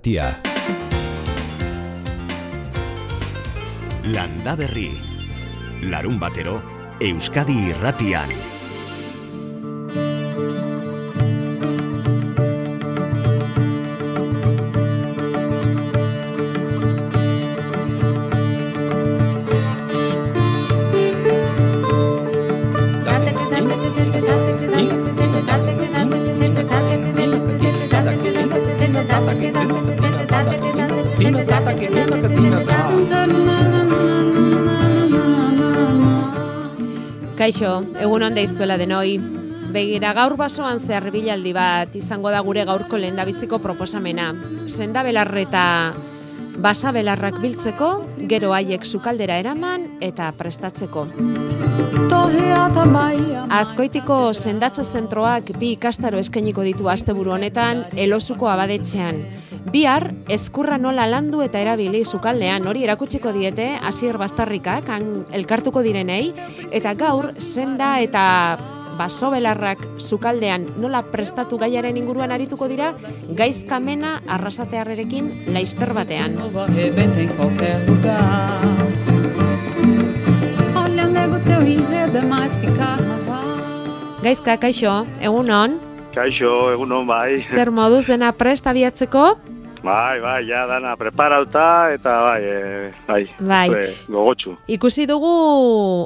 Tia. 0.00 0.32
Landa 4.08 4.56
berri. 4.56 4.88
Larun 5.92 6.16
batero, 6.16 6.56
Euskadi 7.00 7.68
irratian. 7.68 8.49
Kaixo, 37.50 37.80
egun 37.98 38.22
onde 38.22 38.44
izuela 38.46 38.76
denoi. 38.78 39.16
Begira 39.74 40.12
gaur 40.14 40.36
basoan 40.38 40.78
zehar 40.78 41.08
bilaldi 41.10 41.50
bat 41.50 41.96
izango 41.98 42.30
da 42.30 42.44
gure 42.46 42.62
gaurko 42.68 42.94
lehendabiziko 43.02 43.58
proposamena. 43.58 44.28
Senda 44.70 45.02
belarre 45.02 45.42
eta 45.48 45.64
basa 46.62 46.92
belarrak 46.94 47.40
biltzeko, 47.42 47.88
gero 48.30 48.54
haiek 48.54 48.86
sukaldera 48.86 49.40
eraman 49.42 49.88
eta 49.98 50.30
prestatzeko. 50.38 51.08
Azkoitiko 53.58 54.20
sendatze 54.30 54.86
zentroak 54.86 55.50
bi 55.58 55.72
ikastaro 55.74 56.22
eskainiko 56.22 56.62
ditu 56.62 56.86
asteburu 56.86 57.34
honetan 57.34 57.88
elosuko 57.98 58.46
abadetxean. 58.46 59.24
Bihar, 59.68 60.08
ezkurra 60.32 60.78
nola 60.80 61.04
landu 61.04 61.42
eta 61.44 61.60
erabili 61.60 62.00
sukaldean 62.04 62.64
hori 62.66 62.84
erakutsiko 62.86 63.32
diete 63.36 63.66
hasier 63.76 64.16
bastarrikak 64.16 64.88
han 64.88 65.26
elkartuko 65.36 65.82
direnei 65.84 66.32
eta 66.72 66.94
gaur 66.96 67.34
senda 67.36 67.98
eta 68.00 68.22
baso 68.96 69.30
belarrak 69.32 69.82
sukaldean 70.00 70.64
nola 70.80 71.02
prestatu 71.12 71.58
gaiaren 71.60 71.96
inguruan 72.00 72.32
arituko 72.32 72.68
dira 72.72 72.94
gaizkamena 73.36 74.20
arrasatearrerekin 74.28 75.52
laister 75.52 75.92
batean. 75.92 76.40
Gaizka, 84.20 84.56
kaixo, 84.60 84.96
egunon? 85.20 85.78
Kaixo, 86.12 86.50
egunon 86.74 87.06
bai. 87.08 87.40
Zer 87.40 87.70
moduz 87.72 88.04
dena 88.08 88.32
prest 88.36 88.66
abiatzeko? 88.66 89.49
Bai, 89.82 90.20
bai, 90.20 90.44
ja 90.44 90.66
dana 90.68 90.92
preparauta 91.00 91.88
eta 91.94 92.18
bai, 92.20 92.40
e, 92.44 92.90
bai, 93.06 93.22
Bai. 93.40 93.68
e, 93.72 93.86
gogotsu. 94.12 94.52
Ikusi 94.68 95.06
dugu 95.08 95.30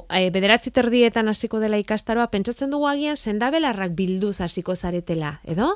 e, 0.06 0.28
bederatzi 0.30 0.70
terdietan 0.70 1.26
hasiko 1.28 1.58
dela 1.58 1.80
ikastaroa, 1.82 2.28
pentsatzen 2.30 2.70
dugu 2.70 2.86
agian 2.86 3.18
sendabelarrak 3.18 3.96
bilduz 3.98 4.38
hasiko 4.46 4.76
zaretela, 4.76 5.40
edo? 5.42 5.72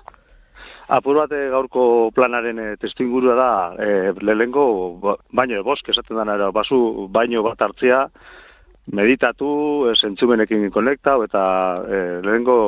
Apur 0.95 1.19
bat 1.25 1.35
e, 1.35 1.49
gaurko 1.51 2.13
planaren 2.15 2.63
e, 2.63 2.69
testu 2.79 3.03
ingurua 3.03 3.35
da, 3.35 3.51
e, 3.83 4.13
lehengo 4.23 4.69
ba, 5.03 5.17
baino 5.35 5.65
bosk 5.67 5.91
esaten 5.91 6.23
dana, 6.23 6.53
basu 6.55 7.09
baino 7.11 7.43
bat 7.43 7.67
hartzea, 7.67 8.05
meditatu, 8.95 9.51
e, 9.91 9.97
zentzumenekin 9.99 10.71
konektau, 10.71 11.25
eta 11.27 11.43
e, 11.83 12.05
lehengo 12.23 12.61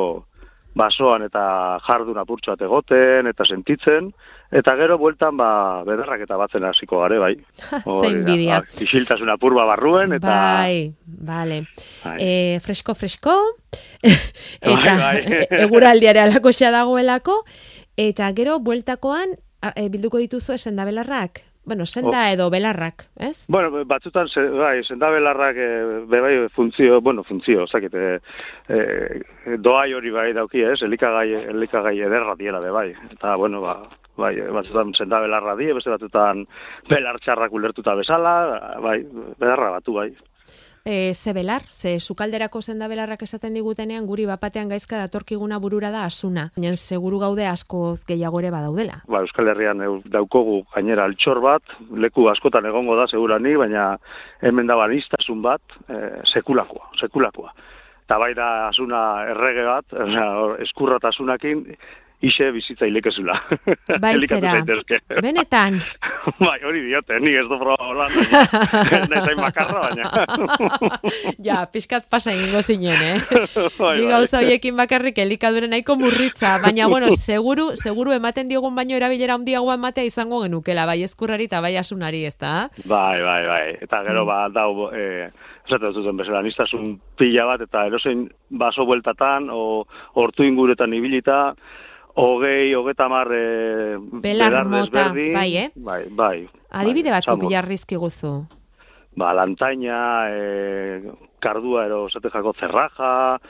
basoan 0.77 1.25
eta 1.27 1.43
jardun 1.87 2.19
apurtxo 2.23 2.55
bat 2.55 2.63
egoten, 2.67 3.27
eta 3.31 3.45
sentitzen, 3.45 4.11
eta 4.55 4.75
gero 4.79 4.99
bueltan 4.99 5.37
ba, 5.39 5.51
bederrak 5.87 6.23
eta 6.27 6.39
batzen 6.41 6.65
hasiko 6.69 7.01
gare, 7.03 7.19
bai. 7.23 7.35
Ze 8.01 8.11
inbidia. 8.13 8.61
Ba, 8.61 8.81
isiltasun 8.87 9.33
apurba 9.35 9.67
barruen, 9.69 10.15
eta... 10.19 10.31
Bai, 10.31 10.95
bale. 11.05 11.65
Bai. 12.05 12.17
E, 12.19 12.31
fresko, 12.65 12.95
fresko, 12.95 13.37
eta 14.01 14.97
Bai, 14.97 15.21
bai. 15.27 15.45
eguraldiare 15.67 16.23
alakoxea 16.23 16.73
dagoelako, 16.75 17.43
eta 18.01 18.31
gero 18.37 18.59
bueltakoan 18.65 19.37
a, 19.61 19.75
e, 19.75 19.89
bilduko 19.93 20.23
dituzu 20.23 20.57
sendabelarrak? 20.57 21.45
Bueno, 21.71 21.87
senda 21.87 22.27
Oh. 22.27 22.33
edo 22.35 22.51
belarrak, 22.51 23.05
ez? 23.17 23.47
Bueno, 23.47 23.85
batzutan, 23.87 24.27
se, 24.29 24.43
bai, 24.43 24.83
sendabelarrak, 24.83 25.57
e, 25.57 25.69
be 26.11 26.21
bai, 26.21 26.49
funtzio, 26.49 27.01
bueno, 27.01 27.23
funtzio, 27.23 27.63
osakit, 27.63 27.95
e, 27.95 28.19
e, 28.69 29.57
doai 29.57 29.95
hori 29.95 30.11
bai 30.11 30.33
dauki, 30.35 30.65
ez, 30.67 30.83
elikagai, 30.83 31.29
elikagai 31.53 31.95
ederra 32.01 32.35
diela, 32.35 32.59
be 32.59 32.73
bai. 32.75 32.89
Eta, 33.13 33.37
bueno, 33.37 33.61
ba, 33.63 33.77
bai, 34.19 34.35
batzutan 34.51 34.91
sendabelarra 34.99 35.55
die, 35.55 35.71
beste 35.73 35.95
batzutan 35.95 36.43
belartxarrak 36.91 37.55
ulertuta 37.55 37.95
bezala, 37.95 38.35
bai, 38.83 38.99
bedarra 39.39 39.71
batu, 39.79 39.95
bai. 39.95 40.11
E, 40.85 41.13
ze 41.15 41.35
belar, 41.35 41.63
ze 41.69 41.99
sukalderako 42.01 42.63
sendabelarrak 42.63 43.23
esaten 43.23 43.55
digutenean 43.55 44.07
guri 44.09 44.25
bapatean 44.27 44.71
gaizka 44.73 44.97
datorkiguna 44.97 45.59
burura 45.61 45.91
da 45.93 46.05
asuna. 46.09 46.47
Baina 46.57 46.73
seguru 46.77 47.19
gaude 47.21 47.45
askoz 47.47 48.05
gehiago 48.09 48.41
ere 48.41 48.51
badaudela. 48.51 49.03
Ba, 49.07 49.21
Euskal 49.21 49.53
Herrian 49.53 49.83
daukogu 50.09 50.63
gainera 50.75 51.05
altxor 51.05 51.43
bat, 51.45 51.77
leku 51.93 52.29
askotan 52.33 52.67
egongo 52.71 52.97
da 52.97 53.07
segurani, 53.09 53.57
baina 53.61 53.91
hemen 54.41 54.71
da 54.71 54.79
banistasun 54.81 55.43
bat, 55.45 55.61
e, 55.89 56.01
sekulakoa, 56.33 56.95
sekulakoa. 57.01 57.53
Eta 58.07 58.19
bai 58.19 58.33
da 58.35 58.47
asuna 58.71 59.03
errege 59.35 59.67
bat, 59.69 59.99
eskurratasunakin, 60.67 61.67
ise 62.23 62.51
bizitza 62.53 62.87
ilekezula. 62.87 63.37
Bai 64.01 64.15
zera, 64.29 64.59
benetan. 65.23 65.79
bai, 66.47 66.59
hori 66.67 66.83
diote, 66.85 67.17
ni 67.21 67.33
ez 67.39 67.47
du 67.49 67.57
proba 67.61 67.77
holan, 67.89 68.11
baina, 68.13 69.05
nahi 69.09 69.23
zain 69.27 69.41
makarra, 69.41 69.81
baina. 69.89 70.27
ja, 71.49 71.63
pixkat 71.73 72.09
pasa 72.13 72.35
egingo 72.37 72.61
zinen, 72.63 73.01
eh? 73.01 73.17
Bai, 73.79 73.95
Bi 73.99 74.05
bai. 74.05 74.11
gauza 74.13 74.43
horiekin 74.43 74.77
bakarrik 74.77 75.19
elikadure 75.25 75.69
nahiko 75.73 75.97
murritza, 75.97 76.59
baina 76.63 76.89
bueno, 76.93 77.11
seguru, 77.17 77.71
seguru 77.81 78.13
ematen 78.17 78.49
diogun 78.53 78.75
baino 78.77 78.99
erabilera 79.01 79.39
handiagoa 79.41 79.79
ematea 79.81 80.05
izango 80.05 80.43
genukela, 80.45 80.85
bai 80.87 81.01
eskurrari 81.07 81.49
eta 81.49 81.61
bai 81.65 81.77
asunari, 81.81 82.25
ezta? 82.29 82.69
Bai, 82.85 83.21
bai, 83.25 83.43
bai. 83.49 83.65
Eta 83.81 84.03
gero 84.07 84.25
Mm. 84.25 84.27
ba 84.29 84.49
dau 84.53 84.91
eh 84.93 85.31
esaten 85.67 85.93
zuten 85.95 86.17
bezala 86.19 86.43
nistasun 86.43 86.99
pila 87.17 87.45
bat 87.47 87.61
eta 87.65 87.87
erosein 87.87 88.27
baso 88.51 88.85
bueltatan 88.85 89.49
o 89.51 89.87
hortu 90.19 90.43
inguretan 90.45 90.93
ibilita 90.93 91.55
hogei, 92.21 92.75
hogeta 92.75 93.09
mar 93.09 93.29
e, 93.33 93.97
Belar 94.23 94.65
mota, 94.69 95.09
bai, 95.13 95.51
eh? 95.57 95.69
Bai, 95.75 96.05
bai. 96.11 96.49
Adibide 96.71 97.11
bai, 97.11 97.19
batzuk 97.21 97.49
jarrizki 97.51 97.99
guzu. 98.01 98.35
Ba, 99.19 99.33
lantaina, 99.35 100.01
e, 100.31 101.13
kardua 101.41 101.87
ero 101.87 102.07
jako 102.09 102.53
zerraja, 102.61 103.41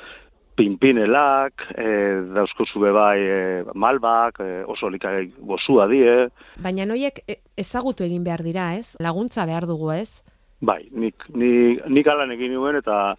pinpinelak, 0.57 1.67
e, 1.77 1.87
dauzko 2.35 2.65
bai 2.93 3.19
e, 3.21 3.65
malbak, 3.75 4.41
e, 4.41 4.65
oso 4.67 4.89
likagai 4.89 5.33
gozua 5.39 5.87
die, 5.89 6.29
Baina 6.61 6.87
noiek 6.87 7.23
e, 7.27 7.41
ezagutu 7.57 8.05
egin 8.05 8.25
behar 8.25 8.43
dira, 8.43 8.75
ez? 8.77 8.97
Laguntza 9.01 9.47
behar 9.47 9.67
dugu, 9.67 9.93
ez? 9.93 10.23
Bai, 10.61 10.89
nik, 10.93 11.25
nik, 11.33 11.87
nik 11.89 12.07
alan 12.07 12.33
egin 12.33 12.53
nuen 12.53 12.77
eta 12.77 13.17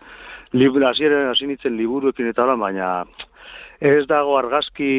hasieren 0.88 1.30
hasi 1.32 1.48
nintzen 1.48 1.76
liburuekin 1.78 2.28
eta 2.28 2.46
baina 2.56 3.06
ez 3.82 4.06
dago 4.06 4.36
argazki, 4.38 4.92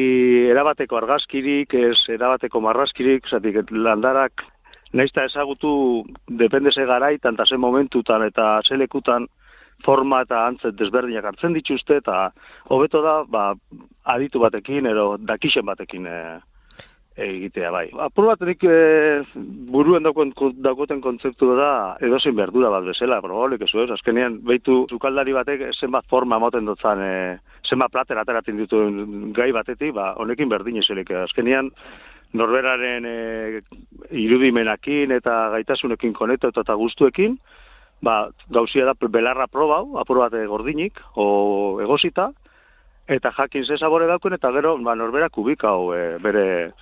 erabateko 0.51 0.97
argazkirik, 0.99 1.73
ez 1.73 1.97
erabateko 2.11 2.59
marrazkirik, 2.61 3.29
zatik 3.31 3.71
landarak 3.71 4.43
naizta 4.93 5.23
ezagutu 5.25 6.03
depende 6.27 6.71
ze 6.71 6.85
garaitan 6.85 7.33
eta 7.33 7.45
ze 7.45 7.57
momentutan 7.57 8.23
eta 8.23 8.61
ze 8.67 8.77
lekutan 8.77 9.27
forma 9.85 10.21
eta 10.21 10.45
antzet 10.47 10.75
desberdinak 10.75 11.25
hartzen 11.25 11.53
dituzte 11.53 11.97
eta 11.97 12.31
hobeto 12.69 13.01
da 13.01 13.23
ba, 13.23 13.53
aditu 14.03 14.39
batekin 14.39 14.85
edo 14.85 15.17
dakixen 15.17 15.65
batekin 15.65 16.05
e, 16.07 16.39
egitea 17.15 17.69
bai. 17.71 17.85
Apur 18.01 18.27
bat 18.31 18.41
nik 18.47 18.63
e, 18.65 18.75
buruen 19.71 20.05
daukon, 20.05 20.31
daukoten 20.65 21.01
kontzeptu 21.01 21.51
da 21.57 21.95
edozein 22.01 22.35
berdura 22.35 22.71
bat 22.73 22.87
bezala, 22.87 23.21
probablik 23.21 23.61
ez 23.67 23.73
ez, 23.75 23.89
azkenean 23.93 24.39
behitu 24.47 24.83
zukaldari 24.89 25.33
batek 25.33 25.67
zenbat 25.77 26.07
forma 26.09 26.39
moten 26.39 26.65
dutzan, 26.65 27.01
e, 27.01 27.37
zenbat 27.69 27.91
plater 27.93 28.17
ateratzen 28.17 28.57
dituen 28.57 29.33
gai 29.33 29.51
batetik, 29.51 29.93
ba, 29.93 30.13
honekin 30.17 30.49
berdin 30.49 30.81
ezelik, 30.81 31.11
azkenean 31.11 31.69
norberaren 32.33 33.05
e, 33.05 33.17
irudimenakin 34.09 35.13
eta 35.13 35.49
gaitasunekin 35.53 36.13
konektatu 36.17 36.65
eta 36.65 36.77
guztuekin, 36.81 37.37
ba, 38.01 38.31
gauzia 38.49 38.89
da 38.89 38.97
belarra 39.07 39.45
probau, 39.47 39.99
apur 40.01 40.23
bat 40.25 40.33
gordinik, 40.49 40.97
o 41.13 41.77
egosita, 41.83 42.31
eta 43.07 43.31
jakin 43.37 43.65
ze 43.65 43.77
sabore 43.77 44.07
daukuen, 44.07 44.33
eta 44.33 44.51
gero 44.51 44.77
ba, 44.81 44.95
norbera 44.95 45.29
kubikau 45.29 45.93
e, 45.93 46.17
bere, 46.23 46.73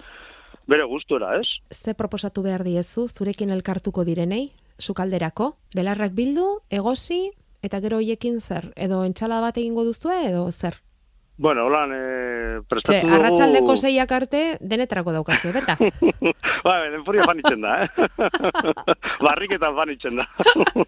bere 0.68 0.86
gustura, 0.90 1.36
ez? 1.40 1.48
Ze 1.72 1.94
proposatu 1.94 2.44
behar 2.46 2.64
diezu, 2.64 3.08
zurekin 3.08 3.50
elkartuko 3.50 4.06
direnei, 4.08 4.52
sukalderako, 4.80 5.56
belarrak 5.76 6.14
bildu, 6.18 6.62
egosi, 6.70 7.32
eta 7.62 7.82
gero 7.82 8.02
hoiekin 8.02 8.40
zer, 8.42 8.72
edo 8.76 9.04
entxala 9.06 9.42
bat 9.42 9.58
egingo 9.58 9.86
duzue, 9.86 10.18
edo 10.30 10.48
zer? 10.52 10.80
Bueno, 11.42 11.66
holan, 11.66 11.90
e, 11.90 12.02
Ze, 12.62 12.64
prestatu 12.70 13.08
dugu... 13.08 13.16
arratsaldeko 13.18 13.74
zeiak 13.76 14.12
arte, 14.14 14.40
denetarako 14.62 15.10
daukazio, 15.16 15.50
beta. 15.56 15.74
ba, 16.68 16.74
denpuria 16.94 17.24
fanitzen 17.26 17.64
da, 17.66 17.72
eh? 17.82 17.88
Barriketan 19.26 19.74
fanitzen 19.74 20.20
da. 20.20 20.28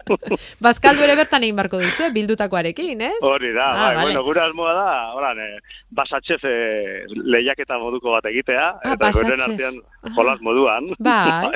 Bazkaldu 0.66 1.02
ere 1.02 1.16
bertan 1.18 1.42
egin 1.42 1.56
barko 1.58 1.80
duzu, 1.82 2.04
eh, 2.06 2.10
bildutakoarekin, 2.14 3.02
ez? 3.02 3.16
Hori 3.26 3.50
da, 3.56 3.64
Ah, 3.64 3.72
bai, 3.74 3.94
vale. 3.96 4.04
bueno, 4.06 4.22
gure 4.28 4.40
asmoa 4.44 4.74
da, 4.78 4.92
holan, 5.16 5.40
e, 5.42 5.48
basatxef 5.90 6.44
e, 6.46 6.52
lehiaketa 7.34 7.78
moduko 7.82 8.12
bat 8.14 8.28
egitea, 8.30 8.68
Ah, 8.84 8.92
eta 8.94 9.10
goren 9.16 9.42
artean 9.48 9.80
jolas 10.14 10.38
moduan. 10.40 10.86
Bai, 11.02 11.50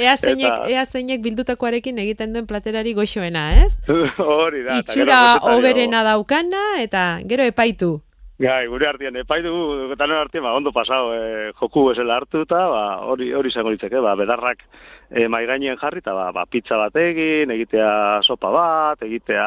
ea 0.00 0.14
zeinek, 0.16 0.46
Eta- 0.46 0.70
ea 0.72 0.86
zeinek 0.86 1.20
bildutakoarekin 1.26 2.00
egiten 2.06 2.32
duen 2.32 2.46
platerari 2.48 2.94
goxoena, 2.96 3.44
ez? 3.66 3.76
Hori 4.16 4.64
da. 4.64 4.78
Itxura 4.80 5.20
oberena 5.52 6.00
daukana, 6.08 6.64
eta 6.80 7.04
gero 7.28 7.44
epaitu. 7.52 7.92
Gai, 8.40 8.66
gure 8.66 8.86
artean, 8.88 9.16
epai 9.20 9.42
dugu, 9.44 9.92
tanen 10.00 10.16
artean, 10.16 10.42
ba, 10.46 10.54
ondo 10.56 10.72
pasau, 10.72 11.10
e, 11.12 11.50
joku 11.58 11.84
bezala 11.90 12.16
hartu 12.16 12.40
eta, 12.46 12.62
ba, 12.72 12.84
hori 13.12 13.28
hori 13.36 13.52
izango 13.52 13.70
litzeke, 13.74 14.00
ba, 14.00 14.14
bedarrak 14.16 14.64
e, 15.10 15.26
mai 15.28 15.44
gainean 15.46 15.76
jarri, 15.76 16.00
eta 16.00 16.14
ba, 16.16 16.30
ba, 16.32 16.46
pizza 16.48 16.78
bat 16.80 16.96
egin, 16.96 17.52
egitea 17.52 17.92
sopa 18.24 18.50
bat, 18.50 19.04
egitea 19.04 19.46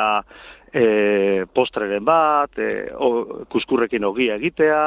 e, 0.70 0.86
postreren 1.52 2.06
bat, 2.06 2.54
e, 2.62 2.92
o, 2.94 3.44
kuskurrekin 3.50 4.06
ogia 4.06 4.38
egitea, 4.38 4.80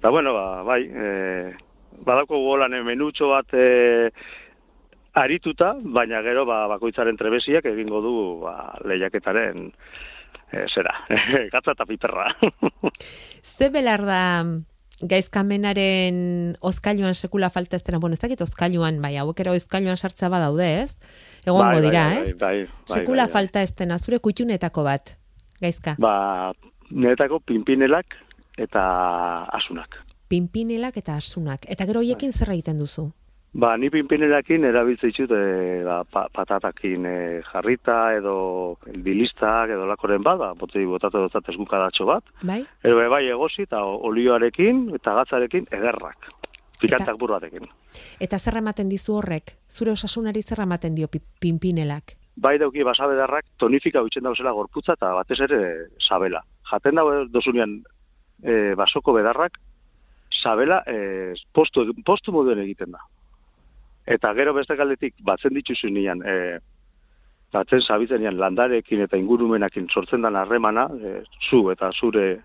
eta 0.00 0.10
bueno, 0.10 0.32
ba, 0.32 0.48
bai, 0.64 0.82
e, 0.88 1.54
badako 2.08 2.40
golan 2.46 2.80
menutxo 2.86 3.28
bat 3.36 3.52
e, 3.52 4.10
arituta, 5.18 5.74
baina 5.82 6.22
gero 6.24 6.46
ba, 6.48 6.62
bakoitzaren 6.72 7.18
trebesiak 7.18 7.66
egingo 7.70 8.00
du 8.04 8.14
ba, 8.44 8.54
lehiaketaren 8.88 9.68
e, 10.52 10.64
zera, 10.72 10.94
gatza 11.52 11.74
eta 11.76 11.86
piperra. 11.86 12.30
Ze 13.56 13.70
belar 13.74 14.04
da 14.06 14.22
gaizkamenaren 14.98 16.56
ozkailuan 16.60 17.14
sekula 17.14 17.50
falta 17.54 17.78
ez 17.78 17.84
dena, 17.86 18.00
bueno, 18.02 18.14
ez 18.18 18.22
dakit 18.22 18.40
ozkailuan, 18.42 18.98
bai, 19.02 19.14
hauek 19.20 19.40
ere 19.44 19.52
ozkailuan 19.54 19.96
sartza 19.96 20.30
badaude, 20.32 20.66
ez? 20.82 20.96
Egongo 21.44 21.68
Bai, 21.68 21.76
bai, 21.76 21.84
dira, 21.86 22.06
bai, 22.08 22.22
ez? 22.22 22.32
Bai, 22.38 22.56
bai, 22.66 22.96
sekula 22.96 23.26
bai, 23.26 23.28
bai. 23.28 23.32
falta 23.36 23.62
ez 23.62 23.74
dena, 23.78 23.98
zure 23.98 24.18
kutxunetako 24.18 24.84
bat, 24.88 25.14
gaizka. 25.62 25.94
Ba, 26.02 26.52
niretako 26.90 27.40
pinpinelak 27.46 28.18
eta 28.58 28.82
asunak. 29.54 30.00
Pinpinelak 30.28 30.98
eta 31.00 31.16
asunak. 31.16 31.64
Eta 31.70 31.86
gero 31.88 32.02
hoiekin 32.02 32.34
zer 32.34 32.50
egiten 32.56 32.82
duzu? 32.82 33.12
Ba, 33.56 33.76
ni 33.80 33.88
pinpinelakin 33.88 34.66
erabiltzen 34.68 35.08
ditut 35.08 35.32
e, 35.32 35.80
ba, 35.86 36.02
pa, 36.04 36.26
patatakin 36.34 37.06
e, 37.08 37.14
jarrita 37.48 38.12
edo 38.18 38.76
dilistak 38.84 39.72
edo 39.72 39.86
lakoren 39.88 40.22
bat, 40.22 40.36
ba, 40.38 40.50
botei 40.54 40.84
botatu 40.86 41.22
dotzat 41.24 41.48
esgukadatxo 41.54 42.04
bat. 42.06 42.28
Bai? 42.44 42.60
Ero 42.84 43.00
bai 43.08 43.24
egosi 43.26 43.64
eta 43.64 43.80
olioarekin 43.84 44.90
eta 45.00 45.16
gatzarekin 45.22 45.66
ederrak. 45.72 46.28
Pikantak 46.78 47.16
buru 47.18 47.34
batekin. 47.34 47.66
Eta 48.22 48.38
zer 48.38 48.60
ematen 48.60 48.88
dizu 48.92 49.16
horrek? 49.18 49.56
Zure 49.66 49.96
osasunari 49.96 50.42
zer 50.42 50.60
ematen 50.62 50.94
dio 50.94 51.08
pi- 51.08 51.24
pinpinelak? 51.40 52.14
Bai 52.36 52.58
dauki 52.60 52.84
basabedarrak 52.86 53.48
tonifika 53.58 54.04
utzen 54.06 54.28
dauzela 54.28 54.52
gorputza 54.54 54.94
eta 54.94 55.14
batez 55.16 55.40
ere 55.48 55.88
sabela. 55.98 56.44
Jaten 56.70 57.00
dago 57.00 57.24
dozunean 57.32 57.80
e, 58.44 58.74
basoko 58.78 59.16
bedarrak, 59.16 59.56
sabela 60.30 60.84
e, 60.86 61.34
postu, 61.52 61.88
postu 62.06 62.30
moduen 62.30 62.60
egiten 62.62 62.92
da. 62.92 63.00
Eta 64.08 64.32
gero 64.34 64.54
beste 64.56 64.76
galdetik 64.76 65.18
batzen 65.24 65.52
dituzu 65.56 65.90
nian, 65.92 66.22
e, 66.24 66.58
batzen 67.52 67.82
sabitzen 67.84 68.24
landarekin 68.38 69.04
eta 69.04 69.20
ingurumenakin 69.20 69.88
sortzen 69.92 70.24
den 70.24 70.36
harremana, 70.36 70.88
e, 70.96 71.22
zu 71.48 71.66
eta 71.72 71.90
zure 71.92 72.40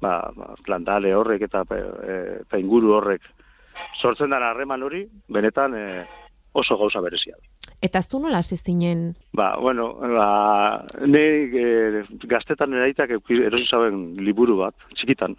ba, 0.00 0.30
ba, 0.36 0.52
landare 0.68 1.14
horrek 1.16 1.46
eta, 1.48 1.64
e, 1.72 2.20
eta 2.42 2.60
inguru 2.60 2.94
horrek 2.98 3.24
sortzen 4.00 4.32
den 4.32 4.44
harreman 4.44 4.84
hori, 4.84 5.06
benetan 5.32 5.74
e, 5.76 5.86
oso 6.52 6.76
gauza 6.76 7.00
berezia. 7.04 7.36
Eta 7.84 8.00
zu 8.02 8.18
nola 8.20 8.38
hasi 8.38 8.56
zinen 8.56 9.14
Ba, 9.36 9.56
bueno, 9.60 9.94
ba, 10.00 10.84
ne 11.04 11.26
e, 11.48 12.04
gaztetan 12.24 12.72
eraitak 12.72 13.16
erosi 13.16 13.68
zaben 13.68 14.16
liburu 14.24 14.60
bat, 14.64 14.74
txikitan. 14.94 15.36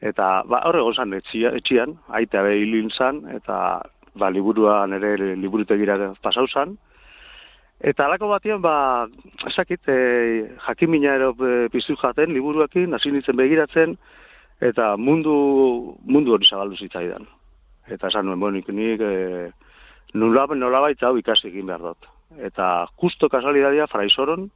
Eta, 0.00 0.42
ba, 0.48 0.62
horre 0.66 0.82
gozan 0.82 1.12
etxia, 1.14 1.50
etxian, 1.58 1.98
aita 2.08 2.42
be 2.42 2.56
hilin 2.62 2.90
zan, 2.90 3.24
eta, 3.36 3.82
ba, 4.14 4.30
liburuan 4.30 4.92
ere 4.96 5.34
liburutegira 5.36 6.14
pasau 6.22 6.46
zan. 6.48 6.76
Eta 7.80 8.04
alako 8.04 8.28
batean, 8.28 8.60
ba, 8.60 9.06
esakit, 9.48 9.88
e, 9.88 10.56
jakimina 10.66 11.14
ero 11.16 11.32
e, 11.40 11.68
piztu 11.72 11.96
jaten, 11.96 12.34
liburuakin, 12.36 12.92
hasi 12.94 13.12
nintzen 13.12 13.38
begiratzen, 13.38 13.96
eta 14.60 14.96
mundu, 15.00 15.96
mundu 16.04 16.36
hori 16.36 16.48
zabaldu 16.48 16.76
zitzaidan. 16.76 17.24
Eta 17.88 18.10
esan 18.12 18.28
nuen, 18.28 18.40
bueno, 18.40 18.60
nik, 18.60 18.68
nik 18.68 19.00
e, 19.00 19.50
nula, 20.12 20.44
nolabait 20.52 21.02
hau 21.02 21.16
ikasi 21.16 21.48
egin 21.48 21.72
behar 21.72 21.86
dut. 21.88 22.10
Eta 22.50 22.86
justo 23.00 23.30
kasualidadia 23.32 23.88
fraisoron, 23.88 24.50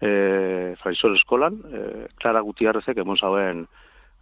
e, 0.00 0.74
fraisor 0.82 1.16
eskolan, 1.16 1.58
e, 1.72 1.82
Clara 2.20 2.44
Gutiarrezek 2.44 3.00
emon 3.02 3.16
zauen 3.16 3.64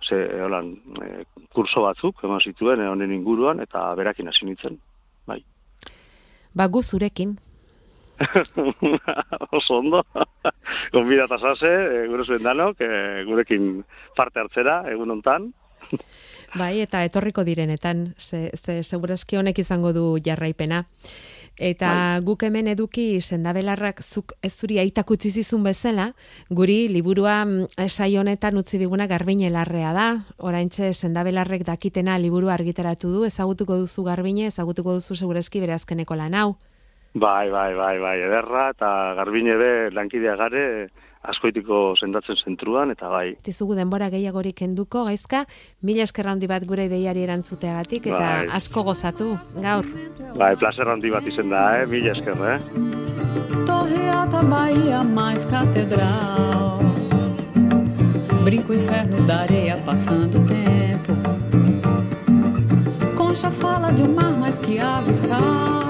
ze, 0.05 0.19
holan, 0.43 0.73
e, 1.03 1.25
kurso 1.55 1.83
batzuk, 1.83 2.23
emon 2.25 2.41
zituen 2.41 2.81
e, 2.81 2.89
honen 2.89 3.13
inguruan, 3.13 3.61
eta 3.65 3.89
berakin 3.99 4.29
hasi 4.29 4.47
nintzen. 4.47 4.79
Bai. 5.27 5.43
ba 6.55 6.69
gu 6.69 6.83
zurekin? 6.83 7.37
Oso 9.59 9.79
ondo. 9.79 10.03
Gonbidata 10.95 11.39
zase, 11.39 11.69
e, 11.69 12.07
gure 12.09 12.25
zuen 12.25 12.43
danok, 12.43 12.81
e, 12.81 13.25
gurekin 13.29 13.85
parte 14.17 14.41
hartzera, 14.41 14.83
egun 14.93 15.11
hontan. 15.17 15.53
Bai, 16.57 16.81
eta 16.81 17.03
etorriko 17.05 17.45
direnetan, 17.45 18.15
ze, 18.17 18.51
ze 18.57 18.83
segurazki 18.83 19.37
honek 19.37 19.59
izango 19.61 19.93
du 19.93 20.07
jarraipena. 20.25 20.85
Eta 21.57 21.89
Bai. 21.89 22.21
guk 22.25 22.43
hemen 22.45 22.69
eduki 22.69 23.21
sendabelarrak 23.21 24.03
zuk 24.03 24.35
ez 24.45 24.53
zuri 24.53 24.79
aitak 24.79 25.11
utzi 25.11 25.31
zizun 25.31 25.65
bezala, 25.65 26.11
guri 26.51 26.89
liburua 26.93 27.45
mm, 27.45 27.89
saio 27.89 28.21
honetan 28.21 28.57
utzi 28.61 28.79
diguna 28.79 29.07
garbine 29.07 29.51
larrea 29.51 29.93
da. 29.97 30.07
Oraintxe 30.39 30.93
sendabelarrek 30.93 31.65
dakitena 31.65 32.19
liburu 32.19 32.51
argitaratu 32.53 33.13
du, 33.13 33.25
ezagutuko 33.25 33.79
duzu 33.81 34.05
garbine, 34.05 34.47
ezagutuko 34.53 34.99
duzu 35.01 35.17
segurazki 35.17 35.61
bere 35.61 35.73
azkeneko 35.73 36.15
lan 36.15 36.35
hau. 36.35 36.57
Bai, 37.17 37.49
bai, 37.49 37.73
bai, 37.73 37.97
bai, 37.99 38.17
ederra, 38.21 38.71
eta 38.75 38.89
garbine 39.17 39.55
be 39.57 39.69
lankidea 39.97 40.35
gare, 40.37 40.65
askoitiko 41.25 41.95
sendatzen 41.97 42.37
zentruan, 42.45 42.91
eta 42.93 43.09
bai, 43.09 43.31
Dizugu 43.47 43.73
denbora 43.79 44.11
gehiagorik 44.13 44.59
kenduko, 44.59 45.07
gaizka, 45.09 45.47
mila 45.81 46.05
esker 46.05 46.29
handi 46.29 46.51
bat 46.51 46.67
gure 46.69 46.91
deiari 46.93 47.25
erantzuteagatik, 47.25 48.11
eta 48.13 48.19
Bai. 48.21 48.51
asko 48.59 48.85
gozatu, 48.91 49.31
gaur. 49.65 49.89
bai, 50.37 50.53
placer 50.61 50.93
handi 50.93 51.09
bat 51.15 51.25
izen 51.25 51.49
da, 51.49 51.63
eh? 51.81 51.87
mila 51.89 52.13
esker, 52.13 52.37
eh? 52.53 52.61
Torre 53.65 54.11
alta, 54.13 54.43
Bahia 54.53 55.03
mais 55.03 55.47
catedral. 55.47 56.85
Brinco 58.45 58.75
inferno 58.75 59.27
da 59.27 59.41
areia 59.49 59.81
passando 59.87 60.37
o 60.39 60.47
tempo. 60.47 61.17
Concha 63.17 63.51
fala 63.51 63.91
de 63.91 64.03
um 64.03 64.15
mar 64.15 64.37
mais 64.37 64.59
que 64.59 64.79
água 64.79 65.11
e 65.11 65.15
sal. 65.15 65.86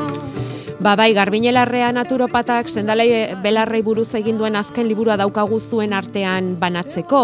Ba 0.76 0.92
bai, 0.92 1.14
garbinelarrea 1.16 1.88
naturopatak 1.96 2.68
sendalei 2.68 3.08
belarrei 3.40 3.80
buruz 3.82 4.10
egin 4.18 4.36
duen 4.36 4.58
azken 4.60 4.84
liburua 4.90 5.16
daukagu 5.16 5.56
zuen 5.58 5.94
artean 5.96 6.50
banatzeko. 6.60 7.22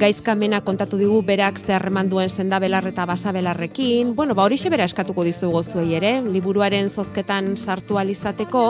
Gaizkamena 0.00 0.62
kontatu 0.64 0.96
digu 0.96 1.18
berak 1.20 1.58
ze 1.60 1.74
harreman 1.76 2.08
duen 2.08 2.30
sendabelar 2.30 2.86
eta 2.88 3.04
basabelarrekin. 3.04 4.14
Bueno, 4.16 4.34
ba 4.34 4.46
horixe 4.48 4.70
bera 4.72 4.86
eskatuko 4.88 5.22
dizugu 5.22 5.62
zuei 5.62 5.92
ere, 5.98 6.14
liburuaren 6.22 6.88
zozketan 6.88 7.58
sartu 7.58 7.98
alizateko, 8.00 8.64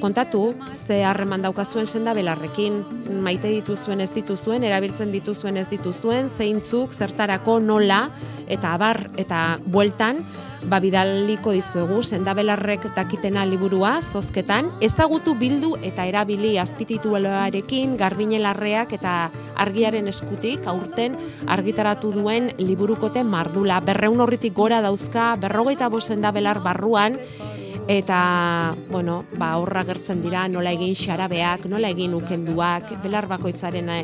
kontatu 0.00 0.56
ze 0.74 1.04
harreman 1.04 1.46
daukazuen 1.46 1.86
sendabelarrekin, 1.86 2.82
maite 3.22 3.54
dituzuen 3.54 4.00
ez 4.00 4.10
dituzuen, 4.10 4.66
erabiltzen 4.66 5.14
dituzuen 5.14 5.62
ez 5.62 5.68
dituzuen, 5.70 6.28
zeintzuk, 6.28 6.90
zertarako, 6.90 7.60
nola, 7.60 8.08
eta 8.48 8.74
abar, 8.74 9.04
eta 9.16 9.60
bueltan, 9.64 10.24
ba 10.66 10.80
bidaliko 10.82 11.52
dizuegu 11.54 12.00
sendabelarrek 12.02 12.88
dakitena 12.96 13.44
liburua 13.46 13.98
zozketan, 14.02 14.70
ezagutu 14.82 15.34
bildu 15.38 15.74
eta 15.86 16.06
erabili 16.10 16.56
azpitituloarekin 16.58 17.96
garbinelarreak 18.00 18.96
eta 18.98 19.14
argiaren 19.56 20.08
eskutik 20.10 20.66
aurten 20.66 21.16
argitaratu 21.46 22.12
duen 22.12 22.50
liburukote 22.58 23.22
mardula. 23.24 23.80
Berreun 23.80 24.20
horritik 24.20 24.54
gora 24.54 24.80
dauzka, 24.82 25.36
berrogeita 25.40 25.88
bost 25.92 26.10
sendabelar 26.14 26.62
barruan, 26.64 27.18
eta, 27.88 28.76
bueno, 28.90 29.24
ba, 29.40 29.56
horra 29.56 29.82
gertzen 29.88 30.20
dira 30.22 30.44
nola 30.52 30.74
egin 30.76 30.94
xarabeak, 30.94 31.64
nola 31.72 31.88
egin 31.94 32.14
ukenduak, 32.18 32.92
belar 33.02 33.26
bakoitzaren 33.30 33.88
eh, 33.94 34.02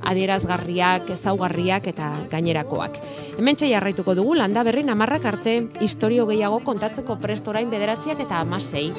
adierazgarriak, 0.00 1.10
ezaugarriak 1.10 1.86
eta 1.86 2.12
gainerakoak. 2.30 2.98
Hemen 3.38 3.56
jarraituko 3.56 4.14
dugu 4.14 4.34
landa 4.34 4.62
berri 4.62 4.82
namarrak 4.82 5.24
arte 5.24 5.68
historio 5.80 6.26
gehiago 6.26 6.60
kontatzeko 6.64 7.16
prest 7.16 7.48
orain 7.48 7.70
bederatziak 7.70 8.20
eta 8.20 8.40
amasei. 8.40 8.92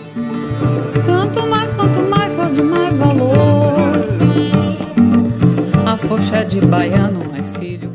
Tanto 1.06 1.46
mais 1.46 1.72
quanto 1.72 2.02
mais 2.10 2.36
for 2.36 2.50
de 2.54 2.64
mais 2.64 2.98
valor. 2.98 4.06
A 5.86 5.94
axé 5.94 6.46
de 6.46 6.66
baiano, 6.66 7.20
mas 7.32 7.50
filho. 7.60 7.90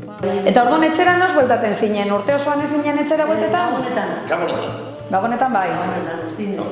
Eta 0.45 0.63
orduan 0.63 0.85
etxera 0.85 1.17
nos 1.19 1.35
bueltaten 1.35 1.75
zinen, 1.75 2.13
urte 2.13 2.35
osoan 2.35 2.63
ez 2.63 2.71
zinen 2.71 2.99
etxera 3.03 3.27
bueltetan? 3.27 3.73
Gabonetan. 3.73 4.09
Gabonetan. 4.29 4.71
Gabonetan 5.11 5.53
bai. 5.53 5.69
Gabonetan, 5.69 6.27
ustinez. 6.27 6.71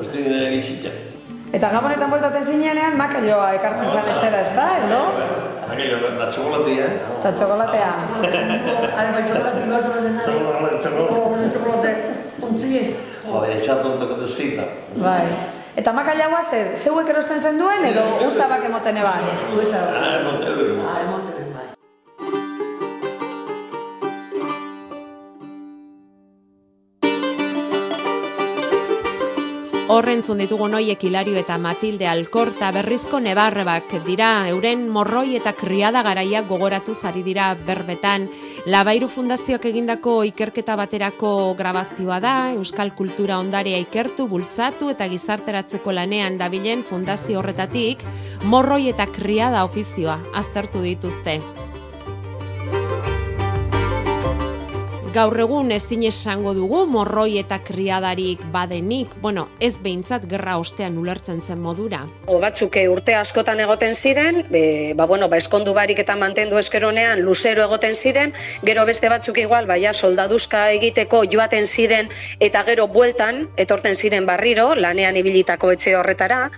Ustin 0.00 0.32
egin 0.32 1.15
Eta 1.56 1.70
gabonetan 1.72 2.10
bueltaten 2.12 2.44
zinenean, 2.44 2.98
makailoa 3.00 3.46
ekartzen 3.56 3.88
zan 3.88 4.08
etxera, 4.12 4.42
ez 4.44 4.52
da, 4.52 4.66
edo? 4.84 4.98
Aquello, 5.72 6.10
da 6.18 6.26
txokolatea. 6.28 6.88
Eta 7.14 7.32
txokolatea. 7.38 7.90
Are 8.92 9.14
bai 9.14 9.22
txokolati 9.24 9.70
baso 9.70 9.92
da 9.94 10.02
zenari. 10.02 10.26
Txokolate, 10.26 10.80
txokolate. 10.84 11.22
Oh, 11.22 11.46
txokolate. 11.54 11.94
Ontzien. 12.50 12.92
Esatzen 13.54 13.96
dut 14.02 14.12
de 14.20 14.28
zita. 14.28 14.68
Bai. 15.00 15.22
Eta 15.80 15.92
makailagoa 15.96 16.42
zer, 16.44 16.70
zeuek 16.76 17.08
erosten 17.12 17.40
zen 17.40 17.58
duen 17.60 17.88
edo 17.88 18.04
usabak 18.28 18.68
emoten 18.68 19.00
eban? 19.00 19.26
Uesa. 19.56 19.82
Ah, 19.96 20.12
emote 20.20 20.52
euro. 20.52 20.76
Horrentzun 29.96 30.42
ditugu 30.42 30.66
noiek 30.68 31.04
Hilario 31.08 31.38
eta 31.40 31.54
Matilde 31.56 32.04
Alkorta 32.10 32.68
berrizko 32.74 33.16
nebarrebak 33.24 33.94
dira 34.04 34.28
euren 34.50 34.82
morroi 34.92 35.38
eta 35.38 35.54
kriada 35.56 36.02
garaiak 36.04 36.44
gogoratu 36.50 36.92
zari 36.92 37.22
dira 37.24 37.46
berbetan. 37.64 38.26
Labairu 38.68 39.08
Fundazioak 39.08 39.64
egindako 39.70 40.18
ikerketa 40.28 40.76
baterako 40.76 41.54
grabazioa 41.56 42.20
da, 42.20 42.36
Euskal 42.52 42.92
Kultura 42.98 43.38
Ondarea 43.40 43.80
ikertu, 43.80 44.28
bultzatu 44.28 44.90
eta 44.92 45.08
gizarteratzeko 45.08 45.96
lanean 45.96 46.36
dabilen 46.36 46.84
fundazio 46.84 47.40
horretatik, 47.40 48.04
morroi 48.44 48.90
eta 48.92 49.08
kriada 49.08 49.64
ofizioa 49.64 50.18
aztertu 50.34 50.84
dituzte. 50.84 51.40
Gaur 55.16 55.38
egun 55.40 55.70
ezin 55.72 56.02
esango 56.04 56.50
dugu 56.52 56.82
morroi 56.92 57.38
eta 57.40 57.56
kriadarik 57.64 58.40
badenik, 58.52 59.14
bueno, 59.22 59.46
ez 59.64 59.78
behintzat 59.80 60.26
gerra 60.28 60.58
ostean 60.60 60.98
ulertzen 61.00 61.38
zen 61.40 61.62
modura. 61.64 62.02
O 62.28 62.36
batzuk 62.42 62.74
eh, 62.76 62.82
urte 62.92 63.14
askotan 63.16 63.62
egoten 63.64 63.94
ziren, 63.96 64.42
be, 64.50 64.92
ba, 64.98 65.06
bueno, 65.08 65.30
ba, 65.32 65.38
eskondu 65.40 65.72
barik 65.72 66.02
eta 66.02 66.18
mantendu 66.20 66.58
eskeronean 66.60 67.22
luzero 67.24 67.64
egoten 67.64 67.96
ziren, 67.96 68.34
gero 68.68 68.84
beste 68.84 69.08
batzuk 69.08 69.40
igual, 69.40 69.64
baia 69.70 69.94
soldaduzka 69.94 70.66
egiteko 70.74 71.22
joaten 71.32 71.64
ziren 71.64 72.12
eta 72.38 72.66
gero 72.68 72.86
bueltan 72.98 73.46
etorten 73.56 73.96
ziren 73.96 74.28
barriro, 74.28 74.68
lanean 74.74 75.16
ibilitako 75.16 75.72
etxe 75.78 75.96
horretara, 75.96 76.50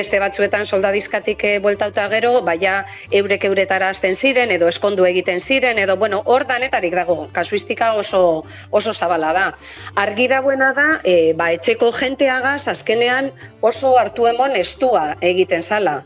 beste 0.00 0.22
batzuetan 0.24 0.64
soldadizkatik 0.64 1.44
eh, 1.44 1.54
bueltauta 1.68 2.08
gero, 2.16 2.32
baia 2.48 2.78
eurek 3.10 3.44
euretara 3.50 3.92
hasten 3.92 4.16
ziren, 4.16 4.56
edo 4.56 4.72
eskondu 4.72 5.04
egiten 5.04 5.36
ziren, 5.36 5.84
edo 5.84 6.00
bueno, 6.00 6.24
hor 6.24 6.48
danetarik 6.48 6.96
dago, 7.02 7.20
kasuistika 7.36 7.92
oso, 8.06 8.44
oso 8.70 8.92
zabala 8.94 9.32
da. 9.32 9.46
Argi 9.98 10.28
dagoena 10.30 10.72
da, 10.76 10.86
e, 11.04 11.32
ba, 11.34 11.50
etxeko 11.56 11.90
jenteagaz 11.92 12.68
azkenean 12.72 13.32
oso 13.60 13.96
hartu 13.98 14.30
emon 14.30 14.56
estua 14.56 15.16
egiten 15.20 15.62
zala. 15.62 16.02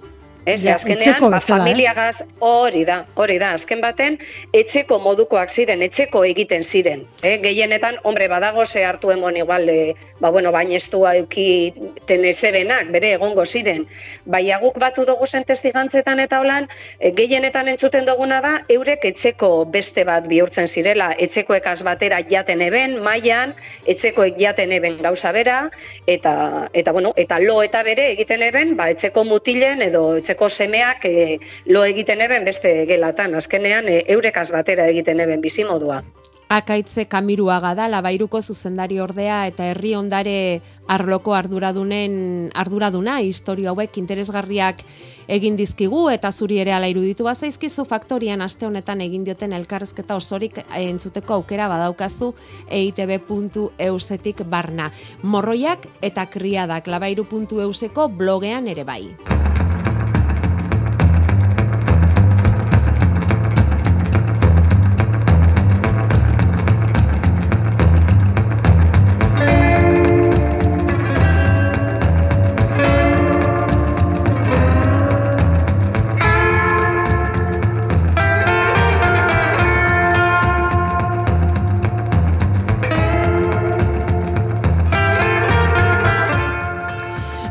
Ez, 0.46 0.64
Ja, 0.64 0.74
azkenean, 0.74 1.00
etxeko 1.02 1.28
ba, 1.30 1.36
ez? 1.36 1.44
familiagaz 1.44 2.22
hori 2.40 2.84
da, 2.88 3.02
hori 3.20 3.36
da, 3.38 3.52
azken 3.58 3.82
baten, 3.84 4.16
etxeko 4.56 4.96
modukoak 5.04 5.50
ziren, 5.52 5.82
etxeko 5.84 6.22
egiten 6.24 6.64
ziren. 6.64 7.02
Eh? 7.22 7.36
Gehienetan, 7.42 7.98
hombre, 8.08 8.28
badago 8.28 8.64
ze 8.64 8.84
hartu 8.84 9.10
emon 9.12 9.36
igual, 9.36 9.68
e, 9.68 9.94
ba, 10.20 10.30
bueno, 10.30 10.52
bain 10.52 10.72
estua 10.72 11.14
eukiten 11.18 12.24
ezerenak, 12.24 12.88
bere 12.94 13.12
egongo 13.18 13.44
ziren. 13.44 13.84
Baina 14.24 14.58
guk 14.62 14.78
batu 14.80 15.04
dugu 15.04 15.26
zen 15.26 15.44
testigantzetan 15.44 16.20
eta 16.24 16.40
holan, 16.40 16.68
e, 16.98 17.12
gehienetan 17.12 17.68
entzuten 17.68 18.08
duguna 18.08 18.40
da, 18.40 18.54
eurek 18.68 19.04
etxeko 19.12 19.66
beste 19.66 20.06
bat 20.08 20.26
bihurtzen 20.28 20.66
zirela, 20.66 21.12
etxekoekaz 21.18 21.82
batera 21.84 22.22
jaten 22.30 22.64
eben, 22.64 22.96
mailan, 23.04 23.52
etxekoek 23.84 24.40
jaten 24.40 24.72
eben 24.72 25.02
gauza 25.04 25.32
bera, 25.36 25.60
eta, 26.06 26.66
eta, 26.72 26.92
bueno, 26.96 27.12
eta 27.16 27.38
lo 27.44 27.60
eta 27.62 27.84
bere 27.84 28.10
egiten 28.16 28.42
eben, 28.42 28.74
ba, 28.80 28.88
etxeko 28.88 29.24
mutilen 29.28 29.82
edo 29.84 30.16
etxeko 30.16 30.29
semeak 30.48 31.04
e, 31.04 31.38
lo 31.66 31.84
egiten 31.84 32.20
eben 32.20 32.44
beste 32.44 32.86
gelatan, 32.86 33.34
azkenean 33.34 33.88
e, 33.88 34.04
eurekaz 34.08 34.50
batera 34.50 34.86
egiten 34.88 35.20
eben 35.20 35.40
bizimodua. 35.40 36.02
Akaitze 36.50 37.04
Kamiruaga 37.06 37.76
da 37.78 37.86
Labairuko 37.86 38.40
zuzendari 38.42 38.96
ordea 38.98 39.44
eta 39.46 39.68
herri 39.70 39.92
ondare 39.94 40.60
arloko 40.90 41.36
arduradunen 41.38 42.50
arduraduna 42.58 43.20
historia 43.22 43.70
hauek 43.70 44.00
interesgarriak 44.02 44.82
egin 45.30 45.54
dizkigu 45.54 46.08
eta 46.10 46.32
zuri 46.32 46.58
ere 46.58 46.74
ala 46.74 46.90
iruditu 46.90 47.22
bazaizkizu 47.28 47.84
faktorian 47.86 48.42
aste 48.42 48.66
honetan 48.66 49.00
egin 49.06 49.22
dioten 49.28 49.54
elkarrezketa 49.54 50.18
osorik 50.18 50.58
entzuteko 50.74 51.38
aukera 51.38 51.68
badaukazu 51.70 52.32
eitb.eusetik 52.66 54.42
barna. 54.42 54.90
Morroiak 55.22 55.86
eta 56.02 56.26
kriadak 56.26 56.90
labairu.euseko 56.90 58.08
blogean 58.08 58.66
ere 58.74 58.82
bai. 58.82 59.04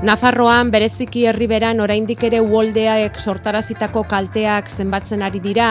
Nafarroan 0.10 0.72
bereziki 0.74 1.28
herriberan 1.30 1.84
oraindik 1.84 2.24
ere 2.25 2.39
uoldeaek 2.42 3.20
sortarazitako 3.22 4.01
kalteak 4.10 4.72
zenbatzen 4.74 5.22
ari 5.22 5.38
dira, 5.44 5.68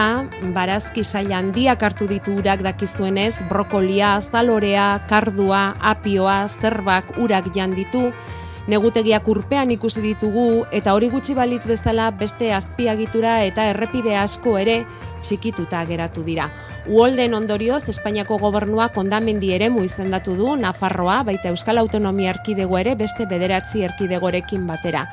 barazki 0.55 1.03
saila 1.03 1.41
handiak 1.41 1.83
hartu 1.83 2.07
ditu 2.07 2.37
urak 2.39 2.63
dakizuenez, 2.63 3.33
brokolia, 3.49 4.13
zalorea, 4.23 4.85
kardua, 5.11 5.63
apioa, 5.91 6.37
zerbak, 6.61 7.11
urak 7.19 7.51
jan 7.57 7.75
ditu, 7.75 8.13
negutegiak 8.69 9.27
urpean 9.27 9.71
ikusi 9.73 10.01
ditugu 10.03 10.65
eta 10.75 10.93
hori 10.93 11.09
gutxi 11.09 11.33
balitz 11.37 11.63
bezala 11.67 12.11
beste 12.15 12.51
azpiagitura 12.53 13.39
eta 13.47 13.65
errepide 13.71 14.15
asko 14.17 14.57
ere 14.61 14.83
txikituta 15.25 15.81
geratu 15.89 16.23
dira. 16.23 16.47
Uolden 16.89 17.35
ondorioz, 17.35 17.83
Espainiako 17.91 18.37
gobernuak 18.41 18.95
ondamendi 18.97 19.51
eremu 19.53 19.83
izendatu 19.85 20.35
du 20.37 20.55
Nafarroa, 20.57 21.21
baita 21.27 21.51
Euskal 21.51 21.81
Autonomia 21.81 22.31
Erkidego 22.33 22.79
ere 22.79 22.95
beste 22.95 23.27
bederatzi 23.29 23.83
erkidegorekin 23.85 24.65
batera. 24.69 25.05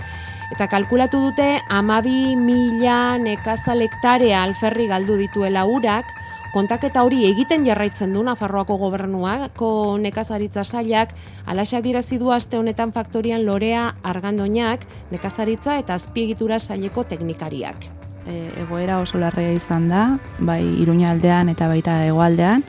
Eta 0.54 0.68
kalkulatu 0.70 1.18
dute, 1.24 1.48
amabi 1.74 2.36
mila 2.38 3.16
nekazal 3.18 3.82
hektarea 3.82 4.44
alferri 4.46 4.86
galdu 4.92 5.16
dituela 5.18 5.66
urak, 5.66 6.12
kontaketa 6.56 7.02
hori 7.04 7.26
egiten 7.28 7.66
jarraitzen 7.68 8.14
du 8.16 8.22
Nafarroako 8.24 8.78
gobernuako 8.80 9.68
nekazaritza 10.00 10.64
sailak, 10.64 11.12
alaxak 11.44 11.84
dirazi 11.84 12.16
du 12.22 12.32
aste 12.32 12.56
honetan 12.56 12.94
faktorian 12.96 13.44
lorea 13.44 13.90
argandoinak, 14.02 14.86
nekazaritza 15.12 15.76
eta 15.82 15.98
azpiegitura 16.00 16.58
saileko 16.58 17.04
teknikariak. 17.04 17.90
e, 18.26 18.50
egoera 18.62 18.98
oso 18.98 19.18
larria 19.22 19.52
izan 19.54 19.88
da, 19.88 20.18
bai 20.38 20.62
Iruña 20.82 21.12
aldean 21.12 21.48
eta 21.52 21.68
baita 21.70 22.00
hegoaldean 22.06 22.64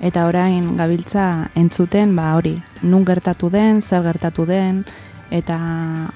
eta 0.00 0.26
orain 0.28 0.76
gabiltza 0.76 1.50
entzuten 1.58 2.14
ba 2.16 2.34
hori, 2.36 2.54
nun 2.82 3.04
gertatu 3.04 3.50
den, 3.50 3.82
zer 3.82 4.04
gertatu 4.06 4.46
den 4.46 4.84
eta 5.30 5.58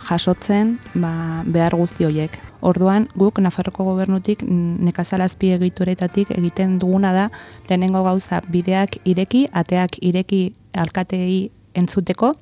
jasotzen 0.08 0.78
ba, 0.94 1.42
behar 1.46 1.74
guzti 1.74 2.06
horiek. 2.06 2.38
Orduan, 2.64 3.10
guk 3.20 3.38
Nafarroko 3.44 3.84
gobernutik 3.84 4.42
mm, 4.42 4.78
nekazalazpi 4.88 5.50
egituretatik 5.58 6.30
egiten 6.32 6.78
duguna 6.80 7.12
da 7.12 7.26
lehenengo 7.68 8.00
gauza 8.06 8.40
bideak 8.48 8.96
ireki, 9.04 9.44
ateak 9.52 9.98
ireki 10.00 10.46
alkatei 10.72 11.50
entzuteko 11.76 12.32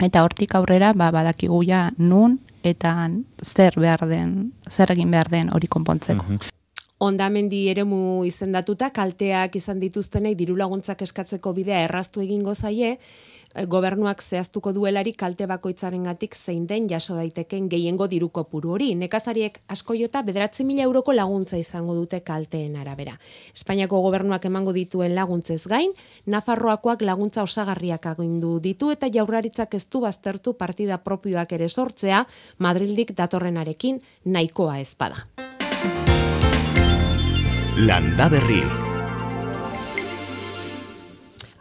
eta 0.00 0.22
hortik 0.24 0.56
aurrera 0.56 0.94
ba, 0.96 1.10
badakigu 1.12 1.60
ja 1.68 1.90
nun 1.98 2.38
eta 2.64 2.94
zer 3.42 3.76
behar 3.76 4.06
den, 4.08 4.52
zer 4.70 4.90
egin 4.94 5.10
behar 5.10 5.28
den 5.28 5.52
hori 5.52 5.68
konpontzeko. 5.68 6.40
Ondamendi 7.02 7.66
eremu 7.68 8.22
izendatuta 8.24 8.92
kalteak 8.94 9.56
izan 9.58 9.80
dituztenei 9.82 10.36
diru 10.38 10.54
laguntzak 10.56 11.02
eskatzeko 11.02 11.52
bidea 11.52 11.82
erraztu 11.88 12.22
egingo 12.22 12.54
zaie, 12.54 12.96
gobernuak 13.68 14.22
zehaztuko 14.22 14.72
duelarik 14.72 15.16
kalte 15.20 15.46
bakoitzarengatik 15.46 16.34
zein 16.36 16.66
den 16.66 16.88
jaso 16.90 17.16
daiteken 17.16 17.68
gehiengo 17.68 18.08
diru 18.08 18.28
kopuru 18.28 18.74
hori. 18.76 18.94
Nekazariek 18.94 19.60
asko 19.68 19.94
jota 19.94 20.22
bederatzi 20.22 20.64
mila 20.64 20.86
euroko 20.86 21.12
laguntza 21.12 21.58
izango 21.60 21.94
dute 21.94 22.22
kalteen 22.22 22.76
arabera. 22.76 23.18
Espainiako 23.54 24.00
gobernuak 24.02 24.44
emango 24.48 24.72
dituen 24.72 25.14
laguntzez 25.14 25.66
gain, 25.66 25.92
Nafarroakoak 26.26 27.02
laguntza 27.02 27.42
osagarriak 27.42 28.06
agindu 28.06 28.58
ditu 28.60 28.90
eta 28.90 29.10
jaurlaritzak 29.12 29.74
ez 29.74 29.86
du 29.88 30.00
baztertu 30.00 30.54
partida 30.54 30.98
propioak 30.98 31.52
ere 31.52 31.68
sortzea, 31.68 32.26
Madrildik 32.58 33.14
datorrenarekin 33.16 34.00
nahikoa 34.24 34.78
ezpada. 34.80 35.26
Landa 37.76 38.28
Berri. 38.28 38.91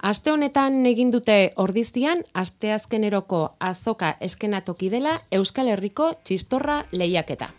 Aste 0.02 0.32
honetan 0.34 0.80
egin 0.90 1.12
dute 1.14 1.52
ordiztian, 1.62 2.24
asteazkeneroko 2.34 3.42
azoka 3.62 4.16
eskenatoki 4.28 4.88
dela 4.90 5.20
Euskal 5.38 5.68
Herriko 5.70 6.08
txistorra 6.26 6.80
lehiaketa. 6.92 7.52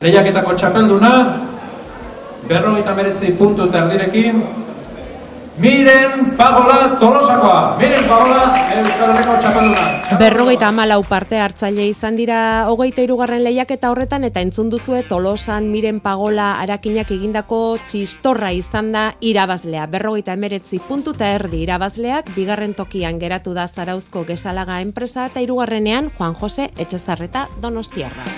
Lehiaketako 0.00 0.54
txapelduna, 0.56 1.10
berrogeita 2.48 2.94
meretzi 2.96 3.34
puntu 3.36 3.66
eta 3.68 3.82
erdirekin, 3.84 4.40
Miren 5.58 6.36
Pagola 6.36 6.96
Tolosakoa. 7.00 7.76
Miren 7.78 8.04
Pagola 8.06 8.54
Euskal 8.78 9.10
Herriko 9.10 9.34
txapelduna. 9.42 10.18
Berrogeita 10.20 10.68
amalau 10.70 11.00
parte 11.02 11.40
hartzaile 11.42 11.88
izan 11.90 12.14
dira 12.16 12.38
hogeita 12.70 13.02
irugarren 13.02 13.42
lehiaketa 13.42 13.90
horretan 13.90 14.22
eta 14.28 14.40
entzun 14.44 14.70
duzue 14.70 15.02
Tolosan 15.08 15.66
Miren 15.72 15.98
Pagola 16.04 16.52
arakinak 16.62 17.10
egindako 17.10 17.76
txistorra 17.88 18.52
izan 18.54 18.92
da 18.94 19.08
irabazlea. 19.20 19.88
Berrogeita 19.90 20.38
emeretzi 20.38 20.78
puntu 20.78 21.16
eta 21.18 21.34
erdi 21.40 21.64
irabazleak 21.66 22.30
bigarren 22.36 22.78
tokian 22.78 23.18
geratu 23.18 23.54
da 23.54 23.66
Zarauzko 23.66 24.24
Gesalaga 24.30 24.80
enpresa 24.86 25.26
eta 25.26 25.42
irugarrenean 25.42 26.12
Juan 26.14 26.38
Jose 26.38 26.70
Etxezarreta 26.78 27.48
Donostiarra. 27.60 28.30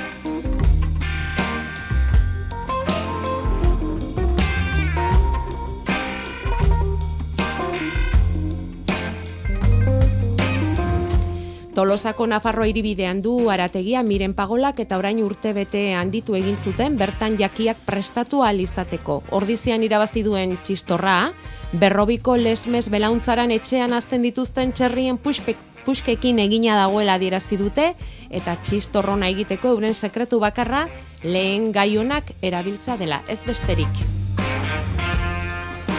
Tolosako 11.80 12.26
Nafarroa 12.28 12.66
hiribidean 12.68 13.22
du 13.24 13.46
arategia 13.48 14.02
miren 14.04 14.34
pagolak 14.36 14.82
eta 14.82 14.98
orain 15.00 15.22
urte 15.24 15.54
bete 15.56 15.94
handitu 15.96 16.36
egin 16.36 16.58
zuten 16.60 16.98
bertan 17.00 17.38
jakiak 17.40 17.80
prestatu 17.86 18.42
ahal 18.44 18.60
izateko. 18.60 19.22
Ordizian 19.38 19.80
irabazi 19.88 20.20
duen 20.26 20.58
txistorra, 20.60 21.32
berrobiko 21.72 22.36
lesmes 22.36 22.92
belauntzaran 22.92 23.56
etxean 23.56 23.96
azten 23.96 24.28
dituzten 24.28 24.76
txerrien 24.76 25.16
puspek 25.16 25.56
puskekin 25.86 26.44
egina 26.44 26.76
dagoela 26.76 27.16
adierazi 27.16 27.56
dute 27.56 27.94
eta 28.28 28.60
txistorrona 28.60 29.32
egiteko 29.32 29.72
euren 29.72 29.96
sekretu 29.96 30.44
bakarra 30.44 30.84
lehen 31.24 31.72
gaionak 31.72 32.34
erabiltza 32.42 33.00
dela 33.00 33.24
ez 33.24 33.40
besterik. 33.48 34.19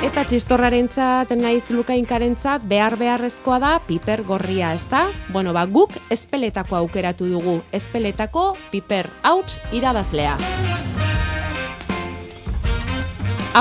Eta 0.02 0.24
txistorrarentzat 0.26 1.30
naiz 1.38 1.68
lukainkarentzat 1.70 2.64
behar 2.66 2.96
beharrezkoa 2.98 3.60
da 3.62 3.74
piper 3.86 4.24
gorria, 4.26 4.72
ez 4.74 4.82
da? 4.90 5.04
Bueno, 5.30 5.54
ba, 5.54 5.68
guk 5.70 5.94
espeletako 6.10 6.80
aukeratu 6.80 7.28
dugu. 7.30 7.60
Espeletako 7.70 8.56
piper 8.72 9.12
hauts 9.22 9.60
irabazlea. 9.78 10.40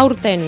Aurten, 0.01 0.47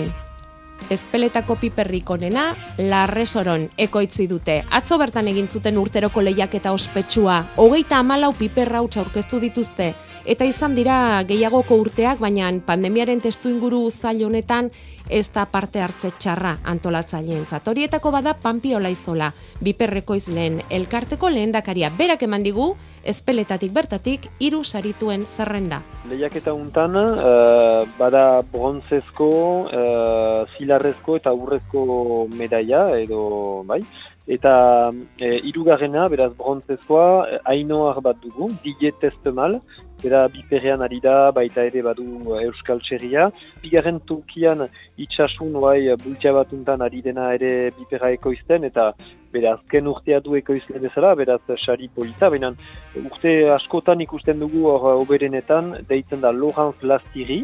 espeletako 0.89 1.59
piperrik 1.61 2.09
onena, 2.09 2.47
larresoron 2.79 3.67
ekoitzi 3.77 4.25
dute. 4.31 4.63
Atzo 4.73 4.97
bertan 4.97 5.29
egin 5.29 5.45
zuten 5.45 5.77
urteroko 5.77 6.25
lehiak 6.25 6.57
eta 6.57 6.73
ospetsua, 6.73 7.43
hogeita 7.55 8.01
amalau 8.01 8.33
piper 8.33 8.73
hauts 8.81 8.97
aurkeztu 8.97 9.43
dituzte, 9.45 9.93
eta 10.25 10.45
izan 10.47 10.75
dira 10.75 11.23
gehiagoko 11.27 11.75
urteak, 11.81 12.19
baina 12.23 12.49
pandemiaren 12.65 13.21
testu 13.21 13.49
inguru 13.51 13.89
zail 13.91 14.23
honetan 14.25 14.69
ez 15.09 15.27
da 15.35 15.43
parte 15.45 15.81
hartze 15.83 16.13
txarra 16.17 16.57
antolatzaileen 16.63 17.45
Horietako 17.67 18.11
bada 18.11 18.33
Pampi 18.33 18.73
Olaizola, 18.75 19.33
biperreko 19.61 20.15
izleen 20.15 20.61
elkarteko 20.69 21.29
lehendakaria. 21.29 21.89
Berak 21.89 22.23
eman 22.23 22.43
digu, 22.43 22.75
espeletatik 23.03 23.73
bertatik 23.73 24.29
hiru 24.39 24.63
sarituen 24.63 25.25
zerrenda. 25.25 25.81
Lehiaketa 26.09 26.53
untan, 26.53 26.95
uh, 26.95 27.83
bada 27.97 28.41
bronzezko, 28.41 29.29
uh, 29.67 30.47
zilarrezko 30.57 31.17
eta 31.17 31.33
urrezko 31.33 32.27
medaia, 32.31 32.89
edo, 32.97 33.63
bai, 33.67 33.81
Eta 34.23 34.89
e, 35.19 35.41
irugarrena, 35.49 36.05
beraz, 36.07 36.29
brontzezkoa, 36.37 37.39
hainoar 37.51 37.99
bat 38.05 38.21
dugu, 38.23 38.53
dige 38.63 38.93
testemal, 39.01 39.57
bera 40.03 40.27
biperrean 40.27 40.83
ari 40.83 40.99
da, 41.03 41.31
baita 41.31 41.63
ere 41.69 41.81
badu 41.85 42.35
Euskal 42.41 42.81
Txerria. 42.83 43.29
Bigarren 43.63 44.01
tukian 44.09 44.67
itxasun 44.99 45.55
oai 45.61 45.95
bultia 46.03 46.33
batuntan 46.35 46.83
ari 46.85 47.01
dena 47.01 47.31
ere 47.37 47.71
biperra 47.77 48.11
ekoizten, 48.17 48.67
eta 48.69 48.91
bera 49.33 49.55
azken 49.57 49.87
urtea 49.87 50.19
du 50.19 50.35
ekoizten 50.37 50.83
bezala, 50.83 51.15
beraz 51.15 51.41
sari 51.57 51.89
polita, 51.95 52.29
baina 52.29 52.53
urte 52.99 53.33
askotan 53.55 54.03
ikusten 54.05 54.39
dugu 54.43 54.67
hor 54.69 55.01
oberenetan, 55.01 55.73
deitzen 55.89 56.21
da 56.21 56.31
Laurence 56.31 56.85
Lastiri, 56.85 57.43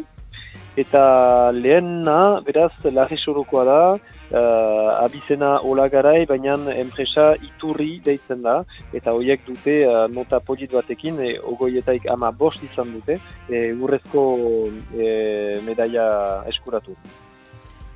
eta 0.77 1.51
lehenna, 1.55 2.39
beraz, 2.45 2.71
larri 2.85 3.17
sorokoa 3.17 3.65
da, 3.65 3.81
uh, 4.31 5.03
abizena 5.03 5.57
hola 5.63 5.87
garai, 5.89 6.25
baina 6.25 6.57
enpresa 6.75 7.33
iturri 7.35 7.99
deitzen 8.05 8.41
da, 8.45 8.63
eta 8.93 9.13
horiek 9.13 9.45
dute 9.47 9.79
uh, 9.87 10.07
nota 10.11 10.39
polit 10.39 10.71
batekin, 10.73 11.19
e, 11.19 11.37
ogoietaik 11.39 12.09
ama 12.11 12.31
bost 12.31 12.63
izan 12.63 12.93
dute, 12.93 13.19
e, 13.49 13.63
urrezko 13.73 14.23
e, 14.97 15.09
medaia 15.65 16.05
eskuratu. 16.51 16.95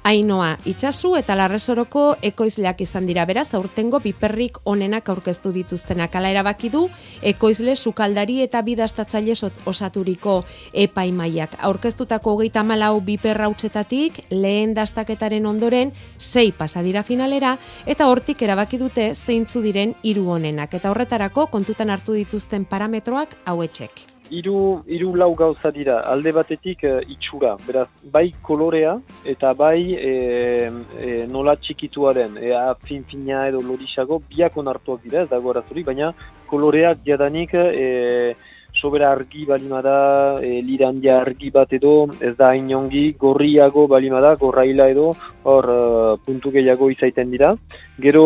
Ainoa, 0.04 0.58
itxasu 0.68 1.13
eta 1.16 1.36
larresoroko 1.39 2.02
ekoizleak 2.28 2.82
izan 2.84 3.06
dira 3.08 3.24
beraz, 3.24 3.46
aurtengo 3.56 4.02
biperrik 4.04 4.60
onenak 4.68 5.08
aurkeztu 5.13 5.54
dituztenak. 5.56 6.18
Ala 6.20 6.34
erabaki 6.34 6.68
du, 6.74 6.82
ekoizle 7.24 7.78
sukaldari 7.78 8.42
eta 8.44 8.60
bidastatzaile 8.68 9.38
osaturiko 9.66 10.36
epaimaiak. 10.86 11.56
Aurkeztutako 11.72 12.36
hogeita 12.36 12.68
malau 12.68 13.00
biperra 13.00 13.48
utzetatik, 13.48 14.26
lehen 14.30 14.76
dastaketaren 14.76 15.48
ondoren, 15.48 15.96
sei 16.20 16.52
pasadira 16.52 17.08
finalera, 17.08 17.58
eta 17.88 18.12
hortik 18.12 18.44
erabaki 18.44 18.84
dute 18.84 19.13
zeintzu 19.16 19.63
diren 19.63 19.96
hiru 20.04 20.28
onenak. 20.36 20.74
Eta 20.74 20.92
horretarako 20.92 21.48
kontutan 21.48 21.89
hartu 21.89 22.20
dituzten 22.20 22.68
parametroak 22.68 23.39
hauetxek 23.46 24.12
hiru 24.29 24.83
hiru 24.88 25.15
lau 25.15 25.33
gauza 25.36 25.71
dira. 25.71 25.99
Alde 26.13 26.31
batetik 26.31 26.83
uh, 26.83 27.01
itxura. 27.15 27.55
Beraz 27.67 27.88
bai 28.12 28.33
kolorea 28.41 28.97
eta 29.25 29.53
bai 29.53 29.95
e, 29.95 30.13
e, 30.99 31.25
nola 31.27 31.55
txikitua 31.55 32.13
den 32.13 32.38
ea 32.38 32.73
fin 32.88 33.03
fina 33.09 33.47
edo 33.47 33.62
lodisago 33.62 34.19
biak 34.29 34.57
onartuak 34.57 35.03
dira 35.03 35.23
ez 35.23 35.29
dago 35.29 35.51
arazuri 35.51 35.83
baina 35.83 36.12
koloreak 36.49 37.05
jadanik 37.05 37.53
e, 37.53 38.36
sobera 38.73 39.12
argi 39.12 39.45
balimada 39.45 40.39
e, 40.41 40.62
lirandia 40.62 41.19
argi 41.21 41.49
bat 41.51 41.73
edo 41.73 41.93
ez 42.19 42.36
da 42.38 42.53
inongi 42.55 43.13
gorriago 43.19 43.88
balimada 43.88 44.36
gorraila 44.36 44.89
edo 44.89 45.13
hor 45.43 45.69
uh, 45.69 46.17
puntu 46.25 46.51
gehiago 46.51 46.89
izaiten 46.89 47.31
dira. 47.31 47.53
Gero 47.99 48.25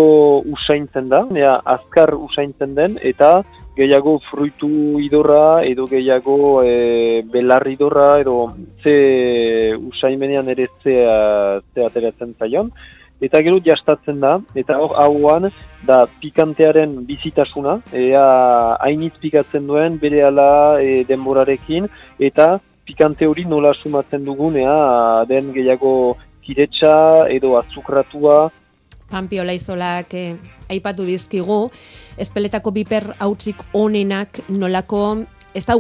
usaintzen 0.56 1.10
da 1.10 1.26
ea 1.36 1.56
azkar 1.76 2.14
usaintzen 2.16 2.76
den 2.76 2.98
eta 3.02 3.32
gehiago 3.78 4.18
fruitu 4.30 5.00
idorra 5.00 5.64
edo 5.64 5.86
gehiago 5.86 6.64
e, 6.66 7.22
belarri 7.34 7.76
idorra 7.78 8.20
edo 8.22 8.54
ze 8.84 9.76
usaimenean 9.78 10.50
ere 10.50 10.68
ze, 10.84 10.96
ze 11.74 11.84
ateratzen 11.86 12.34
zaion. 12.40 12.72
Eta 13.22 13.42
gero 13.42 13.58
jastatzen 13.66 14.20
da, 14.22 14.36
eta 14.54 14.76
hor 14.78 14.94
hauan 15.02 15.50
da 15.88 16.04
pikantearen 16.22 17.00
bizitasuna, 17.08 17.80
ea 17.94 18.26
hainitz 18.86 19.16
pikatzen 19.22 19.66
duen 19.66 19.98
bere 20.02 20.22
ala 20.28 20.50
e, 20.82 21.02
denborarekin, 21.10 21.90
eta 22.20 22.60
pikante 22.86 23.26
hori 23.26 23.46
nola 23.50 23.74
sumatzen 23.74 24.22
dugun, 24.26 24.60
ea 24.62 25.26
den 25.30 25.50
gehiago 25.56 25.94
kiretsa 26.46 27.26
edo 27.34 27.58
azukratua, 27.58 28.52
Pampi 29.10 29.40
Olaizolak 29.40 30.14
eh, 30.14 30.36
aipatu 30.70 31.06
dizkigu, 31.08 31.72
espeletako 32.18 32.72
biper 32.76 33.14
hautsik 33.20 33.64
onenak 33.74 34.42
nolako 34.50 35.04
ez 35.58 35.66
da 35.66 35.74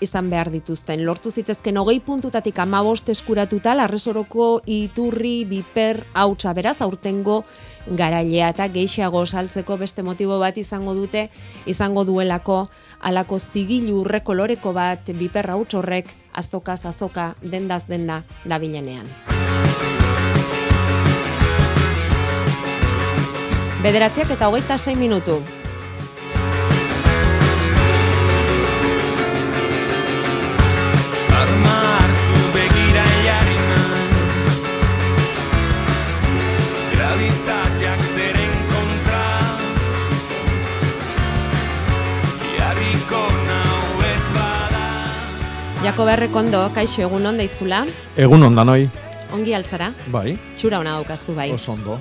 izan 0.00 0.30
behar 0.30 0.50
dituzten. 0.50 1.04
Lortu 1.04 1.30
zitezken 1.30 1.76
hogei 1.76 2.00
puntutatik 2.00 2.58
amabost 2.58 3.08
eskuratuta, 3.08 3.74
larresoroko 3.74 4.60
iturri 4.66 5.44
biper 5.44 6.04
hautsa 6.14 6.52
beraz, 6.52 6.80
aurtengo 6.80 7.42
garailea 7.86 8.50
eta 8.50 8.68
geixiago 8.68 9.26
saltzeko 9.26 9.76
beste 9.76 10.02
motibo 10.02 10.38
bat 10.38 10.56
izango 10.58 10.94
dute, 10.94 11.28
izango 11.66 12.04
duelako 12.04 12.68
alako 13.00 13.38
zigilu 13.38 14.04
rekoloreko 14.04 14.72
bat 14.72 15.10
biper 15.14 15.50
hauts 15.50 15.74
horrek 15.74 16.12
azokaz 16.32 16.84
azoka 16.86 17.34
dendaz 17.42 17.86
denda 17.88 18.22
dabilenean. 18.44 19.35
Bederatziak 23.86 24.32
eta 24.34 24.48
hogeita 24.50 24.74
zein 24.82 24.98
minutu. 24.98 25.36
Jako 45.84 46.04
berrekondo, 46.04 46.66
kaixo 46.74 47.06
egun 47.06 47.30
onda 47.30 47.46
izula. 47.46 47.84
Egun 48.18 48.42
onda 48.42 48.66
noi. 48.66 48.90
Ongi 49.30 49.54
altzara. 49.54 49.92
Bai. 50.10 50.34
Txura 50.58 50.82
hona 50.82 50.98
daukazu 50.98 51.38
bai. 51.38 51.52
Oso 51.54 51.78
ondo. 51.78 52.00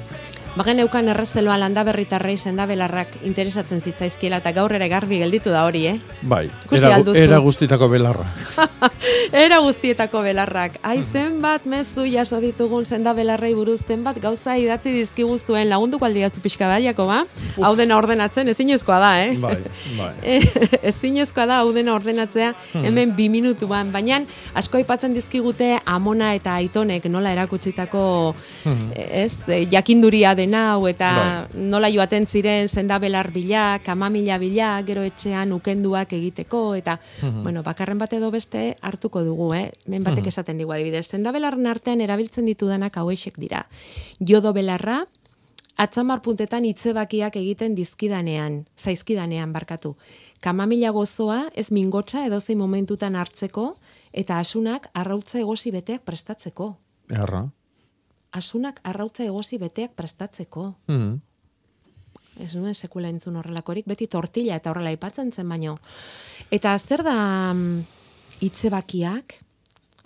Bagen 0.56 0.80
eukan 0.80 1.10
errezeloa 1.12 1.58
landa 1.60 1.84
berritarrei 1.84 2.38
sendabelarrak 2.40 3.10
interesatzen 3.28 3.82
zitzaizkiela 3.84 4.38
eta 4.40 4.54
gaur 4.56 4.72
ere 4.78 4.88
garbi 4.88 5.18
gelditu 5.20 5.52
da 5.52 5.66
hori, 5.68 5.82
eh? 5.90 5.96
Bai, 6.24 6.46
era, 6.72 6.94
al 6.96 7.04
duzu? 7.04 7.20
era 7.20 7.42
guztitako 7.44 7.90
belarra. 7.92 8.24
Era 9.36 9.58
guztietako 9.60 10.22
belarrak. 10.24 10.76
Ai, 10.86 11.00
zenbat 11.12 11.66
mezu 11.68 12.06
jaso 12.08 12.38
ditugun 12.40 12.86
sendabelarrei 12.86 13.52
buruz 13.58 13.80
zenbat 13.88 14.20
gauza 14.22 14.54
idatzi 14.62 14.94
dizkiguztuen 14.94 15.68
lagunduko 15.68 16.06
aldiazu 16.06 16.40
pixka 16.44 16.68
da, 16.70 16.78
Jakoba? 16.80 17.24
Hau 17.60 17.72
dena 17.76 17.98
ordenatzen 17.98 18.48
ezinezkoa 18.54 19.00
da, 19.02 19.10
eh? 19.26 19.34
Bai, 19.42 19.58
bai. 19.98 20.12
Eh, 20.36 20.46
ezinezkoa 20.92 21.46
da 21.50 21.58
hau 21.64 21.74
dena 21.76 21.96
ordenatzea 21.98 22.54
Hmm. 22.76 22.86
hemen 22.86 23.12
bi 23.18 23.28
minutuan, 23.30 23.92
baina 23.92 24.22
asko 24.54 24.78
aipatzen 24.78 25.14
dizkigute 25.18 25.74
amona 25.86 26.34
eta 26.38 26.56
aitonek 26.62 27.06
nola 27.12 27.34
erakutsitako 27.36 28.06
Hmm. 28.64 28.92
ez, 28.96 29.34
eh, 29.48 29.66
jakinduria 29.72 30.36
dena 30.46 30.62
hau 30.74 30.86
eta 30.88 31.10
Bai. 31.18 31.62
nola 31.68 31.90
joaten 31.92 32.28
ziren 32.30 32.70
sendabelar 32.70 33.32
bila, 33.34 33.80
kamamila 33.84 34.38
bila, 34.38 34.76
gero 34.86 35.02
etxean 35.04 35.52
ukenduak 35.54 36.14
egiteko 36.14 36.76
eta 36.76 37.00
Mhm. 37.22 37.44
bueno, 37.44 37.64
bakarren 37.64 37.98
bat 37.98 38.14
edo 38.14 38.32
beste 38.32 38.78
hartuko 38.82 39.24
dugu, 39.24 39.54
eh? 39.54 39.72
Men 39.88 40.04
batek 40.04 40.24
Mhm. 40.24 40.28
esaten 40.28 40.58
digu 40.58 40.72
adibidez, 40.72 41.08
sendabelarren 41.08 41.66
artean 41.68 42.02
erabiltzen 42.02 42.46
ditudanak 42.46 42.96
hauexek 42.98 43.38
dira. 43.38 43.68
Jodo 44.20 44.54
belarra, 44.54 45.08
atzamar 45.78 46.22
puntetan 46.22 46.64
itzebakiak 46.66 47.36
egiten 47.36 47.76
dizkidanean, 47.76 48.66
zaizkidanean 48.78 49.52
barkatu. 49.52 49.96
Kamamila 50.40 50.92
gozoa 50.92 51.50
ez 51.54 51.72
mingotsa 51.72 52.26
edo 52.26 52.40
zein 52.40 52.58
momentutan 52.58 53.16
hartzeko 53.16 53.76
eta 54.14 54.40
asunak 54.40 54.90
arrautza 54.94 55.40
egosi 55.40 55.72
beteak 55.72 56.02
prestatzeko. 56.04 56.78
Erra. 57.10 57.50
Asunak 58.36 58.82
arrautza 58.84 59.24
egosi 59.24 59.58
beteak 59.62 59.94
prestatzeko. 59.96 60.74
Mhm. 60.92 61.16
Ez 62.44 62.52
nuen 62.60 62.76
sekula 62.76 63.08
entzun 63.08 63.38
horrelakorik, 63.40 63.86
beti 63.88 64.08
tortilla 64.12 64.58
eta 64.60 64.74
horrela 64.74 64.90
aipatzen 64.92 65.32
zen 65.32 65.48
baino. 65.48 65.78
Eta 66.52 66.74
zer 66.80 67.04
da 67.08 67.14
mm, 67.54 67.78
hitzebakiak? 68.44 69.38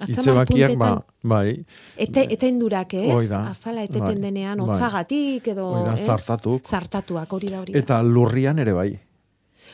Itzebakiak, 0.07 0.75
ba, 0.79 0.91
bai, 1.27 1.57
Ete, 1.99 2.21
etendurak, 2.31 2.93
ez? 2.95 3.09
Hoi 3.11 3.25
da, 3.27 3.41
Azala 3.49 3.81
eteten 3.83 4.05
bai, 4.21 4.21
denean, 4.29 4.61
bai. 4.61 4.75
otzagatik 4.77 5.49
edo, 5.51 5.65
Hoi 5.73 5.81
da, 5.89 5.95
ez? 5.97 6.05
zartatuk. 6.05 6.61
Zartatuak, 6.69 7.33
hori 7.35 7.49
da 7.51 7.59
hori 7.65 7.73
da. 7.75 7.79
eta 7.81 7.97
lurrian 8.05 8.59
ere 8.63 8.71
bai. 8.77 8.91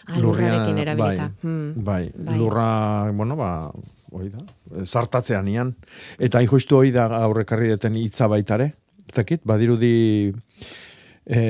Ah, 0.08 0.18
lurrarekin 0.22 0.80
erabilita. 0.82 1.28
Bai, 1.30 1.42
Hmm. 1.44 1.84
bai, 1.84 2.12
Bai. 2.16 2.38
lurra, 2.40 3.12
bueno, 3.12 3.36
ba, 3.36 3.52
hoi 4.16 4.30
da, 4.32 4.42
zartatzean 4.86 5.48
ian. 5.52 5.74
Eta 6.20 6.40
hain 6.40 6.50
justu 6.50 6.80
hori 6.80 6.94
da 6.96 7.08
aurrekarri 7.22 7.70
deten 7.74 7.98
hitza 8.00 8.30
baitare. 8.32 8.72
Ez 9.06 9.14
dakit, 9.16 9.44
badirudi 9.46 9.94
e, 11.26 11.44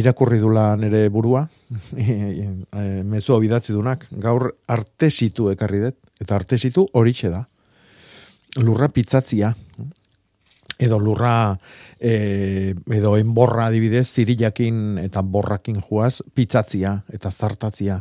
irakurri 0.00 0.40
dula 0.42 0.74
nere 0.80 1.06
burua, 1.12 1.46
e, 1.96 2.50
mezu 3.06 3.36
hau 3.36 3.42
idatzi 3.44 3.76
dunak, 3.76 4.06
gaur 4.10 4.50
artesitu 4.68 5.50
ekarri 5.54 5.84
dut, 5.86 5.98
eta 6.20 6.36
artesitu 6.36 6.86
horixe 6.98 7.32
da. 7.32 7.44
Lurra 8.58 8.88
pitzatzia, 8.90 9.52
edo 10.80 10.98
lurra 10.98 11.54
e, 12.00 12.74
edo 12.96 13.14
enborra 13.20 13.68
adibidez 13.68 14.08
zirilakin 14.08 14.98
eta 15.02 15.22
borrakin 15.22 15.78
joaz 15.84 16.22
pitzatzia 16.34 16.96
eta 17.12 17.30
zartatzia. 17.30 18.00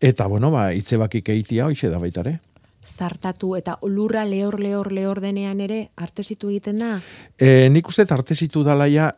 Eta 0.00 0.28
bueno, 0.30 0.52
ba 0.54 0.70
hitzebakik 0.76 1.32
eitia 1.34 1.66
hoixe 1.66 1.90
da 1.90 1.98
baitare. 1.98 2.38
Zartatu 2.86 3.54
eta 3.56 3.78
lurra 3.82 4.24
lehor, 4.24 4.60
lehor, 4.60 4.92
lehor 4.92 5.20
denean 5.20 5.60
ere 5.60 5.90
artesitu 5.96 6.48
egiten 6.52 6.78
da. 6.78 7.00
E, 7.38 7.68
nik 7.70 7.88
uste 7.88 8.06
artesitu 8.08 8.62
dalaia 8.64 9.10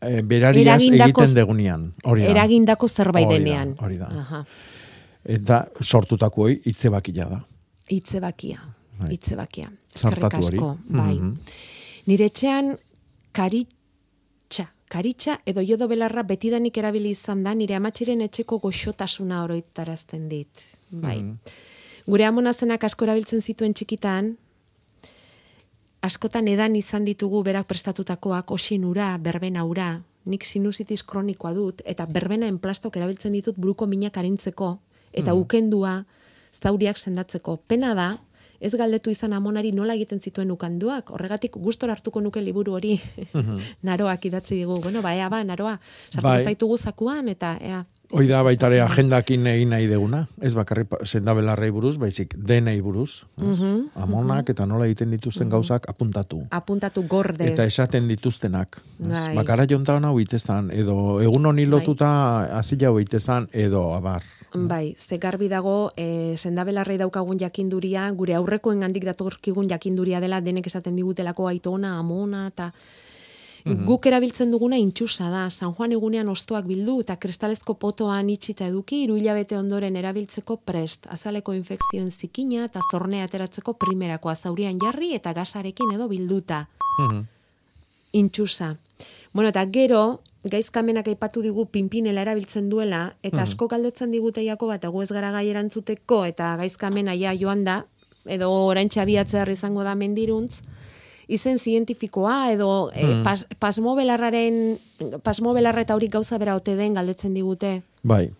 e, 0.00 0.22
berariaz 0.22 0.80
Eragindako- 0.82 1.04
egiten 1.08 1.34
degunean. 1.34 1.92
Hori 2.04 2.22
da. 2.22 2.30
Eragindako 2.30 2.88
zerbait 2.88 3.26
Hori 3.26 3.38
da, 3.38 3.44
denean. 3.44 3.74
Hori 3.80 3.98
da. 3.98 4.06
Aha. 4.06 4.44
Eta 5.24 5.66
sortutako 5.82 6.42
hoi 6.46 6.60
hitzebakila 6.64 7.26
da. 7.28 7.40
Hitzebakia. 7.90 8.62
Bai. 9.00 9.10
Hitzebakia. 9.16 9.70
Zartatu 9.96 10.40
hori. 10.46 10.58
Bai. 10.88 11.14
Mhm. 11.18 11.34
Nire 12.06 12.24
etxean 12.30 12.76
karitxa, 13.32 14.66
karitxa 14.88 15.40
edo 15.46 15.62
jodo 15.66 15.88
belarra 15.88 16.22
betidanik 16.22 16.76
erabili 16.78 17.10
izan 17.16 17.42
da 17.44 17.54
nire 17.54 17.74
amatxiren 17.78 18.20
etxeko 18.26 18.58
goxotasuna 18.62 19.42
oroitarazten 19.44 20.28
dit. 20.28 20.64
Bai. 20.90 21.18
Mhm. 21.22 21.36
Gure 22.06 22.24
amona 22.24 22.52
zenak 22.52 22.84
asko 22.84 23.04
erabiltzen 23.04 23.40
zituen 23.42 23.74
txikitan, 23.74 24.36
askotan 26.02 26.48
edan 26.48 26.76
izan 26.76 27.04
ditugu 27.04 27.42
berak 27.44 27.66
prestatutakoak 27.68 28.50
osin 28.56 28.84
ura, 28.88 29.12
berbena 29.18 29.64
ura, 29.68 30.00
nik 30.24 30.44
sinusitis 30.44 31.02
kronikoa 31.04 31.52
dut, 31.56 31.82
eta 31.84 32.06
berbena 32.06 32.48
enplastok 32.48 32.96
erabiltzen 32.96 33.32
ditut 33.36 33.56
buruko 33.60 33.86
minak 33.86 34.16
arintzeko, 34.16 34.78
eta 35.12 35.32
Mhm. 35.34 35.40
ukendua 35.40 36.04
zauriak 36.62 36.98
sendatzeko. 36.98 37.56
Pena 37.68 37.94
da, 37.94 38.18
ez 38.60 38.72
galdetu 38.74 39.10
izan 39.10 39.32
amonari 39.32 39.72
nola 39.72 39.94
egiten 39.94 40.20
zituen 40.20 40.50
ukanduak, 40.50 41.10
horregatik 41.10 41.52
gustora 41.56 41.92
hartuko 41.94 42.20
nuke 42.20 42.40
liburu 42.40 42.72
hori 42.74 43.00
Mhm. 43.34 43.58
naroak 43.82 44.24
idatzi 44.24 44.54
digu. 44.56 44.80
Bueno, 44.80 45.02
ba, 45.02 45.14
ea 45.14 45.28
ba, 45.28 45.44
naroa, 45.44 45.80
sartuko 46.12 46.28
Bai. 46.28 46.44
zaitugu 46.44 46.76
zakuan, 46.78 47.28
eta 47.28 47.58
ea, 47.60 47.84
Hoi 48.10 48.26
da 48.26 48.40
baitare 48.42 48.80
agendakin 48.82 49.44
egin 49.46 49.70
nahi 49.70 49.84
deguna, 49.86 50.24
ez 50.42 50.50
bakarri 50.58 50.82
pa- 50.90 50.98
sendabelarrei 51.06 51.68
buruz, 51.70 51.92
baizik 52.02 52.34
denei 52.34 52.80
buruz. 52.82 53.22
ez? 53.38 53.44
Mhm, 53.46 53.84
Amonak 53.94 54.48
eta 54.50 54.66
nola 54.66 54.86
egiten 54.88 55.10
dituzten 55.14 55.48
gauzak 55.48 55.86
apuntatu. 55.88 56.40
apuntatu 56.50 57.04
gorde. 57.06 57.46
Eta 57.52 57.64
esaten 57.64 58.08
dituztenak. 58.08 58.80
Bai. 58.98 59.34
Bakara 59.36 59.64
jontan 59.66 60.04
hau 60.04 60.18
itezan, 60.18 60.72
edo 60.72 61.20
egun 61.20 61.46
honi 61.46 61.66
lotuta 61.66 62.58
azila 62.58 62.88
hau 62.88 62.98
itezan, 62.98 63.48
edo 63.52 63.94
abar. 63.94 64.22
Bai, 64.54 64.96
ze 64.98 65.18
garbi 65.18 65.46
dago, 65.48 65.92
e, 65.96 66.34
sendabelarrei 66.36 66.98
daukagun 66.98 67.38
jakinduria, 67.38 68.10
gure 68.10 68.34
aurrekoen 68.34 68.80
gandik 68.80 69.04
datorkigun 69.04 69.68
jakinduria 69.68 70.18
dela, 70.20 70.40
denek 70.40 70.66
esaten 70.66 70.96
digutelako 70.96 71.46
aitona, 71.46 71.96
amona, 72.00 72.48
eta 72.48 72.72
Guk 73.64 74.06
erabiltzen 74.06 74.50
duguna 74.50 74.78
intxusa 74.80 75.28
da. 75.30 75.48
San 75.50 75.74
Juan 75.74 75.92
egunean 75.92 76.28
ostoak 76.28 76.66
bildu 76.66 77.00
eta 77.04 77.16
kristalezko 77.20 77.74
potoan 77.74 78.30
itxita 78.30 78.66
eduki, 78.66 79.02
hiru 79.04 79.16
hilabete 79.16 79.58
ondoren 79.58 79.96
erabiltzeko 79.96 80.56
prest. 80.64 81.06
Azaleko 81.10 81.52
infekzioen 81.52 82.10
zikina 82.10 82.64
eta 82.64 82.80
zornea 82.90 83.24
ateratzeko 83.24 83.74
primerakoa 83.74 84.36
zaurian 84.36 84.78
jarri 84.82 85.14
eta 85.14 85.32
gasarekin 85.32 85.92
edo 85.94 86.08
bilduta. 86.08 86.66
intxusa. 88.12 88.76
Bueno, 89.32 89.50
eta 89.50 89.64
gero, 89.70 90.20
gaizkamenak 90.50 91.08
aipatu 91.12 91.42
digu 91.44 91.66
pinpinela 91.70 92.24
erabiltzen 92.24 92.68
duela, 92.70 93.14
eta 93.22 93.42
asko 93.42 93.68
galdetzen 93.68 94.10
digute 94.10 94.42
jako 94.44 94.66
bat, 94.66 94.84
egu 94.84 95.02
ez 95.02 95.08
gara 95.08 95.30
gai 95.30 95.46
erantzuteko, 95.52 96.24
eta 96.26 96.56
gaizkamena 96.58 97.14
ja 97.14 97.34
joan 97.38 97.64
da, 97.64 97.84
edo 98.26 98.50
oraintxe 98.50 99.00
abiatzear 99.00 99.48
izango 99.52 99.84
da 99.86 99.94
mendiruntz, 99.94 100.60
izen 101.30 101.58
zientifikoa, 101.62 102.50
edo 102.52 102.90
eh, 102.92 103.06
Mhm. 103.06 103.22
pas, 103.24 103.46
pasmobelarraren, 103.62 104.78
pasmobelarra 105.22 105.82
eta 105.86 105.94
hori 105.94 106.08
gauza 106.08 106.38
bera 106.38 106.56
ote 106.58 106.74
den 106.76 106.94
galdetzen 106.98 107.34
digute. 107.34 107.82
Bai. 108.02 108.30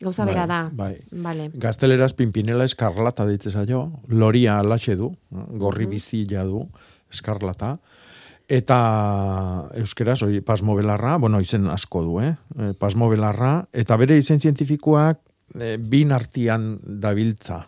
Gauza 0.00 0.24
Bai, 0.24 0.32
bera 0.34 0.46
da. 0.48 0.60
bai. 0.72 0.94
Vale. 1.12 1.50
Gazteleraz 1.54 2.14
pinpinela 2.16 2.64
eskarlata 2.64 3.26
ditze 3.28 3.50
zaio, 3.52 3.82
loria 4.08 4.58
alaxe 4.58 4.96
du, 4.96 5.10
gorri 5.30 5.84
bizila 5.86 6.44
du, 6.48 6.62
eskarlata, 7.12 7.74
eta 8.48 9.68
euskeraz, 9.78 10.22
oi, 10.26 10.40
pasmobelarra, 10.40 11.18
bueno, 11.18 11.38
izen 11.44 11.68
asko 11.70 12.02
du, 12.02 12.16
eh? 12.24 12.32
Eh, 12.58 12.72
pasmobelarra, 12.78 13.66
eta 13.72 13.96
bere 14.00 14.16
izen 14.18 14.40
zientifikoak 14.40 15.20
eh, 15.60 15.76
bin 15.78 16.12
artian 16.12 16.78
dabiltza. 16.82 17.66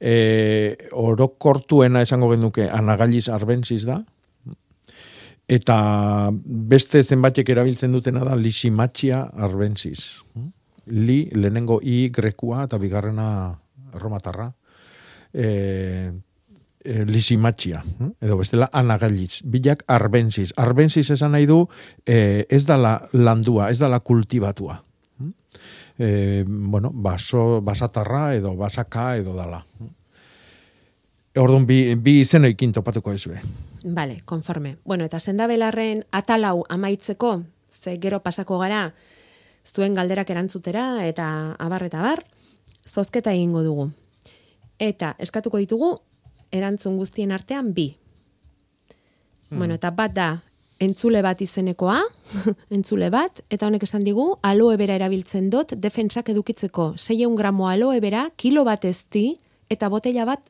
E, 0.00 0.76
orokortuena 0.96 2.00
esango 2.00 2.30
genuke 2.32 2.64
anagaliz 2.72 3.28
arbensis 3.28 3.84
da, 3.84 3.98
eta 5.50 5.76
beste 6.32 7.02
zenbatek 7.02 7.50
erabiltzen 7.52 7.92
dutena 7.92 8.24
da 8.24 8.38
lisimatxia 8.38 9.26
arbensis. 9.48 10.22
hm? 10.34 10.48
Li, 10.90 11.20
lehenengo 11.36 11.78
i 11.82 12.08
grekua 12.10 12.64
eta 12.64 12.78
bigarrena 12.78 13.28
romatarra. 14.00 14.48
E, 15.32 16.10
e, 16.84 17.04
lisimatxia, 17.04 17.82
edo 18.20 18.38
bestela 18.40 18.70
anagaliz. 18.72 19.42
Bilak 19.44 19.84
arbensis. 19.86 20.54
Arbensis 20.56 21.10
esan 21.14 21.36
nahi 21.36 21.46
du 21.46 21.60
e, 22.06 22.46
ez 22.48 22.64
dala 22.66 22.96
landua, 23.12 23.70
ez 23.70 23.78
dala 23.82 24.00
kultibatua. 24.00 24.80
E, 26.00 26.44
bueno, 26.48 26.90
baso, 26.94 27.60
basatarra 27.60 28.34
edo 28.34 28.54
basaka 28.56 29.18
edo 29.20 29.34
dala. 29.36 29.60
Orduan 31.36 31.66
bi, 31.68 31.94
bi 31.94 32.22
izenoikin 32.22 32.72
topatuko 32.72 33.12
ezue. 33.12 33.36
Vale, 33.84 34.22
konforme. 34.24 34.78
Bueno, 34.84 35.04
eta 35.04 35.20
sendabelarren 35.20 36.06
atalau 36.10 36.64
amaitzeko, 36.72 37.42
ze 37.70 37.98
gero 38.00 38.22
pasako 38.24 38.58
gara, 38.58 38.94
zuen 39.68 39.94
galderak 39.94 40.30
erantzutera, 40.32 41.04
eta 41.06 41.54
abar 41.58 41.84
eta 41.84 42.00
abar, 42.00 42.24
zozketa 42.88 43.36
egingo 43.36 43.62
dugu. 43.62 43.90
Eta 44.80 45.14
eskatuko 45.18 45.60
ditugu 45.60 45.98
erantzun 46.50 46.96
guztien 46.96 47.32
artean 47.32 47.74
bi. 47.74 47.90
Bueno, 49.50 49.74
eta 49.74 49.90
bat 49.90 50.14
da 50.14 50.30
entzule 50.80 51.20
bat 51.22 51.40
izenekoa, 51.44 52.00
entzule 52.76 53.10
bat, 53.12 53.42
eta 53.52 53.68
honek 53.68 53.84
esan 53.86 54.04
digu, 54.06 54.26
aloe 54.46 54.78
bera 54.80 54.96
erabiltzen 54.98 55.50
dut, 55.52 55.76
defentsak 55.76 56.32
edukitzeko 56.32 56.94
600 56.96 57.36
gramo 57.38 57.68
aloe 57.68 58.00
bera, 58.00 58.28
kilo 58.40 58.64
bat 58.64 58.86
ezti, 58.88 59.34
eta 59.70 59.90
botella 59.92 60.26
bat 60.28 60.42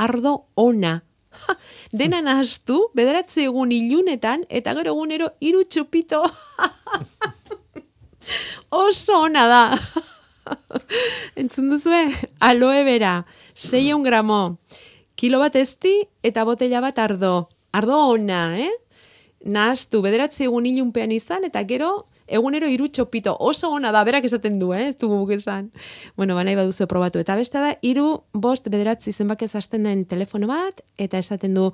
ardo 0.00 0.40
ona. 0.60 0.96
Ha, 1.34 1.56
dena 1.92 2.20
nahaztu, 2.22 2.78
bederatzi 2.94 3.48
egun 3.48 3.72
ilunetan, 3.74 4.44
eta 4.48 4.74
gero 4.78 4.94
egunero 4.94 5.32
hiru 5.42 5.64
txupito. 5.66 6.22
Oso 8.84 9.18
ona 9.26 9.44
da. 9.50 9.64
Entzun 11.40 11.72
duzue, 11.72 12.06
aloe 12.40 12.84
bera, 12.86 13.18
600 13.54 14.06
gramo, 14.06 14.40
kilo 15.18 15.42
bat 15.42 15.58
ezti, 15.60 15.98
eta 16.22 16.46
botella 16.48 16.80
bat 16.84 17.02
ardo. 17.02 17.34
Ardo 17.74 17.98
ona, 18.14 18.54
eh? 18.62 18.70
Nahaztu 19.44 20.02
bederatzi 20.02 20.48
egun 20.48 20.66
ilunpean 20.66 21.12
izan, 21.12 21.44
eta 21.44 21.62
gero 21.68 22.06
egunero 22.26 22.68
hiru 22.70 22.88
txopito 22.88 23.34
oso 23.40 23.68
ona 23.76 23.92
da, 23.92 24.04
berak 24.04 24.24
esaten 24.24 24.58
du, 24.58 24.72
eh? 24.72 24.88
ez 24.88 24.96
dugu 25.00 25.20
guk 25.22 25.34
esan. 25.36 25.70
Bueno, 26.16 26.34
banai 26.38 26.56
baduzu 26.56 26.86
probatu. 26.88 27.20
Eta 27.20 27.36
beste 27.36 27.60
da, 27.60 27.74
hiru 27.82 28.22
bost 28.32 28.68
bederatzi 28.72 29.12
zenbak 29.12 29.44
ez 29.44 29.52
hasten 29.54 29.84
den 29.84 30.04
telefono 30.08 30.48
bat, 30.48 30.80
eta 30.96 31.20
esaten 31.20 31.54
du, 31.54 31.70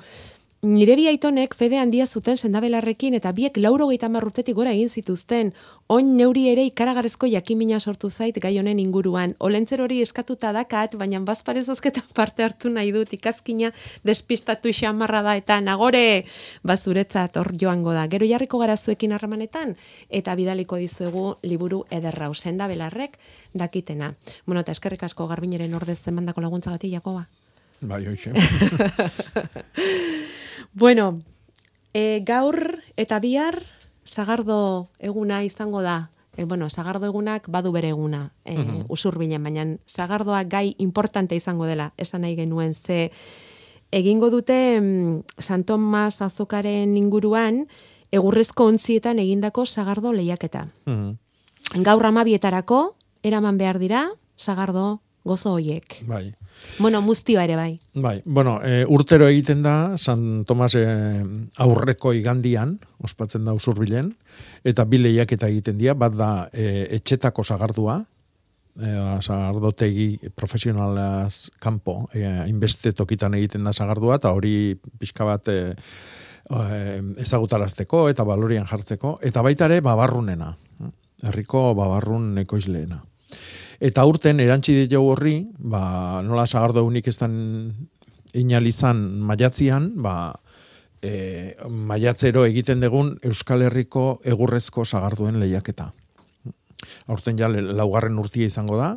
Nire 0.60 0.92
bi 0.92 1.06
aitonek 1.08 1.54
fede 1.56 1.78
handia 1.80 2.04
zuten 2.04 2.36
sendabelarrekin 2.36 3.14
eta 3.16 3.30
biek 3.32 3.56
lauro 3.56 3.86
gehieta 3.88 4.10
marrutetik 4.12 4.52
gora 4.58 4.74
egin 4.76 4.90
zituzten. 4.92 5.54
Oin 5.88 6.10
neuri 6.18 6.42
ere 6.50 6.66
ikaragarrezko 6.68 7.30
jakimina 7.32 7.78
sortu 7.80 8.10
zait 8.10 8.36
gai 8.36 8.58
honen 8.60 8.78
inguruan. 8.78 9.32
Olentzer 9.38 9.80
hori 9.80 10.02
eskatuta 10.04 10.50
dakat, 10.52 10.98
baina 11.00 11.22
bazparez 11.24 11.64
ozketan 11.72 12.04
parte 12.18 12.44
hartu 12.44 12.68
nahi 12.68 12.92
dut 12.92 13.14
ikazkina 13.16 13.70
despistatu 14.04 14.68
xamarra 14.68 15.22
da 15.22 15.34
eta 15.40 15.56
nagore 15.64 16.26
bazuretzat 16.62 17.40
hor 17.40 17.54
joango 17.56 17.96
da. 17.96 18.04
Gero 18.12 18.28
jarriko 18.28 18.60
gara 18.60 18.76
zuekin 18.76 19.16
harramanetan 19.16 19.78
eta 20.10 20.34
bidaliko 20.36 20.76
dizuegu 20.76 21.38
liburu 21.42 21.86
ederrau 21.88 22.34
sendabelarrek 22.34 23.16
dakitena. 23.54 24.12
Bueno, 24.44 24.60
eta 24.60 24.76
eskerrik 24.76 25.08
asko 25.08 25.26
garbineren 25.26 25.72
ordez 25.74 26.02
zemandako 26.04 26.44
laguntzagatik, 26.44 26.92
Jakoba. 26.92 27.24
Bai, 27.80 28.04
hoxe. 28.12 28.36
Bueno, 30.72 31.22
e, 31.94 32.22
gaur 32.24 32.78
eta 32.96 33.18
bihar 33.20 33.62
sagardo 34.04 34.88
eguna 34.98 35.42
izango 35.44 35.82
da. 35.82 36.10
E, 36.36 36.44
bueno, 36.44 36.70
sagardo 36.70 37.06
egunak 37.06 37.48
badu 37.50 37.72
bere 37.72 37.88
eguna, 37.90 38.32
e, 38.44 38.56
Mhm. 38.56 38.84
usurbilen, 38.88 39.42
baina 39.42 39.64
sagardoa 39.86 40.44
gai 40.44 40.74
importante 40.78 41.34
izango 41.34 41.66
dela, 41.66 41.92
esan 41.96 42.22
nahi 42.22 42.36
genuen, 42.36 42.74
ze 42.74 43.10
egingo 43.90 44.30
dute 44.30 44.80
mm, 44.80 45.24
San 45.38 45.64
Tomas 45.64 46.22
azokaren 46.22 46.96
inguruan, 46.96 47.66
egurrezko 48.12 48.64
ontzietan 48.66 49.18
egindako 49.18 49.66
sagardo 49.66 50.12
lehiaketa. 50.12 50.68
Mhm. 50.86 51.16
Gaur 51.82 52.06
amabietarako, 52.06 52.94
eraman 53.22 53.58
behar 53.58 53.78
dira, 53.78 54.08
sagardo 54.36 55.00
gozo 55.24 55.52
hoiek. 55.52 56.06
Bai. 56.06 56.34
Bueno, 56.78 57.02
muztioa 57.02 57.44
ere 57.44 57.56
bai. 57.56 57.80
Bai, 57.94 58.20
bueno, 58.24 58.60
e, 58.64 58.84
urtero 58.88 59.28
egiten 59.28 59.62
da 59.62 59.98
San 59.98 60.44
Tomas 60.48 60.74
e, 60.78 60.84
aurreko 61.60 62.12
igandian, 62.16 62.78
ospatzen 63.04 63.44
da 63.44 63.54
usurbilen, 63.56 64.14
eta 64.64 64.86
bi 64.88 65.00
lehiaketa 65.00 65.50
egiten 65.52 65.78
dira, 65.80 65.94
bat 65.98 66.16
da 66.16 66.30
e, 66.52 66.86
etxetako 66.96 67.44
sagardua, 67.44 67.98
e, 68.78 68.94
sagardotegi 69.20 70.32
profesionalaz 70.36 71.50
kanpo, 71.60 72.08
e, 72.14 72.92
tokitan 72.96 73.34
egiten 73.34 73.64
da 73.64 73.72
sagardua, 73.72 74.16
eta 74.16 74.32
hori 74.32 74.78
pixka 74.98 75.24
bat 75.24 75.48
e, 75.48 75.60
e, 76.48 76.80
ezagutarazteko 77.20 78.08
eta 78.08 78.24
balorian 78.24 78.66
jartzeko, 78.66 79.18
eta 79.22 79.42
baita 79.42 79.68
ere 79.68 79.80
babarrunena, 79.80 80.54
herriko 81.22 81.74
babarrun 81.74 82.38
ekoizleena. 82.38 83.02
Eta 83.80 84.04
urten 84.04 84.42
erantzi 84.44 84.74
ditu 84.76 85.00
horri, 85.00 85.38
ba, 85.56 86.20
nola 86.20 86.44
sagardo 86.46 86.84
unik 86.84 87.06
ez 87.08 87.16
dan 87.16 87.36
inalizan 88.36 88.98
maiatzian, 89.24 89.94
ba, 90.04 90.34
e, 91.00 91.56
maiatzero 91.64 92.44
egiten 92.44 92.84
dugun 92.84 93.14
Euskal 93.24 93.64
Herriko 93.64 94.20
egurrezko 94.28 94.84
sagarduen 94.84 95.40
lehiaketa. 95.40 95.88
Aurten 97.08 97.40
ja 97.40 97.48
laugarren 97.48 98.20
urtia 98.20 98.52
izango 98.52 98.76
da, 98.76 98.90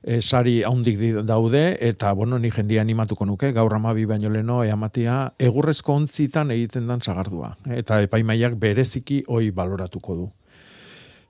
e, 0.00 0.22
sari 0.22 0.62
haundik 0.64 0.96
di- 0.98 1.12
daude, 1.20 1.76
eta, 1.84 2.14
bueno, 2.16 2.38
ni 2.38 2.50
jendia 2.50 2.80
animatuko 2.80 3.28
nuke, 3.28 3.52
gaur 3.52 3.74
amabi 3.76 4.08
baino 4.08 4.32
leno, 4.32 4.62
eamatia, 4.64 5.34
egurrezko 5.38 5.92
ontzitan 5.92 6.50
egiten 6.56 6.88
dan 6.88 7.04
sagardua. 7.04 7.52
Eta 7.68 8.00
epaimaiak 8.08 8.56
bereziki 8.56 9.24
hoi 9.28 9.50
baloratuko 9.50 10.16
du 10.16 10.28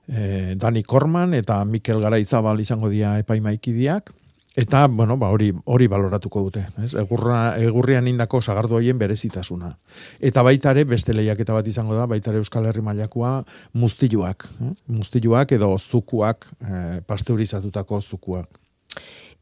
e, 0.07 0.55
Dani 0.55 0.83
Korman 0.83 1.33
eta 1.37 1.63
Mikel 1.65 2.01
Garaizabal 2.01 2.59
izango 2.59 2.89
dira 2.89 3.17
epaimaikidiak, 3.19 4.13
eta, 4.57 4.87
bueno, 4.87 5.17
ba, 5.21 5.29
hori, 5.29 5.51
hori 5.65 5.87
baloratuko 5.87 6.41
dute. 6.47 6.63
Ez? 6.83 6.95
Egurra, 6.97 7.59
egurrian 7.61 8.07
indako 8.09 8.41
sagardu 8.41 8.79
hoien 8.79 8.97
berezitasuna. 8.97 9.75
Eta 10.19 10.41
baita 10.41 10.73
ere, 10.73 10.83
beste 10.89 11.13
lehiaketa 11.13 11.53
bat 11.53 11.67
izango 11.69 11.93
da, 11.93 12.07
baita 12.09 12.31
ere 12.33 12.41
Euskal 12.41 12.65
Herri 12.65 12.81
mailakoa 12.81 13.43
muztiluak. 13.77 14.47
Eh? 14.65 14.73
Muztiluak 14.97 15.53
edo 15.53 15.69
zukuak, 15.77 16.49
eh, 16.65 16.99
pasteurizatutako 17.05 18.01
zukuak. 18.01 18.57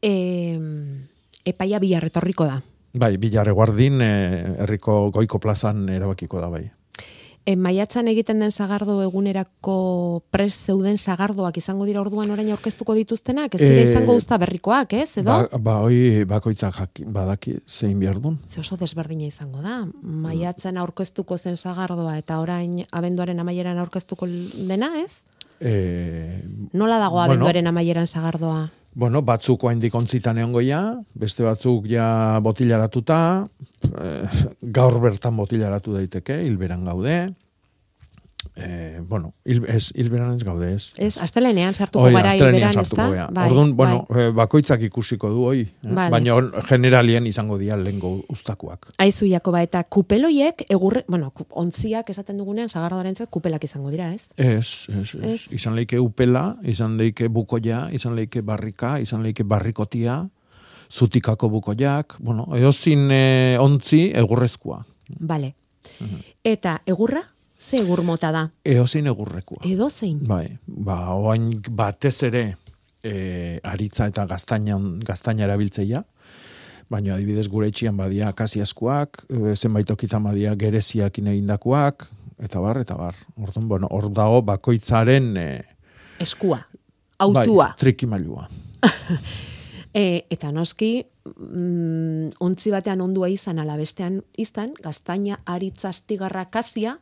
E, 0.04 0.12
epaia 1.48 1.80
bihar 1.80 2.04
etorriko 2.10 2.44
da. 2.44 2.60
Bai, 2.96 3.16
Bilarre 3.20 3.52
Guardin, 3.52 4.00
eh, 4.00 4.56
herriko 4.64 5.10
goiko 5.12 5.40
plazan 5.40 5.88
erabakiko 5.92 6.40
da 6.40 6.48
bai. 6.48 6.66
E, 7.46 7.54
maiatzan 7.54 8.08
egiten 8.10 8.40
den 8.42 8.50
sagardo 8.50 8.96
egunerako 9.04 9.76
pres 10.34 10.56
zeuden 10.66 10.96
sagardoak 10.98 11.60
izango 11.60 11.84
dira 11.86 12.00
orduan 12.02 12.32
orain 12.34 12.48
aurkeztuko 12.50 12.96
dituztenak, 12.98 13.54
ez 13.54 13.60
dira 13.60 13.82
Eh, 13.84 13.90
izango 13.92 14.16
uzta 14.18 14.34
berrikoak, 14.42 14.92
ez, 14.98 15.12
edo? 15.22 15.30
Ba, 15.30 15.58
ba 15.62 15.76
hoi 15.84 16.24
bakoitzak 16.26 16.74
jaki, 16.80 17.04
badaki 17.06 17.54
zein 17.68 18.00
behar 18.02 18.18
dun. 18.20 18.40
Ze 18.50 18.60
oso 18.64 18.76
desberdina 18.76 19.28
izango 19.30 19.62
da. 19.62 19.84
Maiatzen 20.02 20.76
aurkeztuko 20.76 21.38
zen 21.38 21.56
sagardoa 21.56 22.16
eta 22.18 22.40
orain 22.42 22.82
abenduaren 22.90 23.38
amaieran 23.38 23.78
aurkeztuko 23.78 24.26
dena, 24.66 24.90
ez? 25.04 25.20
E, 25.60 26.42
Nola 26.72 26.98
dago 26.98 27.14
Bueno. 27.20 27.30
abenduaren 27.30 27.66
amaieran 27.66 28.06
sagardoa? 28.06 28.70
Bueno, 28.96 29.20
batzuk 29.22 29.62
oraindik 29.62 29.94
ontzitan 29.94 30.38
egongo 30.38 30.62
ja, 30.64 30.96
beste 31.14 31.44
batzuk 31.44 31.86
ja 31.86 32.40
botilaratuta, 32.42 33.46
gaur 34.62 35.00
bertan 35.00 35.36
botilaratu 35.36 35.96
daiteke, 35.96 36.42
hilberan 36.46 36.84
gaude. 36.84 37.34
Eh, 38.54 39.00
bueno, 39.02 39.34
hil, 39.44 39.64
ez, 39.68 39.90
hilberan 39.94 40.36
ez 40.36 40.44
gaude, 40.44 40.68
ez. 40.74 40.94
Ez, 40.96 41.16
astelenean 41.20 41.74
sartuko 41.74 42.06
Hoi, 42.06 42.12
gara 42.14 42.30
hilberan, 42.34 42.78
ez 42.78 42.88
da? 42.88 43.26
Bai, 43.34 43.48
Orduan, 43.50 43.74
bueno, 43.76 44.06
bai. 44.08 44.22
eh, 44.22 44.30
bakoitzak 44.36 44.84
ikusiko 44.86 45.28
du 45.32 45.42
hoi, 45.44 45.60
eh? 45.66 45.90
Vale. 45.90 46.10
baina 46.14 46.62
generalien 46.68 47.26
izango 47.26 47.58
dira 47.58 47.76
lehengo 47.76 48.22
ustakoak. 48.32 48.92
Aizu 49.02 49.26
Jakoba 49.28 49.62
eta 49.66 49.82
kupeloiek 49.84 50.64
egurre, 50.70 51.04
bueno, 51.08 51.32
ontziak 51.50 52.08
esaten 52.14 52.38
dugunean 52.38 52.70
sagardoarentzat 52.70 53.30
kupelak 53.30 53.64
izango 53.64 53.90
dira, 53.90 54.12
ez? 54.14 54.28
Ez, 54.36 54.86
ez, 54.88 55.14
ez. 55.14 55.34
Ez. 55.34 55.52
Izan 55.52 55.76
leike 55.76 56.00
upela, 56.00 56.56
izan 56.62 56.96
leike 56.96 57.28
bukoia, 57.28 57.88
izan 57.92 58.16
leike 58.16 58.42
barrika, 58.46 58.96
izan 59.00 59.26
leike 59.26 59.44
barrikotia, 59.44 60.22
zutikako 60.92 61.48
bukoiak, 61.48 62.16
bueno, 62.18 62.48
edozin 62.56 63.08
eh, 63.10 63.56
ontzi 63.60 64.10
egurrezkoa. 64.14 64.82
Bale. 65.20 65.54
Eta 66.44 66.80
egurra, 66.86 67.22
ze 67.60 67.80
egur 67.80 68.02
mota 68.06 68.30
da? 68.34 68.46
Eozin 68.64 69.08
egurrekoa. 69.10 69.64
Edo 69.66 69.88
zein? 69.90 70.20
Bai, 70.26 70.46
ba, 70.66 71.14
oain 71.14 71.48
batez 71.70 72.16
ere 72.28 72.44
e, 73.02 73.58
aritza 73.64 74.06
eta 74.10 74.26
gaztaina, 74.28 74.78
gaztaina 75.06 75.46
erabiltzeia, 75.46 76.02
baina 76.90 77.16
adibidez 77.16 77.48
gure 77.50 77.70
etxian 77.72 77.96
badia 77.98 78.30
akasiaskoak, 78.30 79.24
e, 79.30 79.56
zenbait 79.56 79.88
tokitan 79.88 80.22
badia 80.26 80.54
gereziak 80.58 81.18
egindakoak, 81.22 82.06
eta 82.42 82.62
bar, 82.62 82.82
eta 82.84 82.98
bar. 82.98 83.18
Orduan, 83.40 83.68
bueno, 83.68 83.90
hor 83.90 84.10
dago 84.14 84.42
bakoitzaren 84.46 85.34
e, 85.40 85.50
Eskua. 86.22 86.62
Autua. 87.18 87.70
bai, 87.70 87.70
trikimailua. 87.80 88.48
E, 89.96 90.26
eta 90.28 90.50
noski, 90.52 91.06
mm, 91.24 92.36
ontzi 92.44 92.72
batean 92.74 93.00
ondua 93.00 93.30
izan 93.32 93.62
ala 93.62 93.78
bestean 93.80 94.20
izan, 94.36 94.74
gaztaina 94.84 95.38
aritza 95.48 95.88
astigarra 95.88 96.50
kazia, 96.52 96.98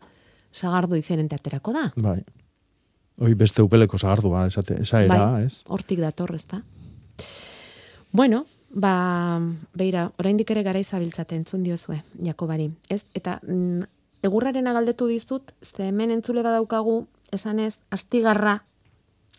sagardo 0.55 0.95
diferente 0.95 1.35
aterako 1.35 1.75
da. 1.75 1.89
Bai. 1.97 2.21
Hoi 3.19 3.33
beste 3.39 3.63
upeleko 3.67 3.99
sagardua, 3.99 4.47
esate, 4.47 4.79
esaera, 4.83 5.19
bai, 5.19 5.49
ez? 5.49 5.65
Hortik 5.67 5.99
dator, 6.03 6.37
ez 6.39 6.45
da? 6.51 6.61
Bueno, 8.15 8.45
ba, 8.71 8.95
beira, 9.75 10.07
oraindik 10.23 10.55
ere 10.55 10.63
gara 10.63 10.79
izabiltzate 10.79 11.35
entzun 11.35 11.67
diozue, 11.67 11.99
Jakobari. 12.23 12.69
Ez? 12.91 13.03
Eta 13.15 13.41
mm, 13.43 13.91
egurraren 14.23 14.71
agaldetu 14.71 15.11
dizut, 15.11 15.51
ze 15.63 15.91
hemen 15.91 16.15
entzule 16.15 16.47
badaukagu, 16.47 17.09
esanez, 17.35 17.75
astigarra, 17.91 18.61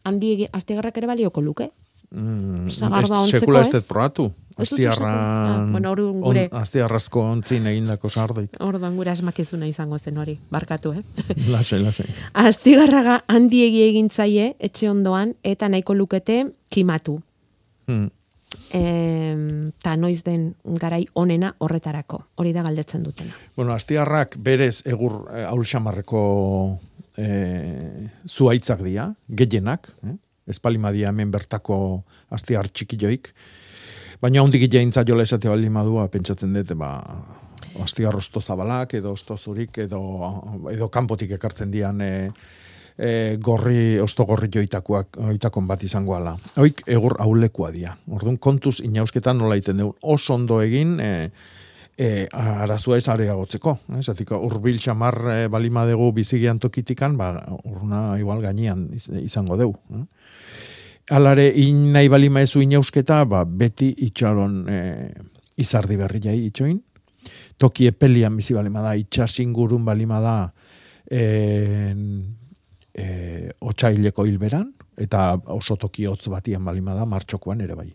handi, 0.03 0.49
astigarrak 0.51 0.99
ere 0.99 1.07
balioko 1.07 1.43
luke? 1.43 1.71
Mm, 2.11 2.69
Sagardoa 2.69 3.17
ez- 3.17 3.21
ontzeko, 3.23 3.39
sekula 3.45 3.61
ez 3.61 3.67
ez? 3.67 3.73
dut 3.73 3.87
probatu. 3.87 4.25
Ez 4.57 4.71
usatzen. 4.71 5.03
Ah, 5.03 5.65
bueno, 5.69 5.91
hori 5.91 6.03
gure, 6.03 6.43
on, 6.51 6.59
astiarrazko 6.61 7.19
ontzin 7.21 7.65
egindako 7.67 8.09
sardoik. 8.09 8.55
orduan 8.63 8.95
gure 8.95 9.11
asmakizuna 9.11 9.67
izango 9.67 9.97
zen 9.99 10.17
hori, 10.17 10.37
barkatu, 10.49 10.93
eh? 10.93 11.01
Lasai, 11.51 11.81
lasai. 11.83 12.05
Astigarraga 12.33 13.23
handiegi 13.27 13.81
egintzaie 13.89 14.55
etxe 14.59 14.89
ondoan 14.89 15.33
eta 15.43 15.67
nahiko 15.67 15.93
lukete 15.93 16.45
kimatu. 16.69 17.21
Hmm. 17.87 18.07
Em, 18.71 19.71
ta 19.83 19.95
noiz 19.97 20.23
den 20.23 20.55
garai 20.79 21.05
onena 21.13 21.53
horretarako. 21.59 22.21
Hori 22.35 22.53
da 22.53 22.61
galdetzen 22.63 23.03
dutena. 23.03 23.35
Bueno, 23.57 23.73
astiarrak 23.73 24.37
berez 24.39 24.81
egur 24.85 25.25
eh, 25.33 25.43
aulxamarreko 25.49 26.79
eh, 27.17 28.07
zuaitzak 28.27 28.81
dira, 28.83 29.09
gehienak, 29.29 29.89
eh? 30.03 30.15
Espalimadia 30.47 31.09
hemen 31.09 31.31
bertako 31.31 31.77
astiar 32.33 32.69
txikilloik, 32.69 33.31
baina 34.21 34.43
hondik 34.43 34.67
jaintza 34.71 35.03
jola 35.07 35.25
esate 35.25 35.49
bali 35.49 35.69
madua, 35.69 36.07
pentsatzen 36.11 36.53
dut, 36.53 36.75
ba, 36.79 36.91
astiar 37.83 38.15
osto 38.15 38.41
zabalak, 38.41 38.93
edo 38.99 39.11
osto 39.15 39.37
zurik, 39.37 39.77
edo, 39.85 40.01
edo 40.71 40.89
kanpotik 40.89 41.35
ekartzen 41.37 41.71
dian 41.71 42.01
e, 42.01 42.11
e, 42.97 43.09
gorri, 43.41 43.99
osto 43.99 44.25
gorri 44.25 44.49
joitakoak, 44.53 45.19
oitakon 45.31 45.67
bat 45.67 45.83
izango 45.83 46.15
ala. 46.15 46.35
Hoik 46.55 46.85
egur 46.87 47.17
aulekua 47.19 47.71
dia. 47.75 47.95
Orduan, 48.07 48.37
kontuz 48.37 48.79
inausketan 48.85 49.39
nola 49.41 49.59
iten 49.59 49.81
dugu, 49.81 49.95
oso 50.15 50.37
ondo 50.37 50.61
egin, 50.63 50.99
e, 50.99 51.29
e, 51.97 52.27
arazua 52.31 52.97
ez 52.97 53.07
areagotzeko. 53.09 53.77
Eh? 53.95 54.01
Zatik, 54.01 54.31
urbil 54.35 54.79
xamar 54.79 55.17
e, 55.31 55.37
balima 55.47 55.85
dugu 55.87 56.11
bizigian 56.19 56.59
tokitikan, 56.59 57.17
ba, 57.17 57.33
urruna 57.63 58.17
igual 58.19 58.41
gainean 58.43 58.89
iz- 58.93 59.11
izango 59.23 59.57
dugu. 59.57 59.79
Eh? 59.95 60.05
Alare, 61.15 61.51
in 61.61 61.91
nahi 61.93 62.09
balima 62.09 62.41
ezu 62.41 62.61
inausketa, 62.65 63.23
ba, 63.29 63.43
beti 63.45 63.91
itxaron 64.07 64.63
e, 64.69 64.79
izardi 65.61 65.97
berri 65.97 66.21
jai 66.23 66.39
itxoin. 66.47 66.79
Toki 67.57 67.87
epelian 67.87 68.35
bizi 68.37 68.53
balima 68.53 68.81
da, 68.81 68.95
itxasingurun 68.99 69.85
balima 69.85 70.19
da, 70.21 70.37
e, 71.09 71.93
e, 72.93 73.05
otxaileko 73.61 74.25
hilberan, 74.25 74.71
eta 74.97 75.35
oso 75.53 75.77
toki 75.77 76.05
hotz 76.09 76.27
batian 76.31 76.65
balima 76.65 76.95
da, 76.95 77.05
martxokoan 77.05 77.61
ere 77.61 77.75
bai. 77.75 77.89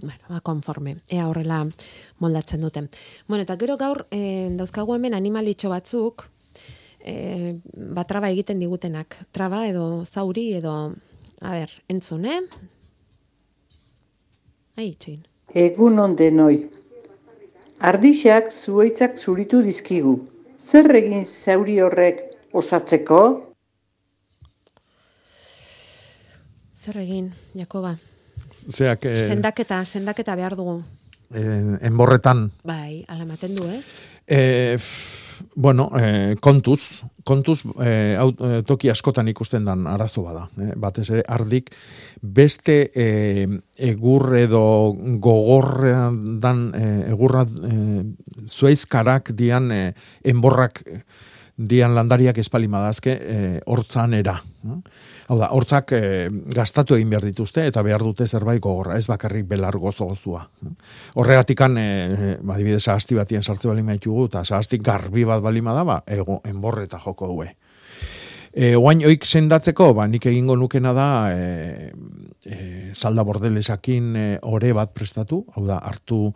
Bueno, 0.00 0.20
ba, 0.28 0.40
konforme. 0.40 0.96
Ea 1.08 1.28
horrela 1.28 1.66
moldatzen 2.18 2.60
duten. 2.60 2.88
Bueno, 3.28 3.44
eta 3.44 3.56
gero 3.60 3.76
gaur, 3.76 4.06
e, 4.10 4.48
dauzkagu 4.56 4.94
hemen 4.96 5.14
animalitxo 5.14 5.68
batzuk, 5.68 6.24
e, 7.04 7.56
ba, 7.76 8.06
traba 8.08 8.30
egiten 8.32 8.60
digutenak. 8.62 9.18
Traba 9.32 9.66
edo 9.68 10.04
zauri 10.06 10.54
edo, 10.56 10.94
a 11.40 11.52
ber, 11.52 11.74
entzun, 11.88 12.24
eh? 12.24 12.40
Ai, 14.76 14.88
itxoin. 14.94 15.20
Egun 15.52 15.98
on 15.98 16.16
denoi. 16.16 16.70
Ardixak 17.80 18.52
zuaitzak 18.52 19.18
zuritu 19.18 19.60
dizkigu. 19.64 20.16
Zer 20.60 20.88
egin 20.96 21.24
zauri 21.24 21.80
horrek 21.80 22.22
osatzeko? 22.52 23.20
Zer 26.80 27.00
egin, 27.02 27.34
Jakoba? 27.56 27.98
Zeak, 28.50 29.04
e, 29.06 29.16
Sendaketa, 29.16 29.84
sendaketa 29.84 30.34
behar 30.36 30.56
dugu. 30.56 30.82
e, 31.34 31.42
enborretan, 31.86 32.50
Bai, 32.64 33.04
ala 33.08 33.22
ematen 33.22 33.54
du, 33.54 33.68
ez? 33.70 33.84
E, 34.26 34.74
f- 34.78 35.44
bueno, 35.56 35.90
e, 35.98 36.36
kontuz, 36.42 37.02
kontuz 37.24 37.62
e, 37.82 38.16
au, 38.18 38.30
e, 38.34 38.62
toki 38.66 38.90
askotan 38.90 39.28
ikusten 39.30 39.64
dan 39.64 39.86
arazo 39.86 40.22
bada. 40.26 40.48
E, 40.58 40.72
batez 40.76 41.08
ere, 41.10 41.22
ardik 41.26 41.70
beste 42.20 42.90
e, 42.94 43.06
egur 43.78 44.34
edo 44.36 44.92
gogorrean 45.22 46.38
dan 46.40 46.72
e, 46.74 46.86
egurra 47.14 47.46
e, 47.46 48.04
zuaizkarak 48.46 49.32
dian 49.38 49.70
e, 49.72 49.82
enborrak 50.24 50.82
e, 50.86 51.02
dian 51.56 51.94
landariak 51.94 52.38
espalimadazke 52.40 53.12
e, 53.20 53.38
hortzan 53.66 54.14
era. 54.14 54.38
eh? 54.66 54.78
Hau 55.30 55.36
da, 55.38 55.46
hortzak 55.54 55.92
e, 55.94 56.26
gastatu 56.56 56.96
egin 56.96 57.12
behar 57.12 57.22
dituzte 57.22 57.62
eta 57.70 57.84
behar 57.86 58.02
dute 58.02 58.26
zerbait 58.26 58.58
gogorra, 58.62 58.96
ez 58.98 59.06
bakarrik 59.06 59.44
belar 59.46 59.76
gozo 59.78 60.08
gozua. 60.08 60.40
Horregatikan, 61.14 61.78
e, 61.78 61.84
e, 61.86 62.30
adibidez, 62.50 62.82
sahasti 62.82 63.14
batien 63.14 63.46
sartze 63.46 63.70
bali 63.70 63.84
maitugu, 63.86 64.26
eta 64.26 64.42
sahasti 64.42 64.80
garbi 64.82 65.22
bat 65.28 65.42
bali 65.44 65.62
da, 65.62 65.84
ba, 65.86 66.00
ego, 66.10 66.40
enborreta 66.50 66.98
joko 66.98 67.28
due. 67.30 67.46
E, 68.50 68.74
oain 68.74 69.04
oik 69.06 69.22
sendatzeko, 69.22 69.92
ba, 69.94 70.08
nik 70.10 70.26
egingo 70.26 70.56
nukena 70.58 70.90
da, 70.92 71.08
e, 71.30 71.92
e, 72.42 72.90
salda 72.98 73.22
bordelesakin 73.22 74.16
e, 74.16 74.26
ore 74.42 74.72
bat 74.74 74.90
prestatu, 74.90 75.44
hau 75.54 75.62
da, 75.68 75.78
hartu 75.78 76.32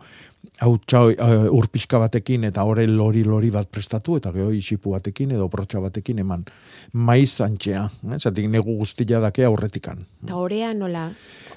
hau 0.61 0.77
txau, 0.87 1.09
uh, 1.11 1.47
urpixka 1.51 1.99
batekin 1.99 2.43
eta 2.47 2.63
ore 2.63 2.85
lori-lori 2.87 3.49
bat 3.51 3.67
prestatu, 3.67 4.15
eta 4.17 4.31
gero 4.31 4.51
isipu 4.55 4.91
batekin 4.95 5.31
edo 5.35 5.49
protxa 5.51 5.81
batekin 5.83 6.19
eman 6.23 6.45
maiz 6.93 7.41
antxea, 7.41 7.89
eh? 8.11 8.19
zatik 8.19 8.47
negu 8.49 8.77
guztia 8.79 9.19
dake 9.19 9.43
aurretikan. 9.45 10.05
Eta 10.23 10.35
orea 10.39 10.73
nola? 10.73 11.09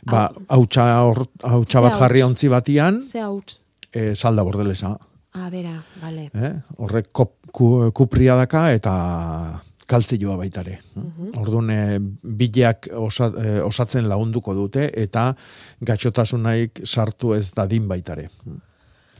Ba, 0.08 0.28
hor- 0.48 1.28
hautsa 1.42 1.80
bat 1.80 1.98
jarri 1.98 2.22
ontzi 2.22 2.48
batian, 2.48 3.02
Ze 3.12 3.20
hauts? 3.20 3.60
e, 3.92 4.14
salda 4.14 4.42
bordelesa. 4.42 4.96
Ah, 5.34 5.48
bera, 5.50 5.76
bale. 6.02 6.30
Eh? 6.34 6.52
Horrek 6.78 7.12
kop, 7.12 7.34
ku, 7.52 7.90
kupria 7.94 8.34
daka 8.36 8.72
eta 8.74 8.92
kaltzioa 9.88 10.36
baitare. 10.36 10.80
Mhm. 10.94 11.36
Orduan, 11.38 11.70
e, 11.70 11.98
bileak 12.22 12.88
osa, 12.98 13.30
e, 13.38 13.60
osatzen 13.62 14.08
lagunduko 14.08 14.54
dute 14.54 14.90
eta 14.94 15.34
gatxotasunaik 15.80 16.82
sartu 16.84 17.34
ez 17.34 17.52
dadin 17.54 17.86
baitare. 17.88 18.28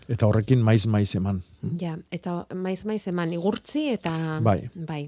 Eta 0.09 0.25
horrekin 0.25 0.63
maiz-maiz 0.65 1.11
eman. 1.19 1.43
Ja, 1.77 1.93
eta 2.15 2.47
maiz-maiz 2.57 3.03
eman 3.11 3.33
igurtzi 3.37 3.83
eta... 3.93 4.13
Bai. 4.41 4.63
bai. 4.73 5.03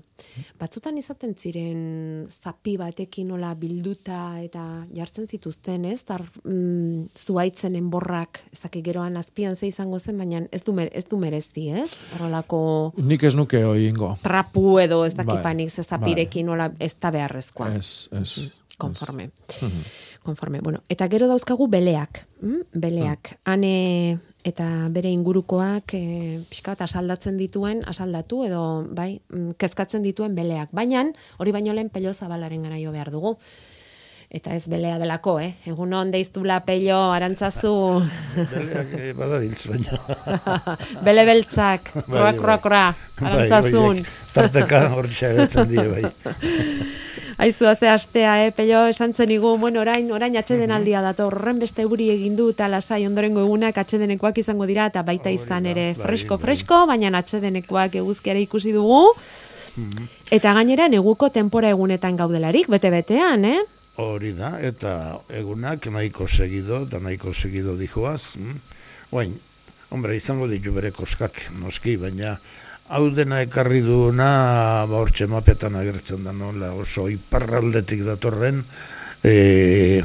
Batzutan 0.61 0.99
izaten 1.01 1.33
ziren 1.39 2.27
zapi 2.29 2.75
batekin 2.77 3.31
nola 3.33 3.55
bilduta 3.57 4.19
eta 4.43 4.65
jartzen 4.93 5.25
zituzten, 5.31 5.87
ez? 5.89 6.03
Tar, 6.05 6.27
mm, 6.45 7.17
zuaitzen 7.17 7.79
enborrak, 7.81 8.43
ezaki 8.53 8.83
geroan 8.85 9.17
azpian 9.17 9.57
ze 9.57 9.71
izango 9.71 10.03
zen, 10.03 10.21
baina 10.21 10.43
ez 10.53 10.61
du, 10.67 10.77
ez 10.91 11.07
du 11.09 11.17
merezi, 11.23 11.71
ez? 11.71 11.89
Horrelako 12.19 12.61
Nik 13.01 13.25
ez 13.25 13.35
nuke 13.39 13.65
hoi 13.65 13.87
ingo. 13.89 14.17
trapu 14.23 14.79
edo 14.85 15.05
ez 15.07 15.15
Bai, 15.15 15.25
dakipanik 15.25 15.71
ze 15.71 15.83
zapirekin 15.83 16.47
nola 16.47 16.73
ez 16.79 16.95
da 17.01 17.11
beharrezkoa. 17.11 17.73
Ez, 17.79 18.09
ez. 18.13 18.51
Konforme. 18.81 19.31
Mhm. 19.63 19.83
Konforme. 20.22 20.61
Bueno, 20.61 20.83
eta 20.88 21.09
gero 21.09 21.28
dauzkagu 21.28 21.68
beleak, 21.68 22.26
hm? 22.40 22.61
beleak. 22.72 23.38
Hane 23.44 24.18
eta 24.44 24.88
bere 24.92 25.11
ingurukoak 25.12 25.94
e, 25.96 26.04
pixka 26.48 26.72
bat 26.72 26.87
asaldatzen 26.87 27.37
dituen, 27.40 27.83
asaldatu 27.88 28.44
edo 28.46 28.62
bai, 28.96 29.20
mm, 29.28 29.59
kezkatzen 29.61 30.02
dituen 30.06 30.35
beleak. 30.35 30.72
Baina 30.72 31.04
hori 31.38 31.52
baino 31.52 31.74
lehen 31.76 31.90
pello 31.92 32.14
zabalaren 32.14 32.62
gara 32.62 32.80
jo 32.80 32.92
behar 32.92 33.11
dugu. 33.12 33.37
Eta 34.31 34.53
ez 34.55 34.69
belea 34.71 34.95
delako, 35.01 35.40
eh? 35.43 35.57
Egun 35.66 35.90
on 35.99 36.12
deiztula 36.14 36.61
pello 36.62 36.95
arantzazu. 37.11 37.73
Beleak 38.53 38.93
eh, 38.95 39.09
badabiltz 39.19 39.64
baina. 39.66 39.97
Bele 41.07 41.25
beltzak, 41.27 41.90
Bai, 41.97 42.05
kroa, 42.07 42.31
kroa, 42.38 42.55
bai. 42.55 42.61
kroa, 42.62 42.85
Bai, 43.19 43.33
arantzazun. 43.33 44.05
Tarteka 44.37 44.85
hor 44.95 45.09
txagetzen 45.11 45.66
die 45.73 45.83
bai. 45.88 46.05
Aizu, 47.43 47.66
haze 47.73 47.88
astea, 47.90 48.37
eh, 48.45 48.53
pello 48.55 48.85
esan 48.93 49.16
zenigu, 49.19 49.57
bueno, 49.59 49.81
orain, 49.83 50.07
orain 50.14 50.38
atxeden 50.38 50.71
aldia 50.77 51.03
dator, 51.03 51.35
horren 51.35 51.59
beste 51.59 51.83
euri 51.83 52.11
egin 52.14 52.38
du, 52.38 52.51
eta 52.55 52.69
lasai 52.71 53.01
ondorengo 53.09 53.43
egunak 53.43 53.83
atxedenekoak 53.83 54.38
izango 54.45 54.69
dira, 54.71 54.87
eta 54.93 55.03
baita 55.03 55.35
izan 55.35 55.66
ere 55.66 55.88
bai, 55.97 56.05
fresko, 56.05 56.37
bai. 56.38 56.45
fresko, 56.45 56.85
baina 56.87 57.11
atxedenekoak 57.19 57.99
eguzkiara 58.05 58.38
ikusi 58.47 58.77
dugu, 58.77 59.09
eta 60.31 60.55
gainera 60.55 60.87
neguko 60.93 61.33
tempora 61.35 61.73
egunetan 61.75 62.21
gaudelarik, 62.21 62.71
bete-betean, 62.71 63.51
eh? 63.57 63.59
Hori 63.96 64.33
da, 64.33 64.55
eta 64.62 65.18
egunak 65.35 65.87
nahiko 65.90 66.29
segido, 66.29 66.85
eta 66.87 67.00
nahiko 67.03 67.35
segido 67.35 67.76
dijoaz. 67.76 68.37
Mm? 68.38 68.59
Oain, 69.11 69.35
hombre, 69.90 70.16
izango 70.16 70.46
ditu 70.48 70.72
bere 70.72 70.92
koskak, 70.94 71.50
noski, 71.59 71.96
baina 72.00 72.37
hau 72.90 73.10
dena 73.15 73.40
ekarri 73.44 73.83
duena, 73.87 74.87
ba 74.90 75.02
hortxe 75.02 75.27
mapetan 75.31 75.77
agertzen 75.79 76.25
da 76.27 76.33
nola, 76.33 76.73
oso 76.75 77.08
iparraldetik 77.10 78.02
datorren, 78.06 78.65
e, 79.23 80.02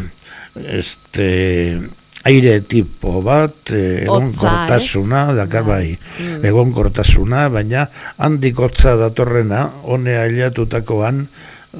este, 0.55 1.79
aire 2.25 2.59
tipo 2.61 3.21
bat, 3.25 3.71
e, 3.71 4.03
egon 4.03 4.29
Hotza, 4.29 4.41
kortasuna, 4.41 5.25
dakar 5.37 5.65
bai, 5.65 5.97
Mm. 6.19 6.45
egon 6.45 6.73
kortasuna, 6.73 7.47
baina 7.49 7.89
handik 8.17 8.57
hotza 8.59 8.95
datorrena, 8.97 9.71
honea 9.83 10.25
hilatutakoan, 10.29 11.27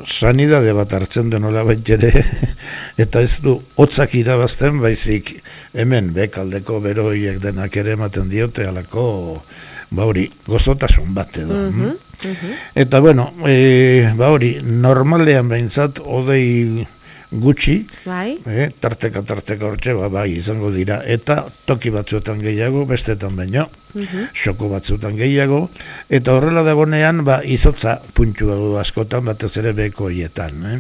sanidade 0.04 0.74
bat 0.74 0.94
hartzen 0.94 1.30
du 1.30 1.40
nola 1.40 1.64
ere, 1.64 2.12
eta 3.04 3.22
ez 3.22 3.40
du 3.42 3.62
hotzak 3.78 4.16
irabazten 4.16 4.82
baizik 4.82 5.42
hemen 5.74 6.14
bekaldeko 6.14 6.80
beroiek 6.82 7.40
denak 7.40 7.78
ere 7.78 7.94
ematen 7.94 8.30
diote 8.30 8.68
alako 8.68 9.42
ba 9.92 10.06
hori 10.06 10.30
gozotasun 10.48 11.14
bat 11.14 11.38
edo. 11.38 11.54
Mhm, 11.54 11.86
mm? 11.86 12.54
Eta 12.76 13.00
bueno, 13.00 13.32
e, 13.46 14.12
ba 14.18 14.32
hori, 14.34 14.58
normalean 14.64 15.50
behintzat 15.50 16.00
odei 16.00 16.86
gutxi, 17.42 17.86
Bai? 18.06 18.38
eh, 18.46 18.70
tarteka 18.80 19.22
tarteka 19.24 19.66
hortxe, 19.68 19.94
ba, 19.94 20.08
bai, 20.10 20.32
izango 20.38 20.72
dira, 20.72 21.02
eta 21.06 21.46
toki 21.66 21.90
batzuetan 21.94 22.40
gehiago, 22.40 22.86
bestetan 22.86 23.36
baino, 23.36 23.68
Mhm. 23.96 24.30
xoko 24.34 24.68
batzuetan 24.70 25.16
gehiago, 25.16 25.70
eta 26.10 26.34
horrela 26.36 26.64
dagonean, 26.64 27.24
ba, 27.24 27.42
izotza 27.44 28.02
puntu 28.14 28.48
du 28.52 28.76
askotan, 28.78 29.24
batez 29.26 29.54
ere 29.58 29.72
beko 29.74 30.10
hietan, 30.10 30.66
eh? 30.66 30.80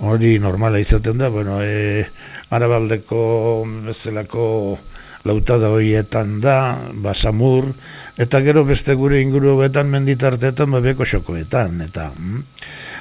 Hori 0.00 0.38
normala 0.38 0.78
izaten 0.78 1.16
da, 1.18 1.28
bueno, 1.30 1.62
e, 1.62 2.04
arabaldeko 2.50 3.64
bezalako 3.86 4.78
lautada 5.24 5.70
horietan 5.70 6.40
da, 6.42 6.76
basamur, 6.92 7.70
eta 8.18 8.40
gero 8.42 8.64
beste 8.66 8.94
gure 8.98 9.20
inguruetan 9.22 9.88
menditartetan, 9.88 10.70
ba, 10.70 10.80
beko 10.80 11.04
xokoetan, 11.06 11.80
eta... 11.88 12.10
Mm, 12.18 12.42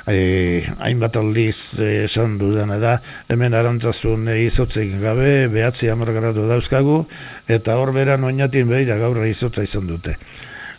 e, 0.08 0.64
hainbat 0.80 1.18
aldiz 1.18 1.80
e, 1.80 2.04
esan 2.06 2.38
dudana 2.42 2.78
da, 2.82 2.96
hemen 3.30 3.54
arantzazun 3.54 4.28
e, 4.32 4.40
izotzik 4.46 4.98
gabe, 5.02 5.48
behatzi 5.54 5.90
amargaratu 5.94 6.48
dauzkagu, 6.50 7.06
eta 7.48 7.78
hor 7.78 7.94
beran 7.94 8.24
oinatin 8.24 8.70
behira 8.70 8.98
gaur 9.02 9.22
izotza 9.26 9.64
izan 9.64 9.88
dute. 9.88 10.18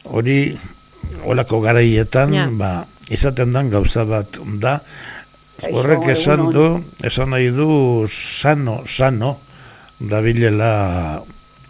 Hori, 0.04 0.56
olako 1.24 1.60
garaietan, 1.62 2.32
Ja. 2.34 2.46
ba, 2.50 2.72
izaten 3.10 3.52
dan 3.52 3.70
gauza 3.70 4.04
bat 4.04 4.38
da, 4.62 4.80
horrek 5.70 6.08
esan 6.16 6.48
du, 6.54 6.66
esan 7.04 7.30
nahi 7.30 7.50
du, 7.54 8.06
sano, 8.10 8.82
sano, 8.86 9.38
dabilela 10.00 11.22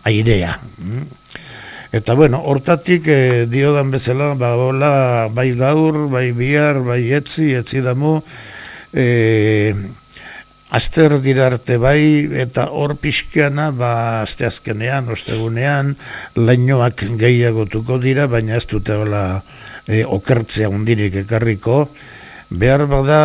airea. 0.04 0.58
mm? 0.78 1.21
Eta 1.92 2.14
bueno, 2.14 2.38
hortatik 2.48 3.04
eh, 3.12 3.44
diodan 3.52 3.90
bezala, 3.92 4.30
ba, 4.40 4.54
hola, 4.56 5.28
bai 5.28 5.50
gaur, 5.52 6.06
bai 6.08 6.30
bihar, 6.32 6.78
bai 6.86 7.02
etzi, 7.12 7.50
etzi 7.52 7.82
damu, 7.84 8.14
eh, 8.96 9.74
aster 10.72 11.18
dira 11.20 11.50
arte 11.50 11.76
bai, 11.76 12.32
eta 12.44 12.70
hor 12.72 12.94
pixkeana, 12.96 13.68
ba, 13.76 13.92
aste 14.22 14.48
azkenean, 14.48 15.10
ostegunean, 15.12 15.92
lainoak 16.40 17.04
gehiagotuko 17.20 18.00
dira, 18.00 18.24
baina 18.24 18.56
ez 18.56 18.64
dute 18.72 18.96
hola 18.96 19.42
eh, 19.84 20.06
okertzea 20.08 20.72
hundirik 20.72 21.20
ekarriko, 21.26 21.82
behar 22.48 22.86
bada 22.88 23.20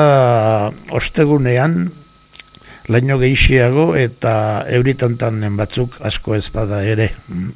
ostegunean, 0.92 1.86
laino 2.88 3.18
gehiago 3.20 3.90
eta 4.00 4.34
euritantanen 4.78 5.58
batzuk 5.60 5.98
asko 6.08 6.36
ez 6.38 6.48
bada 6.54 6.82
ere. 6.88 7.10
Mm. 7.28 7.52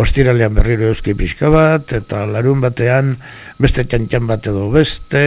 Ostiralean 0.00 0.54
berriro 0.56 0.88
euski 0.88 1.14
pixka 1.14 1.50
bat, 1.52 1.92
eta 1.92 2.24
larun 2.26 2.62
batean 2.64 3.16
beste 3.60 3.84
txantxan 3.84 4.28
bat 4.30 4.48
edo 4.48 4.70
beste, 4.72 5.24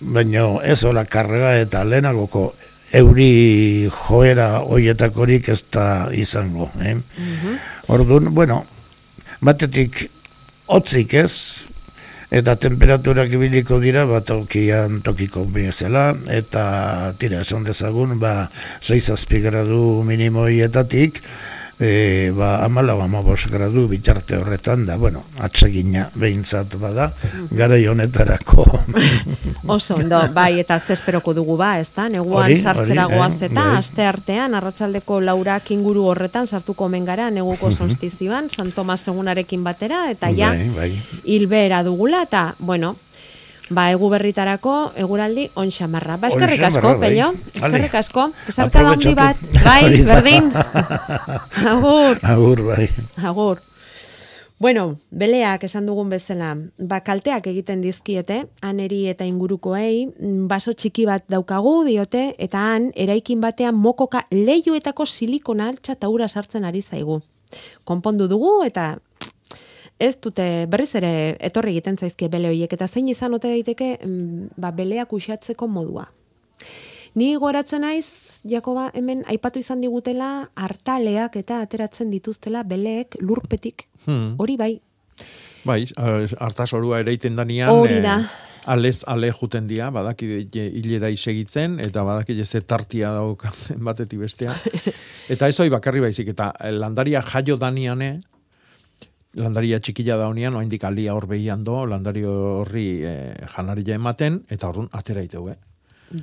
baina 0.00 0.48
ez 0.64 0.82
hola 0.84 1.04
karga 1.04 1.54
eta 1.60 1.84
lehenagoko 1.84 2.50
euri 2.96 3.88
joera 3.92 4.60
hoietakorik 4.62 5.48
ez 5.52 5.62
da 5.72 6.08
izango. 6.12 6.68
Eh? 6.82 6.96
Orduan, 7.92 8.32
bueno, 8.34 8.64
batetik 9.40 10.06
hotzik 10.66 11.14
ez, 11.14 11.32
eta 12.30 12.56
temperaturak 12.58 13.30
ibiliko 13.30 13.78
dira 13.78 14.02
bat 14.06 14.26
tokian 14.26 14.98
tokiko 15.06 15.44
bezala 15.46 16.16
eta 16.26 16.64
tira 17.18 17.42
esan 17.46 17.62
dezagun 17.64 18.18
ba 18.18 18.50
6 18.82 19.12
azpi 19.14 19.40
gradu 19.40 20.02
minimoietatik 20.02 21.22
e, 21.78 22.32
ba 22.36 22.64
amalau 22.64 23.00
amabos 23.02 23.46
gradu 23.52 23.86
bitarte 23.88 24.36
horretan 24.36 24.86
da 24.86 24.96
bueno 24.96 25.24
atsegina 25.38 26.10
behintzat 26.14 26.76
bada 26.80 27.12
garai 27.50 27.86
honetarako 27.86 28.64
Oso 29.66 29.96
ondo, 29.96 30.20
bai, 30.32 30.60
eta 30.60 30.78
ze 30.78 30.92
esperoko 30.94 31.34
dugu 31.34 31.56
ba, 31.58 31.80
ez 31.80 31.88
da? 31.96 32.08
Neguan 32.08 32.44
Hori, 32.44 32.56
sartzera 32.56 33.06
hori, 33.06 33.14
eh, 33.14 33.18
goaz 33.18 33.42
eta, 33.42 33.54
bai. 33.64 33.76
aste 33.80 34.04
artean, 34.06 34.54
arratsaldeko 34.54 35.18
laurak 35.20 35.70
inguru 35.74 36.04
horretan 36.06 36.46
sartuko 36.46 36.84
omen 36.86 37.04
gara, 37.04 37.30
neguko 37.30 37.66
Mhm. 37.66 37.76
solstizioan, 37.76 38.48
San 38.50 38.70
Tomas 38.70 39.08
egunarekin 39.08 39.64
batera, 39.64 40.08
eta 40.10 40.30
ja, 40.30 40.50
bai, 40.54 40.68
bai. 40.76 41.02
hilbera 41.24 41.82
dugula, 41.82 42.22
eta, 42.22 42.54
bueno, 42.60 42.94
ba, 43.70 43.90
egu 43.90 44.08
berritarako, 44.12 44.92
eguraldi, 44.96 45.48
on 45.54 45.70
xamarra. 45.70 46.16
Ba, 46.16 46.28
eskerrik 46.28 46.60
On 46.60 46.66
asko, 46.66 46.92
bai. 46.98 47.08
pello, 47.08 47.28
Ale. 47.28 47.54
eskerrik 47.54 47.94
asko, 47.94 48.30
esarka 48.48 48.82
da 48.82 48.90
handi 48.94 49.14
bat, 49.14 49.36
bai, 49.66 50.02
berdin, 50.04 50.52
agur. 51.72 52.18
agur 52.22 52.62
bai 52.72 52.88
Agur. 53.22 53.62
Bueno, 54.58 54.96
beleak 55.10 55.64
esan 55.68 55.84
dugun 55.84 56.08
bezala, 56.08 56.54
ba, 56.78 57.02
kalteak 57.04 57.46
egiten 57.50 57.82
dizkiete, 57.84 58.46
aneri 58.64 59.02
eta 59.10 59.26
ingurukoei, 59.28 60.06
baso 60.48 60.72
txiki 60.72 61.04
bat 61.04 61.26
daukagu 61.28 61.82
diote, 61.84 62.30
eta 62.38 62.62
han, 62.70 62.86
eraikin 62.96 63.42
batean 63.44 63.76
mokoka 63.76 64.24
leioetako 64.30 65.04
silikona 65.04 65.68
altxa 65.68 65.92
eta 65.98 66.08
ura 66.08 66.28
sartzen 66.28 66.64
ari 66.64 66.80
zaigu. 66.80 67.20
Konpondu 67.84 68.28
dugu, 68.32 68.62
eta 68.64 68.96
ez 69.98 70.14
dute 70.22 70.66
berriz 70.68 70.92
ere 70.98 71.36
etorri 71.40 71.72
egiten 71.76 71.96
zaizkie 71.96 72.28
bele 72.32 72.50
horiek, 72.50 72.72
eta 72.72 72.88
zein 72.88 73.08
izan 73.08 73.34
ote 73.34 73.48
daiteke 73.48 73.96
mm, 74.04 74.56
ba, 74.60 74.72
beleak 74.76 75.12
uxatzeko 75.12 75.68
modua. 75.68 76.06
Ni 77.16 77.34
goratzen 77.40 77.80
naiz, 77.80 78.08
Jakoba, 78.46 78.90
hemen 78.94 79.22
aipatu 79.26 79.58
izan 79.62 79.80
digutela 79.80 80.50
hartaleak 80.54 81.38
eta 81.40 81.62
ateratzen 81.64 82.10
dituztela 82.12 82.62
beleek 82.68 83.16
lurpetik. 83.24 83.86
Hmm. 84.04 84.34
Hori 84.38 84.58
bai. 84.60 84.74
Bai, 85.66 85.80
eh, 85.88 86.26
hartasorua 86.44 87.00
ereiten 87.00 87.36
danian, 87.36 87.72
Hori 87.72 88.02
da. 88.04 88.18
eh, 88.20 88.60
alez 88.66 89.02
ale 89.06 89.32
juten 89.32 89.66
dia, 89.66 89.88
badaki 89.90 90.28
hilera 90.52 91.08
isegitzen, 91.10 91.80
eta 91.80 92.04
badaki 92.04 92.44
ze 92.44 92.60
tartia 92.60 93.12
daukaten 93.16 93.82
batetik 93.84 94.20
bestea. 94.20 94.54
Eta 95.32 95.48
ez 95.48 95.58
hoi 95.58 95.70
bakarri 95.70 96.00
baizik, 96.00 96.28
eta 96.28 96.52
landaria 96.70 97.22
jaio 97.22 97.56
daniane, 97.56 98.20
landaria 99.36 99.78
txikila 99.80 100.16
da 100.20 100.28
honean, 100.30 100.56
oaindik 100.56 100.84
alia 100.88 101.14
hor 101.14 101.26
behian 101.30 101.64
do, 101.64 101.84
landario 101.88 102.32
horri 102.62 102.86
eh, 103.04 103.32
janaria 103.54 103.98
ematen, 104.00 104.42
eta 104.50 104.70
horren 104.70 104.88
atera 104.96 105.24
iteu, 105.26 105.48
eh? 105.52 105.58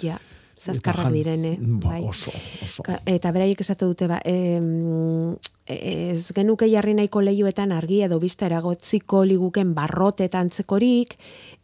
Ja, 0.01 0.17
zazkarrak 0.65 1.11
direne. 1.11 1.57
Ba, 1.59 1.89
bai. 1.89 2.03
oso, 2.07 2.31
oso. 2.63 2.83
Ka- 2.83 2.99
Eta 3.05 3.31
beraiek 3.31 3.59
esate 3.61 3.85
dute, 3.85 4.07
ba, 4.07 4.21
em, 4.25 5.35
ez 5.65 6.31
genuke 6.35 6.67
jarri 6.69 6.93
nahiko 6.93 7.21
lehiuetan 7.23 7.71
argi 7.71 8.01
edo 8.03 8.19
bista 8.19 8.45
eragotziko 8.49 9.23
liguken 9.23 9.73
barrote 9.73 10.25
eta 10.27 10.39
antzekorik, 10.43 11.15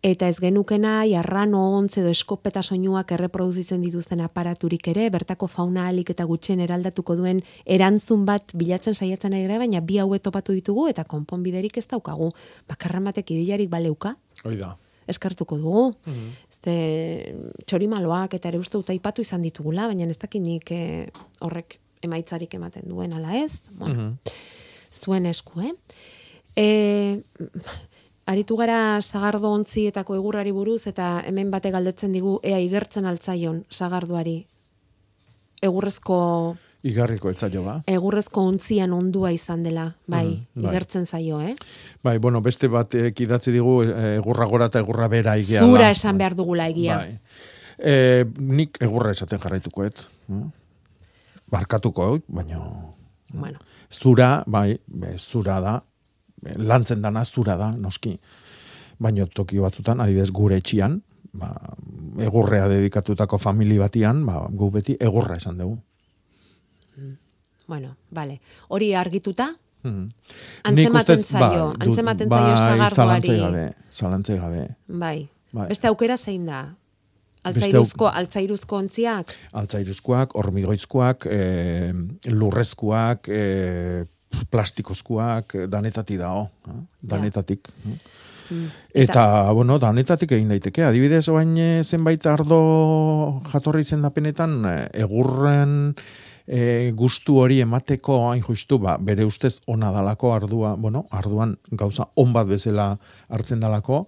eta 0.01 0.27
ez 0.31 0.37
genuke 0.39 0.77
nahi 0.79 1.15
arrano 1.19 1.63
ontz 1.77 1.97
edo 1.99 2.09
eskopeta 2.09 2.63
soinuak 2.63 3.11
erreproduzitzen 3.11 3.81
dituzten 3.83 4.21
aparaturik 4.23 4.87
ere, 4.87 5.09
bertako 5.09 5.47
fauna 5.47 5.87
alik 5.91 6.09
eta 6.15 6.23
gutxen 6.23 6.59
eraldatuko 6.63 7.15
duen 7.19 7.43
erantzun 7.65 8.25
bat 8.25 8.51
bilatzen 8.55 8.95
saiatzen 8.95 9.33
ari 9.33 9.43
gara, 9.47 9.59
baina 9.59 9.81
bi 9.81 9.97
hauet 9.99 10.23
topatu 10.23 10.53
ditugu 10.53 10.87
eta 10.87 11.03
konponbiderik 11.03 11.77
ez 11.77 11.87
daukagu. 11.87 12.31
Bakarra 12.69 12.99
batek 13.01 13.31
idilarik 13.31 13.69
baleuka, 13.69 14.15
Hoi 14.45 14.55
da. 14.55 14.75
eskartuko 15.07 15.57
dugu. 15.57 15.93
Mhm. 16.05 16.29
Este, 16.59 17.35
txorimaloak 17.65 18.33
eta 18.35 18.49
ere 18.49 18.59
uste 18.59 18.75
dut 18.75 18.89
aipatu 18.91 19.23
izan 19.23 19.41
ditugula, 19.45 19.85
baina 19.87 20.03
ez 20.11 20.17
dakinik 20.19 20.71
eh, 20.75 21.07
horrek 21.39 21.77
emaitzarik 22.03 22.53
ematen 22.57 22.83
duen 22.87 23.13
ala 23.15 23.37
ez. 23.37 23.61
Bueno, 23.71 23.93
Mhm. 23.95 24.17
zuen 24.91 25.25
esku, 25.25 25.61
eh? 25.61 25.71
E, 26.55 27.21
aritu 28.25 28.57
gara 28.57 28.99
sagardo 29.01 29.51
ontzietako 29.53 30.15
egurrari 30.15 30.51
buruz 30.51 30.85
eta 30.87 31.23
hemen 31.25 31.49
bate 31.51 31.71
galdetzen 31.71 32.11
digu 32.11 32.39
ea 32.43 32.59
igertzen 32.59 33.05
altzaion 33.05 33.63
sagardoari. 33.69 34.45
Egurrezko 35.61 36.57
Igarriko 36.83 37.29
etzaio 37.29 37.61
ba. 37.63 37.81
egurrezko 37.87 38.41
ontzian 38.47 38.93
ondua 38.93 39.31
izan 39.35 39.63
dela, 39.63 39.95
bai, 40.07 40.25
Mhm, 40.27 40.61
bai. 40.63 40.71
igertzen 40.71 41.05
zaio, 41.05 41.41
eh? 41.41 41.55
Bai, 42.03 42.17
bueno, 42.19 42.41
beste 42.41 42.67
bat 42.69 42.93
idatzi 42.95 43.51
digu 43.51 43.83
eh, 43.83 44.15
egurra 44.17 44.45
gora 44.45 44.65
eta 44.71 44.79
egurra 44.79 45.07
bera 45.09 45.37
igeala. 45.37 45.67
Zura 45.67 45.89
esan 45.91 46.17
behar 46.17 46.35
dugula 46.35 46.67
egia. 46.69 46.97
Bai. 46.97 47.19
E, 47.77 48.25
nik 48.39 48.77
egurra 48.81 49.11
esaten 49.11 49.39
jarraitukoet. 49.39 50.07
Mm? 50.27 50.47
Barkatuko, 51.51 52.19
baina 52.27 52.59
Bueno. 53.33 53.59
zura, 53.91 54.43
bai, 54.47 54.79
zura 55.17 55.59
da, 55.61 55.83
lantzen 56.55 57.01
dana 57.01 57.23
zura 57.25 57.57
da, 57.57 57.71
noski. 57.71 58.17
Baina 58.99 59.25
toki 59.25 59.57
batzutan, 59.59 59.99
adibidez 59.99 60.31
gure 60.31 60.57
etxian, 60.57 61.01
ba, 61.33 61.53
egurrea 62.19 62.67
dedikatutako 62.67 63.37
famili 63.37 63.77
batian, 63.77 64.25
ba, 64.25 64.47
gu 64.49 64.69
beti 64.71 64.95
egurra 64.99 65.35
esan 65.37 65.57
dugu. 65.57 65.77
Bueno, 67.69 67.95
vale. 68.11 68.39
Hori 68.67 68.93
argituta, 68.97 69.51
Mm. 69.81 70.09
Antzematen 70.67 71.21
zaio, 71.23 71.69
dut- 71.71 71.83
antzematen 71.85 72.27
zaio 72.27 72.47
bai, 72.79 72.89
zalantzai 72.91 73.35
gabe, 73.39 73.61
zalantzai 73.95 74.35
gabe. 74.41 74.63
bai. 74.87 75.29
Bai. 75.53 75.67
Beste 75.69 75.87
aukera 75.87 76.17
zein 76.17 76.45
da? 76.49 76.57
Beste 77.45 77.61
Altzairuzko, 77.69 78.09
altzairuzko 78.11 78.75
ontziak? 78.75 79.31
altzairuzkoak, 79.53 80.35
hormigoitzkoak, 80.35 81.25
e, 81.31 81.93
lurrezkoak, 82.27 83.29
e, 83.31 84.05
plastikozkoak, 84.51 85.55
eh, 85.55 85.67
danetati 85.71 86.17
dao, 86.17 86.49
danetatik. 87.01 87.69
Eta, 88.93 89.51
bueno, 89.53 89.77
danetatik 89.79 90.31
egin 90.33 90.49
daiteke. 90.49 90.83
Adibidez, 90.83 91.27
bain 91.29 91.55
eh, 91.57 91.83
zenbait 91.85 92.23
ardo 92.25 93.41
jatorri 93.51 93.81
izendapenetan 93.85 94.55
eh, 94.65 94.89
egurren 95.05 95.93
e, 96.49 96.91
gustu 96.97 97.37
hori 97.43 97.61
emateko 97.61 98.17
hain 98.31 98.41
justu, 98.43 98.79
ba, 98.81 98.97
bere 98.97 99.25
ustez 99.27 99.59
ona 99.69 99.91
dalako 99.93 100.33
ardua, 100.33 100.73
bueno, 100.75 101.05
arduan 101.13 101.55
gauza 101.71 102.09
on 102.17 102.33
bat 102.33 102.49
bezala 102.49 102.89
hartzen 103.29 103.61
dalako, 103.61 104.07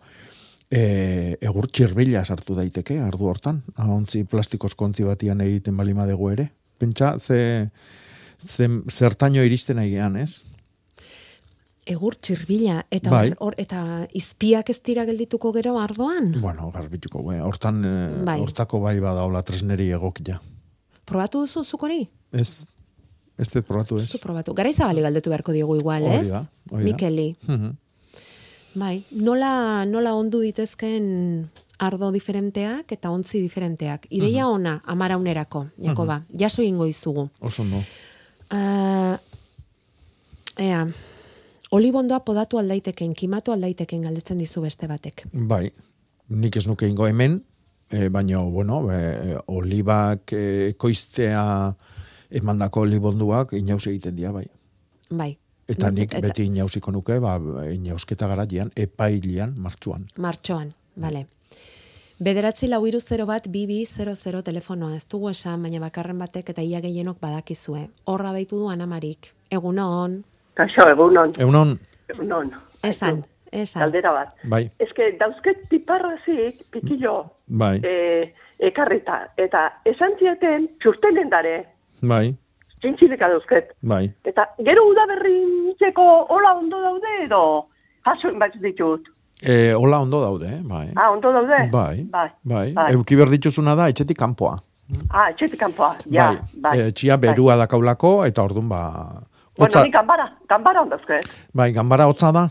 e, 0.71 1.37
egur 1.41 1.69
txirbila 1.69 2.25
sartu 2.25 2.57
daiteke 2.57 2.97
ardu 3.03 3.29
hortan, 3.29 3.61
ahontzi 3.77 4.23
plastikos 4.25 4.73
kontzi 4.75 5.05
batian 5.05 5.41
egiten 5.45 5.77
balima 5.77 6.07
dugu 6.09 6.31
ere. 6.33 6.49
Pentsa, 6.81 7.17
ze, 7.19 7.69
ze 8.41 8.69
zertaino 8.89 9.43
iristen 9.45 9.77
aigean, 9.77 10.17
ez? 10.17 10.41
Egur 11.91 12.15
txirbila, 12.21 12.83
eta, 12.93 13.09
Bai. 13.09 13.31
hor, 13.41 13.55
eta 13.61 14.07
izpiak 14.17 14.69
ez 14.69 14.79
dira 14.85 15.05
geldituko 15.05 15.51
gero 15.53 15.79
ardoan? 15.81 16.31
Bueno, 16.41 16.69
garbituko, 16.73 17.23
be. 17.25 17.39
hortan, 17.41 17.83
eh, 17.85 18.23
Bai. 18.25 18.39
hortako 18.41 18.81
bai 18.81 18.99
badaula 19.01 19.41
tresneri 19.45 19.89
egokia. 19.93 20.39
Probatu 21.11 21.41
duzu 21.43 21.63
zuk 21.67 21.83
hori? 21.83 22.01
Ez, 22.31 22.65
ez 23.37 23.49
dut 23.51 23.65
probatu 23.67 23.99
ez. 23.99 24.07
Zu 24.11 24.19
probatu. 24.23 24.53
Gara 24.57 24.69
izabali 24.71 25.03
galdetu 25.03 25.29
beharko 25.33 25.51
diogu 25.55 25.75
igual, 25.81 26.03
Hori 26.07 26.21
ez? 26.21 26.29
da, 26.31 26.45
hori 26.71 26.83
da. 26.85 26.89
Mikeli. 26.91 27.27
Mhm. 27.47 27.71
Bai, 28.79 29.01
nola, 29.11 29.83
nola 29.85 30.13
ondu 30.15 30.39
ditezken 30.45 31.49
ardo 31.81 32.11
diferenteak 32.15 32.91
eta 32.95 33.09
ontzi 33.11 33.41
diferenteak. 33.43 34.05
Ideia 34.09 34.45
Mhm. 34.45 34.53
ona, 34.55 34.81
amaraunerako, 34.85 35.65
Jakoba. 35.83 36.21
Jaso 36.31 36.61
ingo 36.63 36.85
izugu. 36.87 37.29
Oso 37.41 37.63
no. 37.65 37.83
Uh, 38.51 39.17
ea, 40.57 40.85
olibondoa 41.71 42.19
podatu 42.23 42.59
aldaiteken, 42.59 43.13
kimatu 43.13 43.51
aldaiteken 43.51 44.01
galdetzen 44.07 44.37
dizu 44.37 44.61
beste 44.61 44.87
batek. 44.87 45.25
Bai, 45.33 45.71
nik 46.29 46.55
ez 46.55 46.67
nuke 46.67 46.87
ingo 46.87 47.07
hemen, 47.07 47.41
e, 47.91 48.09
baina, 48.09 48.39
bueno, 48.39 48.81
e, 48.91 49.37
olibak 49.47 50.33
e, 50.33 50.69
ekoiztea 50.69 51.43
emandako 52.31 52.81
olibonduak 52.87 53.53
inaus 53.53 53.85
egiten 53.87 54.15
dira, 54.15 54.31
bai. 54.31 54.45
Bai. 55.09 55.37
Eta 55.67 55.91
nik 55.91 56.13
eta- 56.13 56.21
beti 56.27 56.45
inausiko 56.49 56.91
nuke, 56.91 57.19
ba, 57.19 57.37
inausketa 57.71 58.27
garatian, 58.27 58.71
epailian, 58.75 59.55
martxuan. 59.59 60.07
Martxoan, 60.17 60.73
bale. 60.95 61.27
Bederatzi 62.21 62.67
lau 62.67 62.83
iru 62.85 62.99
zero 63.01 63.25
bat, 63.25 63.47
bibi, 63.49 63.85
zero 63.85 64.15
zero 64.15 64.43
telefonoa, 64.43 64.95
ez 64.95 65.05
dugu 65.09 65.29
esan, 65.31 65.63
baina 65.63 65.79
bakarren 65.81 66.19
batek 66.21 66.49
eta 66.53 66.61
ia 66.61 66.81
gehienok 66.81 67.17
badakizue. 67.19 67.87
Horra 68.05 68.31
daitu 68.35 68.59
du 68.59 68.67
Anamarik. 68.69 69.31
Egunon, 69.49 70.23
Kaixo, 70.53 70.85
egunon. 70.91 71.31
Egunon, 71.39 71.79
Egunon. 72.11 72.51
esan, 72.83 73.23
esan. 73.51 73.81
Galdera 73.83 74.11
bat. 74.11 74.33
bai, 74.43 74.69
que 74.95 75.11
dauzket 75.19 75.67
piparrazik, 75.69 76.63
pikillo, 76.71 77.25
bai, 77.47 77.79
e, 77.83 78.33
ekarrita. 78.59 79.27
Eta 79.37 79.67
esan 79.85 80.11
zieten, 80.19 80.67
txustenen 80.79 81.29
dare, 81.29 81.55
bai, 82.01 82.35
txintxileka 82.81 83.27
dauzket. 83.29 83.73
bai. 83.81 84.05
Eta 84.25 84.47
gero 84.63 84.87
udaberrintzeko 84.89 86.05
hola 86.29 86.53
ondo 86.57 86.79
daude 86.81 87.11
edo 87.25 87.41
jasoin 88.05 88.39
bat 88.39 88.55
ditut. 88.61 89.07
E, 89.41 89.73
hola 89.73 89.99
ondo 90.01 90.19
daude, 90.21 90.45
eh? 90.47 90.61
bai. 90.63 90.87
Ah, 90.95 91.09
ondo 91.11 91.31
daude? 91.33 91.69
Bai, 91.71 92.03
Bai. 92.11 92.29
bai. 92.43 92.73
bai. 92.73 92.91
Euki 92.93 93.15
behar 93.15 93.29
dituzuna 93.33 93.73
da, 93.75 93.87
etxetik 93.89 94.17
kanpoa. 94.17 94.55
Ah, 95.09 95.29
etxetik 95.31 95.59
kanpoa, 95.59 95.95
ja. 96.11 96.27
bai, 96.27 96.59
bai. 96.61 96.73
E, 96.79 96.91
txia 96.91 97.17
berua 97.17 97.55
dakaulako, 97.57 98.23
eta 98.25 98.43
orduan 98.43 98.69
ba... 98.69 98.81
Bueno, 99.57 99.67
Hotza, 99.67 99.81
ni 99.83 99.91
ganbara, 99.91 100.27
ganbara 100.47 100.81
ondazket. 100.81 101.25
bai, 101.53 101.71
ganbara 101.73 102.05
hotza 102.07 102.31
da, 102.31 102.45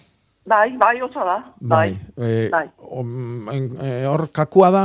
Bai, 0.51 0.77
bai, 0.77 0.97
hotza 1.01 1.23
da. 1.23 1.37
Bai, 1.61 1.93
e, 2.19 2.49
bai. 2.51 2.65
om, 2.91 3.47
e, 3.79 3.91
hor 4.11 4.25
kakua 4.35 4.71
da 4.75 4.85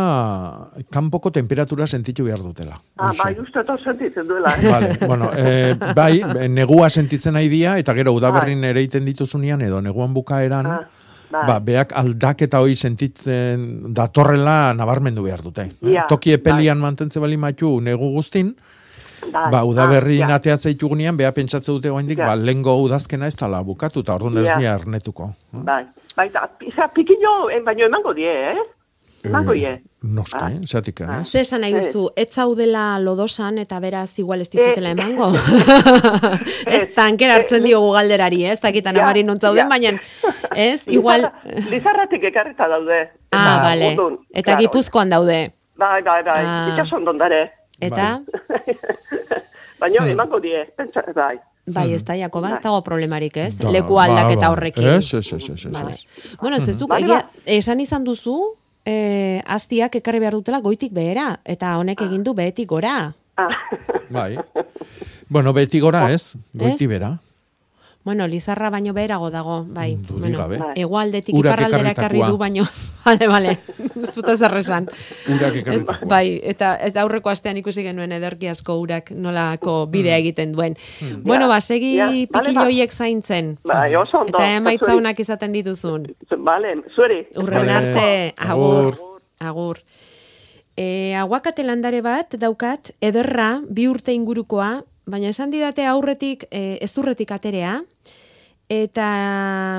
kanpoko 0.93 1.31
temperatura 1.33 1.87
sentitu 1.89 2.25
behar 2.27 2.43
dutela. 2.45 2.77
Ah, 3.01 3.09
bai, 3.17 3.31
uste 3.41 3.63
eta 3.63 3.77
sentitzen 3.81 4.27
duela. 4.29 4.51
eh? 4.61 4.69
Vale, 4.69 4.91
bueno, 5.07 5.31
e, 5.33 5.73
bai, 5.97 6.21
negua 6.53 6.89
sentitzen 6.93 7.33
nahi 7.33 7.49
dia, 7.49 7.79
eta 7.81 7.95
gero 7.97 8.13
udaberrin 8.13 8.61
ere 8.69 8.83
iten 8.85 9.05
dituzunean, 9.09 9.65
edo 9.65 9.81
neguan 9.81 10.13
bukaeran, 10.13 10.69
Ah, 10.69 10.79
bai. 11.31 11.47
ba, 11.49 11.57
beak 11.59 11.97
aldaketa 11.97 12.61
hoi 12.61 12.75
sentitzen 12.77 13.93
datorrela 13.97 14.73
nabarmendu 14.77 15.23
behar 15.25 15.41
dute. 15.41 15.71
Ja, 15.81 16.05
Toki 16.07 16.35
epelian 16.37 16.77
mantentze 16.77 17.19
bali 17.19 17.37
matu 17.41 17.79
negu 17.81 18.11
guztin, 18.13 18.53
Bai. 19.31 19.51
ba, 19.51 19.63
udaberrin 19.65 20.21
Ah, 20.23 20.25
ah, 20.25 20.29
ja. 20.29 20.35
ateatza 20.35 20.69
itugunean, 20.69 21.17
beha 21.17 21.31
pentsatze 21.31 21.71
dute 21.71 21.89
oaindik, 21.89 22.17
Ja. 22.19 22.27
ba, 22.27 22.35
lengo 22.35 22.75
udazkena 22.83 23.27
ez 23.27 23.35
tala 23.35 23.61
bukatu, 23.63 23.99
eta 24.01 24.15
orduan 24.15 24.37
ez 24.37 24.49
Ja. 24.49 24.57
dira 24.57 24.73
ernetuko. 24.75 25.33
Bai, 25.51 25.85
bai, 26.15 26.27
eta 26.27 26.47
pisa, 26.59 26.87
pikillo, 26.93 27.49
eh, 27.49 27.61
baino 27.61 27.85
emango 27.85 28.13
die, 28.13 28.29
eh? 28.51 28.55
Emango 29.25 29.53
die. 29.53 29.81
Noski, 30.03 30.37
Ah. 30.39 30.51
eh? 30.51 30.59
Zatik, 30.67 30.99
ez? 31.01 31.27
Ze 31.31 31.39
esan 31.41 31.61
nahi 31.61 31.73
duzu, 31.73 32.11
ez 32.15 32.29
zaudela 32.29 32.99
lodosan 32.99 33.57
eta 33.57 33.79
beraz 33.79 34.19
igual 34.19 34.41
ez 34.41 34.49
dizutela 34.49 34.89
Eh, 34.89 34.91
emango. 34.91 35.31
ez 36.65 36.93
tankera 36.93 37.35
hartzen 37.39 37.63
diogu 37.63 37.91
galderari, 37.95 38.43
ez 38.45 38.59
dakitan 38.61 38.95
Ja, 38.95 39.03
amari 39.03 39.23
non 39.23 39.39
zauden, 39.39 39.65
ja. 39.65 39.69
baina 39.69 39.99
ez, 40.55 40.81
igual... 40.87 41.21
Lizarra- 41.21 41.69
Lizarratik 41.71 42.23
ekarrita 42.23 42.67
daude. 42.67 43.09
Ah, 43.31 43.61
bale. 43.63 43.93
Ordun, 43.97 44.19
Eta 44.31 44.51
claro. 44.51 44.59
gipuzkoan 44.61 45.09
daude. 45.09 45.51
Bai, 45.75 46.01
bai, 46.03 46.21
bai, 46.23 46.43
Ah. 46.45 46.69
itxason 46.71 47.03
dondare. 47.03 47.51
Eta, 47.79 48.21
Baino 49.79 50.01
Hmm. 50.01 50.09
emango 50.13 50.39
die, 50.39 50.63
pentsa, 50.77 51.03
bai. 51.13 51.37
bai, 51.67 51.93
ez 51.93 52.03
da, 52.05 52.15
Jakoba, 52.15 52.53
ez 52.55 52.61
dago 52.63 52.81
problemarik, 52.83 53.35
ez? 53.37 53.57
Da, 53.59 53.69
Leku 53.69 53.95
ba, 53.97 54.05
aldaketa 54.05 54.45
ba. 54.47 54.51
horrekin. 54.53 54.87
Ez, 54.87 55.13
ez, 55.13 55.33
ez, 55.33 55.49
ez, 55.49 55.65
ez, 55.65 55.71
Vale. 55.73 55.95
Bueno, 56.41 56.55
ez 56.57 56.77
duk, 56.79 56.87
Bale, 56.89 57.05
egia, 57.05 57.17
ba. 57.25 57.29
esan 57.45 57.79
izan 57.83 58.03
duzu, 58.07 58.37
eh, 58.85 59.41
aztiak 59.45 59.95
ekarri 59.99 60.19
behar 60.23 60.33
dutela 60.33 60.59
goitik 60.61 60.93
behera, 60.93 61.39
eta 61.43 61.77
honek 61.77 62.01
egin 62.07 62.23
du 62.23 62.33
behetik 62.33 62.69
gora. 62.69 63.13
Bai. 64.09 64.37
Bueno, 65.27 65.51
beti 65.53 65.79
gora 65.83 66.09
ez, 66.13 66.35
goiti 66.53 66.87
bera. 66.87 67.17
Bueno, 68.05 68.27
Lizarra 68.27 68.69
baino 68.69 68.93
beherago 68.93 69.31
dago, 69.33 69.63
bai. 69.65 69.95
Dudik 69.97 70.35
gabe. 70.37 70.59
Bai. 70.61 70.73
Egualdetik 70.77 71.39
iparraldera 71.39 71.95
ekarri 71.95 72.21
du 72.21 72.37
baino. 72.37 72.67
Bale, 73.05 73.27
bale. 73.29 73.51
Ez 74.01 74.11
dut 74.15 74.29
ezer 74.33 74.53
esan. 74.57 74.87
Urak 75.29 75.57
ekarritakoa. 75.59 76.07
Bai, 76.09 76.39
eta 76.41 76.71
ez 76.87 76.95
aurreko 76.97 77.29
astean 77.29 77.59
ikusi 77.59 77.83
genuen 77.85 78.15
ederki 78.15 78.49
asko 78.49 78.79
urak 78.81 79.11
nolako 79.13 79.75
bidea 79.93 80.15
egiten 80.23 80.55
duen. 80.55 80.73
Hmm. 80.97 81.19
Bueno, 81.21 81.45
ba, 81.47 81.59
segi 81.61 81.91
ja, 81.99 82.07
bale, 82.33 82.53
ba. 82.57 82.65
zaintzen. 82.89 83.57
Bai, 83.63 83.95
oso 83.95 84.23
ondo. 84.23 84.37
Eta 84.39 84.55
emaitza 84.55 84.87
Zuri. 84.87 84.97
onak 85.03 85.19
izaten 85.19 85.53
dituzun. 85.53 86.07
Bale, 86.37 86.73
zueri. 86.95 87.27
Urren 87.37 87.67
Vale. 87.67 87.77
arte, 87.77 88.33
agur. 88.37 88.95
Agur. 88.95 89.21
Agur. 89.39 89.79
E, 90.75 91.13
aguakate 91.15 91.63
landare 91.63 92.01
bat 92.01 92.33
daukat, 92.41 92.91
ederra, 93.01 93.61
bi 93.69 93.87
urte 93.87 94.13
ingurukoa, 94.17 94.81
baina 95.05 95.29
esan 95.29 95.51
didate 95.51 95.85
aurretik, 95.85 96.45
e, 96.51 96.77
ez 96.81 96.91
zurretik 96.93 97.31
aterea, 97.31 97.79
eta 98.69 99.07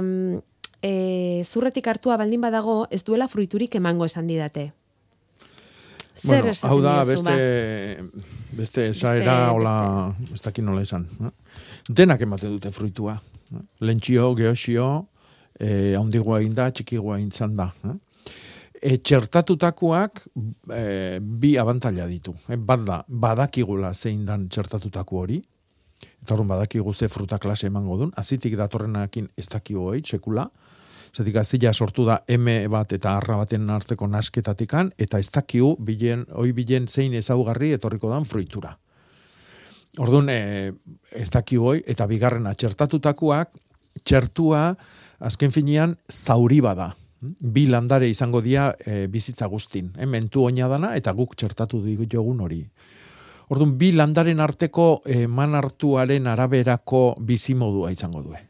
mm, 0.03 0.39
e, 0.83 1.43
zurretik 1.45 1.87
hartua 1.91 2.17
baldin 2.17 2.41
badago, 2.41 2.87
ez 2.91 3.03
duela 3.05 3.29
fruiturik 3.29 3.75
emango 3.75 4.05
esan 4.07 4.27
didate. 4.27 4.73
Zer 6.17 6.43
Bueno, 6.47 6.53
hau 6.63 6.79
da, 6.81 6.93
diozu, 7.05 7.25
ba? 7.25 7.33
beste, 7.35 8.23
beste 8.57 8.87
esaera, 8.89 9.35
Beste- 9.35 9.55
hola, 9.55 10.15
ez 10.33 10.43
dakit 10.43 10.65
nola 10.65 10.83
esan. 10.83 11.05
eh? 11.21 11.31
Denak 11.89 12.21
ematen 12.25 12.55
dute 12.57 12.71
fruitua. 12.73 13.19
eh? 13.53 13.61
Lentxio, 13.81 14.35
geosio, 14.35 15.09
eh, 15.61 15.95
haundigoa 15.97 16.41
egin 16.41 16.55
da, 16.55 16.71
txikigoa 16.71 17.19
egin 17.19 17.57
da. 17.57 17.73
eh? 17.85 17.99
E, 18.77 18.99
txertatutakoak 18.99 20.23
e, 20.75 21.19
bi 21.21 21.57
abantaila 21.59 22.07
ditu. 22.11 22.35
E, 22.49 22.57
bat 22.57 22.83
da, 22.85 23.03
badakigula 23.09 23.95
zein 23.95 24.25
dan 24.29 24.49
txertatutako 24.53 25.23
hori, 25.23 25.41
eta 26.23 26.35
horren 26.35 26.49
badakigu 26.49 26.93
ze 26.95 27.09
fruta 27.09 27.39
klase 27.39 27.71
emango 27.71 27.97
duen, 27.97 28.13
azitik 28.17 28.57
datorrenakin 28.59 29.31
ez 29.37 29.49
dakigu 29.49 29.89
hori, 29.91 30.03
sekula, 30.05 30.51
Zatik 31.17 31.37
azila 31.41 31.73
sortu 31.73 32.05
da 32.05 32.19
M 32.29 32.51
bat 32.69 32.91
eta 32.93 33.15
arra 33.17 33.39
baten 33.41 33.71
arteko 33.73 34.05
nasketatikan, 34.11 34.91
eta 35.01 35.19
ez 35.23 35.31
dakigu, 35.33 35.71
bilen, 35.81 36.27
oi 36.37 36.51
bilen 36.53 36.89
zein 36.89 37.15
ezaugarri 37.17 37.73
etorriko 37.73 38.11
dan 38.11 38.27
fruitura. 38.29 38.75
Orduan, 39.97 40.29
e, 40.29 40.73
ez 41.17 41.31
dakigu 41.33 41.71
hoi, 41.71 41.79
eta 41.89 42.05
bigarrena 42.11 42.53
txertatutakoak, 42.53 43.55
txertua, 44.05 44.75
azken 45.25 45.55
finean, 45.55 45.97
zauri 46.13 46.61
bada. 46.61 46.91
Bi 47.21 47.67
landare 47.67 48.09
izango 48.11 48.43
dira 48.45 48.75
e, 48.85 49.07
bizitza 49.09 49.47
guztin. 49.49 49.93
E, 49.97 50.07
mentu 50.07 50.45
oina 50.45 50.69
dana, 50.69 50.95
eta 50.97 51.13
guk 51.17 51.35
txertatu 51.37 51.81
diogun 51.81 52.43
hori. 52.45 52.61
Orduan, 53.49 53.77
bi 53.79 53.93
landaren 53.95 54.43
arteko 54.43 55.03
eman 55.07 55.55
hartuaren 55.55 56.27
araberako 56.27 57.15
bizimodua 57.23 57.93
izango 57.95 58.23
due. 58.25 58.41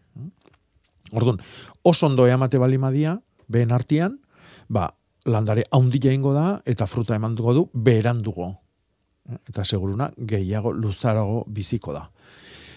Orduan, 1.12 1.38
oso 1.86 2.08
ondo 2.08 2.26
eamate 2.26 2.58
balimadia, 2.58 3.18
behen 3.46 3.72
artian, 3.72 4.18
ba, 4.68 4.88
landare 5.26 5.66
haundila 5.70 6.14
ingo 6.14 6.32
da, 6.34 6.60
eta 6.66 6.86
fruta 6.86 7.14
eman 7.14 7.36
dugu 7.36 7.54
du, 7.54 7.64
berandugo. 7.72 8.54
Eta 9.48 9.64
seguruna, 9.64 10.10
gehiago, 10.16 10.72
luzarago 10.72 11.44
biziko 11.46 11.92
da. 11.94 12.06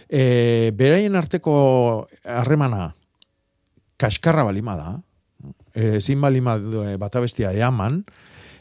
E, 0.10 0.72
beraien 0.76 1.16
arteko 1.16 1.54
harremana, 2.26 2.90
kaskarra 4.02 4.44
balima 4.44 4.76
da, 4.76 4.96
e, 4.98 5.09
ezin 5.74 6.22
balima 6.22 6.58
e, 6.58 6.96
batabestia 7.02 7.52
eaman, 7.54 8.04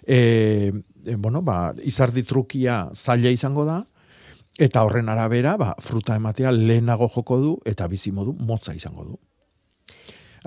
e, 0.07 0.73
e, 1.05 1.17
bueno, 1.17 1.43
ba, 1.43 1.75
izardi 1.85 2.23
trukia 2.23 2.89
zaila 2.95 3.31
izango 3.31 3.65
da, 3.69 3.83
eta 4.59 4.83
horren 4.85 5.09
arabera, 5.09 5.57
ba, 5.57 5.75
fruta 5.81 6.17
ematea 6.19 6.53
lehenago 6.53 7.09
joko 7.15 7.39
du, 7.41 7.55
eta 7.65 7.87
bizimodu 7.89 8.35
motza 8.41 8.75
izango 8.75 9.05
du. 9.05 9.19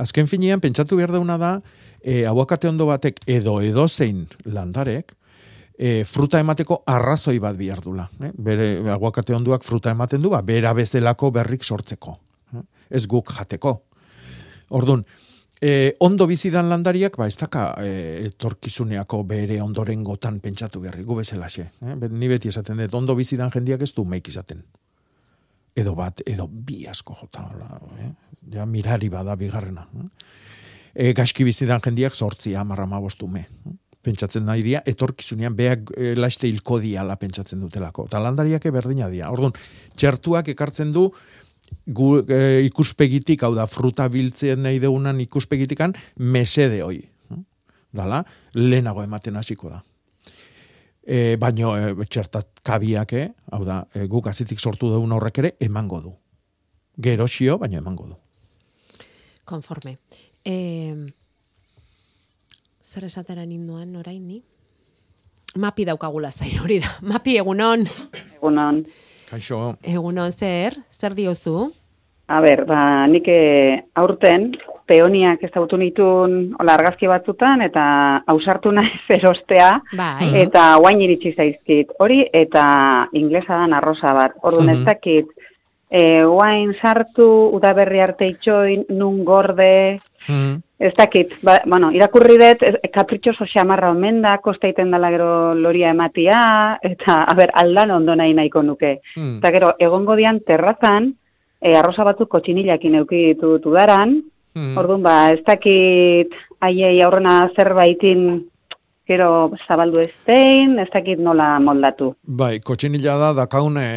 Azken 0.02 0.28
finean, 0.28 0.62
pentsatu 0.64 0.98
behar 1.00 1.14
dauna 1.16 1.38
da, 1.38 1.56
e, 2.02 2.26
aguakate 2.26 2.70
ondo 2.70 2.88
batek 2.90 3.22
edo 3.30 3.60
edo 3.62 3.88
zein 3.88 4.26
landarek, 4.46 5.16
e, 5.82 6.04
fruta 6.06 6.40
emateko 6.42 6.82
arrazoi 6.90 7.40
bat 7.42 7.58
bihar 7.58 7.82
dula. 7.82 8.06
Eh? 8.22 8.32
Bere 8.38 8.68
aguakate 8.94 9.34
onduak 9.36 9.66
fruta 9.66 9.94
ematen 9.96 10.22
du, 10.22 10.30
ba, 10.34 10.44
bera 10.46 10.76
bezelako 10.78 11.32
berrik 11.34 11.66
sortzeko. 11.66 12.18
Eh? 12.54 12.64
Ez 13.00 13.08
guk 13.10 13.34
jateko. 13.34 13.76
Ordun, 14.78 15.04
e, 15.62 15.96
ondo 16.00 16.26
bizidan 16.28 16.70
landariak, 16.70 17.16
ba, 17.22 17.28
ez 17.30 17.38
daka 17.38 17.68
e, 17.80 17.92
etorkizuneako 18.32 19.22
bere 19.30 19.62
ondoren 19.62 20.04
gotan 20.04 20.40
pentsatu 20.42 20.82
berri, 20.82 21.06
gu 21.06 21.20
bezalaxe. 21.22 21.68
Eh? 21.86 21.98
Ni 22.10 22.30
beti 22.32 22.50
esaten 22.50 22.82
dut, 22.82 22.96
ondo 22.98 23.16
bizidan 23.16 23.54
jendiak 23.54 23.86
ez 23.86 23.94
du 23.94 24.06
meik 24.06 24.32
izaten. 24.34 24.64
Edo 25.78 25.94
bat, 25.96 26.24
edo 26.28 26.48
bi 26.50 26.82
asko 26.90 27.16
jota. 27.22 27.46
Hola, 27.54 27.78
eh? 28.02 28.10
Ja, 28.52 28.66
mirari 28.66 29.08
bada 29.14 29.38
bigarrena. 29.40 29.86
Eh? 30.02 30.10
E, 30.96 31.14
gaizki 31.16 31.46
bizidan 31.48 31.80
jendiak 31.86 32.18
sortzi 32.18 32.56
amarra 32.58 32.90
mabostu 32.90 33.30
me. 33.30 33.46
Pentsatzen 34.02 34.48
nahi 34.50 34.64
dia, 34.66 34.82
etorkizunean 34.90 35.54
beak 35.56 35.92
e, 35.94 36.16
laiste 36.18 36.50
hilko 36.50 36.80
diala 36.82 37.20
pentsatzen 37.22 37.62
dutelako. 37.62 38.08
Eta 38.10 38.20
landariak 38.20 38.66
berdina 38.74 39.12
dia. 39.14 39.30
Orduan, 39.30 39.54
txertuak 39.96 40.50
ekartzen 40.56 40.90
du 40.92 41.12
gu, 41.88 42.10
e, 42.28 42.62
ikuspegitik, 42.68 43.44
hau 43.44 43.54
da, 43.56 43.68
fruta 43.68 44.08
biltzen 44.12 44.64
nahi 44.64 44.80
deunan 44.82 45.20
ikuspegitikan, 45.24 45.96
mesede 46.18 46.82
hoi. 46.86 47.02
Dala, 47.92 48.22
lehenago 48.56 49.04
ematen 49.04 49.36
hasiko 49.36 49.70
da. 49.70 49.82
E, 51.02 51.36
baino 51.42 51.74
e, 51.76 52.06
txertat 52.06 52.62
kabiak, 52.64 53.14
eh, 53.20 53.30
hau 53.52 53.64
da, 53.68 53.82
e, 53.94 54.06
guk 54.08 54.30
azitik 54.32 54.60
sortu 54.60 54.92
deun 54.94 55.12
horrek 55.12 55.42
ere, 55.44 55.56
emango 55.60 56.02
du. 56.02 56.14
Geroxio, 57.02 57.58
baina 57.60 57.82
emango 57.82 58.08
du. 58.12 58.16
Konforme. 59.46 59.98
E, 60.46 60.56
zer 62.86 63.08
esatera 63.08 63.46
ninduan 63.46 63.96
orain 64.00 64.24
ni? 64.28 64.42
Mapi 65.60 65.84
daukagula 65.88 66.32
zai 66.32 66.54
hori 66.62 66.80
da. 66.80 66.94
Mapi 67.04 67.36
egunon. 67.42 67.84
Egunon. 68.38 68.86
Kaixo. 69.28 69.60
Egunon 69.84 70.32
zer? 70.32 70.78
Zer 71.02 71.16
diozu? 71.18 71.72
A 72.32 72.40
ber, 72.40 72.62
ba, 72.70 73.08
nik 73.12 73.26
eh, 73.28 73.82
aurten 74.00 74.52
peoniak 74.88 75.42
ezagutu 75.44 75.78
nitun 75.80 76.36
hola 76.60 76.76
argazki 76.78 77.08
batzutan 77.10 77.62
eta 77.66 77.84
ausartu 78.32 78.72
naiz 78.78 79.02
erostea 79.10 79.72
Bai. 79.98 80.30
eta 80.46 80.76
guain 80.80 81.02
iritsi 81.04 81.34
zaizkit. 81.34 81.92
Hori 82.00 82.22
eta 82.32 82.66
inglesa 83.18 83.58
dan 83.64 83.74
arrosa 83.74 84.14
bat. 84.16 84.38
Orduan 84.44 84.70
ez 84.70 84.78
Mhm. 84.78 84.86
dakit 84.86 85.28
eh 85.92 86.24
guain 86.24 86.74
sartu 86.82 87.28
udaberri 87.54 88.00
arte 88.00 88.28
itxoin 88.32 88.86
nun 88.90 89.26
gorde 89.26 90.00
Ez 90.82 90.96
dakit, 90.98 91.36
ba, 91.46 91.60
bueno, 91.70 91.92
irakurri 91.94 92.40
dut, 92.42 92.64
kapritxoso 92.90 93.46
xamarra 93.46 93.92
omen 93.94 94.18
da, 94.24 94.40
kostaiten 94.42 94.90
dela 94.90 95.12
gero 95.14 95.54
loria 95.54 95.92
ematia, 95.94 96.80
eta, 96.82 97.20
a 97.22 97.36
ber, 97.38 97.52
aldan 97.54 97.92
ondo 98.00 98.16
nahi 98.18 98.34
nahiko 98.34 98.64
nuke. 98.66 98.96
Hmm. 99.14 99.36
Eta 99.38 99.52
gero, 99.54 99.76
egongo 99.78 100.16
dian 100.18 100.40
terrazan, 100.42 101.12
e, 101.62 101.76
arroza 101.78 102.04
batzuk 102.08 102.32
kotxinilakin 102.34 102.98
eukitu 103.04 103.60
dudaran, 103.62 104.24
Hmm. 104.54 104.76
orduan, 104.76 105.04
ba, 105.06 105.30
ez 105.32 105.44
dakit 105.48 106.34
haiei 106.60 106.98
aurrena 107.06 107.50
zerbaitin 107.56 108.50
gero 109.08 109.52
zabaldu 109.68 110.02
estein, 110.04 110.78
ez 110.80 110.88
dakit 110.94 111.20
nola 111.20 111.48
moldatu. 111.64 112.12
Bai, 112.22 112.60
kotxinila 112.64 113.18
da 113.20 113.32
dakaun 113.42 113.80
e, 113.82 113.88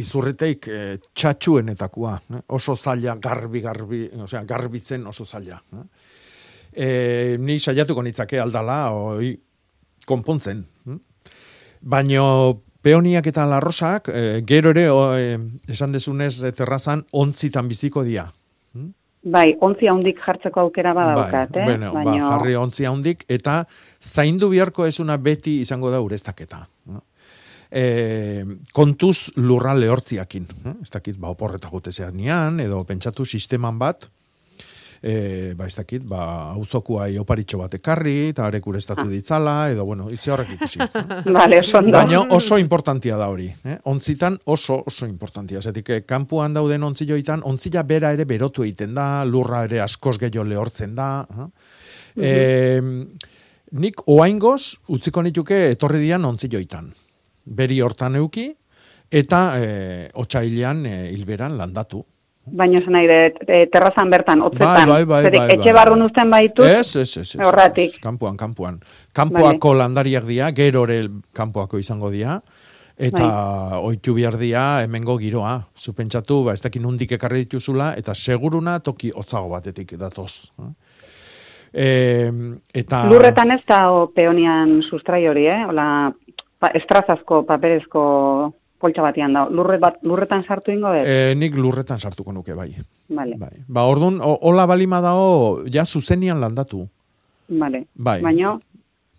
izurriteik 0.00 0.68
e, 0.68 0.78
txatxuenetakoa. 1.12 2.14
Eh? 2.32 2.44
Oso 2.56 2.76
zaila, 2.76 3.16
garbi, 3.22 3.62
garbi, 3.64 4.04
osea, 4.24 4.42
garbitzen 4.48 5.06
oso 5.06 5.26
zaila. 5.26 5.60
Eh? 5.76 5.84
E, 6.72 6.88
ni 7.40 7.58
saiatuko 7.60 8.02
nitzake 8.06 8.40
aldala, 8.40 8.80
oi, 8.94 9.34
konpontzen. 10.08 10.64
Baino 11.78 12.24
peoniak 12.82 13.28
eta 13.30 13.44
larrosak, 13.46 14.08
e, 14.08 14.42
gero 14.48 14.72
ere, 14.74 14.88
o, 14.90 15.02
e, 15.18 15.38
esan 15.68 15.92
dezunez, 15.92 16.38
terrazan, 16.56 17.04
ontzitan 17.12 17.68
biziko 17.68 18.06
dia. 18.06 18.28
Bai, 19.28 19.52
ontzi 19.64 19.88
handik 19.90 20.20
jartzeko 20.24 20.62
aukera 20.66 20.94
badaukat, 20.96 21.52
bai, 21.52 21.62
eh? 21.62 21.68
bueno, 21.68 21.92
ba, 21.92 22.16
jarri 22.16 22.54
ontzi 22.56 22.86
handik, 22.88 23.24
eta 23.28 23.60
zaindu 24.00 24.48
biharko 24.52 24.86
ezuna 24.88 25.18
beti 25.20 25.58
izango 25.64 25.90
da 25.92 26.00
ureztaketa. 26.04 26.62
no? 26.92 27.02
E, 27.68 28.44
kontuz 28.72 29.34
lurra 29.36 29.74
lehortziakin. 29.76 30.46
eh? 30.64 30.76
Ez 30.82 30.90
dakit, 30.94 31.18
ba, 31.20 31.28
oporreta 31.34 31.68
gotezean 31.68 32.16
nian, 32.16 32.60
edo 32.64 32.80
pentsatu 32.88 33.26
sisteman 33.28 33.78
bat, 33.78 34.08
e, 35.02 35.54
ba, 35.56 35.66
ez 35.66 35.76
dakit, 35.76 36.04
ba, 36.08 36.52
auzokua 36.54 37.08
oparitxo 37.22 37.60
bat 37.60 37.74
ekarri, 37.78 38.16
eta 38.32 38.46
arek 38.46 38.66
ureztatu 38.66 39.06
ditzala, 39.10 39.70
edo, 39.72 39.84
bueno, 39.88 40.08
itze 40.14 40.32
horrek 40.34 40.54
ikusi. 40.56 40.80
Vale, 41.38 41.60
oso 41.62 41.78
ondo. 41.78 41.96
Baina 41.96 42.22
oso 42.36 42.58
importantia 42.58 43.16
da 43.20 43.28
hori. 43.32 43.48
Eh? 43.64 43.78
Ontzitan 43.92 44.38
oso 44.44 44.82
oso 44.86 45.06
importantia. 45.06 45.62
Zetik, 45.62 45.90
eh, 45.90 46.02
kanpoan 46.06 46.54
dauden 46.56 46.86
ontzioitan, 46.90 47.42
ontzila 47.44 47.82
bera 47.88 48.12
ere 48.16 48.26
berotu 48.28 48.66
egiten 48.66 48.94
da, 48.94 49.24
lurra 49.24 49.64
ere 49.68 49.82
askoz 49.84 50.18
gehiago 50.18 50.46
lehortzen 50.48 50.94
da. 50.98 51.10
eh? 51.28 51.50
Eh, 52.18 52.82
nik 53.78 54.00
oaingoz 54.08 54.78
utziko 54.94 55.22
nituke 55.22 55.68
etorri 55.72 56.00
dian 56.02 56.24
ontzioitan. 56.24 56.88
Beri 57.58 57.80
hortan 57.80 58.16
euki, 58.20 58.50
eta 59.10 59.40
eh, 59.56 60.08
otsailean 60.20 60.84
eh, 60.86 61.10
hilberan 61.14 61.56
landatu. 61.58 62.04
Baina 62.56 62.80
esan 62.80 62.94
nahi 62.96 63.08
dut, 63.10 63.42
e, 63.48 63.60
terrazan 63.72 64.10
bertan, 64.12 64.42
hotzetan. 64.44 64.88
Bai, 64.88 65.04
bai, 65.04 65.22
bai, 65.24 65.32
bai, 65.34 65.44
etxe 65.54 65.68
bai. 65.68 65.74
barrun 65.76 66.02
uzten 66.06 66.30
baitu. 66.30 66.64
Ez, 66.64 66.96
ez, 66.96 67.10
ez, 67.16 67.26
ez. 67.34 67.44
Horratik. 67.44 67.98
Kanpoan, 68.04 68.36
kanpoan. 68.40 68.80
Kanpoako 69.16 69.74
landariak 69.78 70.26
dira, 70.28 70.50
gero 70.56 70.84
ere 70.88 71.04
kanpoako 71.36 71.80
izango 71.82 72.10
dira, 72.14 72.38
eta 72.98 73.24
Bai. 73.24 73.80
oitu 73.92 74.14
behar 74.16 74.38
dira 74.40 74.82
hemengo 74.84 75.18
giroa. 75.18 75.56
Zupentsatu, 75.78 76.42
ba, 76.48 76.56
ez 76.56 76.62
dakin 76.64 76.82
nundik 76.82 77.14
ekarri 77.18 77.44
dituzula, 77.46 77.92
eta 78.00 78.14
seguruna 78.14 78.78
toki 78.80 79.12
hotzago 79.14 79.52
batetik 79.54 79.96
datoz. 80.00 80.50
E, 81.72 82.30
eta... 82.74 83.04
Lurretan 83.10 83.52
ez 83.54 83.62
da 83.68 83.84
o, 83.92 84.06
peonian 84.14 84.80
sustrai 84.88 85.26
hori, 85.28 85.46
eh? 85.46 85.60
Ola, 85.68 85.86
pa, 86.58 86.72
estrazazko, 86.78 87.44
paperezko 87.48 88.02
poltsa 88.78 89.02
batian 89.02 89.32
da. 89.34 89.46
Lurre 89.50 89.78
bat, 89.82 89.98
lurretan 90.06 90.44
sartu 90.46 90.72
ingo 90.72 90.92
dut? 90.94 91.06
E, 91.06 91.34
nik 91.38 91.56
lurretan 91.58 91.98
sartuko 91.98 92.32
nuke, 92.32 92.54
bai. 92.54 92.70
Vale, 93.08 93.36
Ba, 93.66 93.84
orduan, 93.90 94.20
hola 94.22 94.66
balima 94.66 95.00
dao, 95.00 95.64
ja 95.66 95.84
zuzenian 95.84 96.40
landatu. 96.40 96.88
vale. 97.48 97.86
Bai. 97.94 98.20
Baino, 98.22 98.58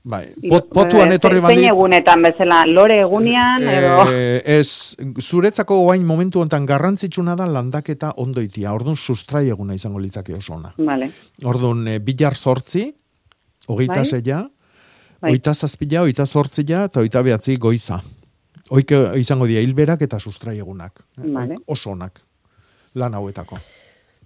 Bai. 0.10 0.30
Pot, 0.47 0.70
potuan 0.72 1.12
eh, 1.12 1.18
etorri 1.20 1.41
zein 1.41 1.43
balitz... 1.43 1.66
egunetan 1.74 2.22
bezala, 2.24 2.62
lore 2.66 3.01
egunean, 3.03 3.66
edo... 3.68 4.05
Eh, 4.10 4.60
ez, 4.60 4.95
zuretzako 5.20 5.82
guain 5.84 6.05
momentu 6.07 6.39
honetan 6.39 6.66
garrantzitsuna 6.66 7.36
da 7.36 7.45
landaketa 7.45 8.14
ondoitia. 8.24 8.72
Orduan 8.74 8.95
sustrai 8.95 9.49
eguna 9.51 9.76
izango 9.76 9.99
litzake 9.99 10.34
oso 10.38 10.55
ona. 10.55 10.72
Vale. 10.78 11.12
Orduan, 11.43 11.84
e, 11.91 11.97
bilar 11.99 12.38
sortzi, 12.39 12.86
hogeita 13.68 13.99
Bai. 13.99 14.05
zeia, 14.05 14.39
Bai. 15.20 15.34
hogeita 15.34 15.53
zazpila, 15.53 16.05
hogeita 16.05 16.26
sortzila, 16.26 16.86
eta 16.88 17.03
hogeita 17.03 17.26
behatzi 17.28 17.57
goiza. 17.57 17.99
Hoik 18.70 18.91
izango 19.17 19.47
dira 19.49 19.61
hilberak 19.65 20.01
eta 20.05 20.20
sustrai 20.20 20.57
egunak. 20.59 20.99
Eh, 21.17 21.28
Vale. 21.34 21.55
Oso 21.67 21.91
onak. 21.95 22.20
Lan 22.95 23.13
hauetako. 23.17 23.57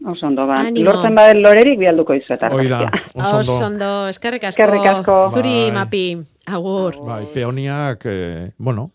Oso 0.05 0.27
ondo, 0.27 0.45
ba. 0.47 0.57
Animo. 0.67 0.89
Lortzen 0.89 1.15
baden 1.15 1.41
lorerik 1.43 1.77
bialduko 1.79 2.15
izu 2.17 2.33
eta 2.35 2.49
Hoi 2.51 2.65
da, 2.67 2.81
oso 3.13 3.37
ondo. 3.37 3.53
Oso 3.53 3.65
ondo, 3.65 3.89
eskerrik 4.09 4.43
asko. 4.49 4.61
Eskerrik 4.61 4.87
asko. 4.89 5.17
Zuri, 5.31 5.53
Bai. 5.69 5.71
mapi, 5.77 6.03
agur. 6.51 6.97
Bai, 7.05 7.25
peoniak, 7.33 8.03
eh, 8.11 8.51
bueno, 8.57 8.89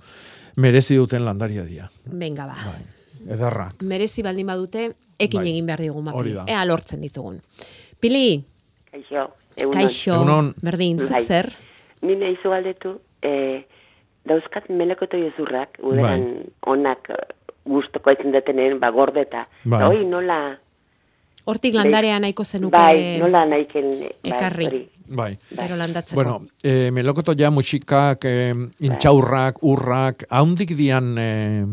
merezi 0.57 0.97
duten 1.01 1.25
landaria 1.25 1.65
dira. 1.65 1.89
Venga, 2.05 2.47
ba. 2.47 2.57
Ederrak. 3.29 3.81
Merezi 3.89 4.23
baldin 4.23 4.47
badute, 4.53 4.91
ekin 5.19 5.41
Bai. 5.41 5.49
egin 5.55 5.67
behar 5.67 5.81
digu 5.81 6.03
mapi. 6.03 6.35
Ea 6.47 6.65
lortzen 6.69 7.01
ditugun. 7.01 7.41
Pili, 8.01 8.45
Kaixo, 8.91 9.31
egunon. 9.57 9.73
kaixo, 9.73 10.15
Egunon. 10.15 10.53
berdin, 10.63 10.99
Bai. 11.09 11.25
zer? 11.25 11.53
Ni 12.03 12.17
nahi 12.17 12.37
galdetu, 12.45 13.01
eh, 13.23 13.65
dauzkat 14.29 14.69
melekoto 14.71 15.19
jezurrak, 15.21 15.81
uderan 15.83 16.25
onak 16.67 17.11
eh, 17.15 17.27
gustoko 17.69 18.13
ezin 18.15 18.33
detenen, 18.33 18.79
ba, 18.81 18.91
gordeta. 18.95 19.47
Bai. 19.65 19.85
Hoi 19.87 20.07
nola... 20.09 20.39
Hortik 21.49 21.79
landarea 21.79 22.19
nahiko 22.21 22.45
zenuke 22.45 22.77
Bai, 22.77 23.17
nola 23.23 23.47
naiken... 23.49 23.87
Bai, 24.03 24.33
ekarri. 24.33 24.67
hori. 24.69 24.83
Bai. 25.17 25.31
Gero 25.49 25.79
landatzeko. 25.81 26.19
Bueno, 26.19 26.41
eh, 26.63 26.91
melokoto 26.93 27.33
ja 27.39 27.51
musikak, 27.51 28.27
eh, 28.29 28.53
intxaurrak, 28.85 29.63
urrak, 29.65 30.27
haundik 30.29 30.77
dian, 30.77 31.15
eh, 31.17 31.65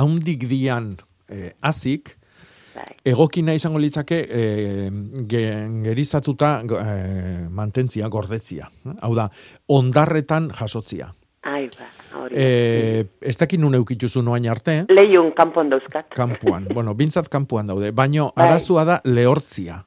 haundik 0.00 0.48
dian 0.48 0.94
eh, 1.28 1.52
azik, 1.60 2.16
egokina 3.04 3.54
izango 3.56 3.80
litzake 3.82 4.18
e, 4.24 4.42
ge, 5.28 5.42
gerizatuta 5.84 6.50
e, 6.62 7.48
mantentzia, 7.50 8.08
gordetzia. 8.08 8.68
Hau 9.00 9.12
da, 9.16 9.28
ondarretan 9.68 10.50
jasotzia. 10.58 11.10
Ai, 11.42 11.70
ba, 11.72 11.86
hori. 12.20 12.34
E, 12.36 13.04
ez 13.24 13.36
dakit 13.40 13.60
nun 13.60 13.74
eukituzu 13.78 14.20
noain 14.22 14.44
arte, 14.52 14.84
Leiun 14.92 15.30
kanpon 15.32 15.70
dauzkat. 15.72 16.10
kanpuan. 16.12 16.66
bueno, 16.76 16.92
bintzat 16.94 17.28
kanpuan 17.32 17.66
daude. 17.66 17.92
Baino, 17.96 18.32
Bai. 18.36 18.46
arazua 18.46 18.84
da 18.84 19.00
lehortzia. 19.04 19.78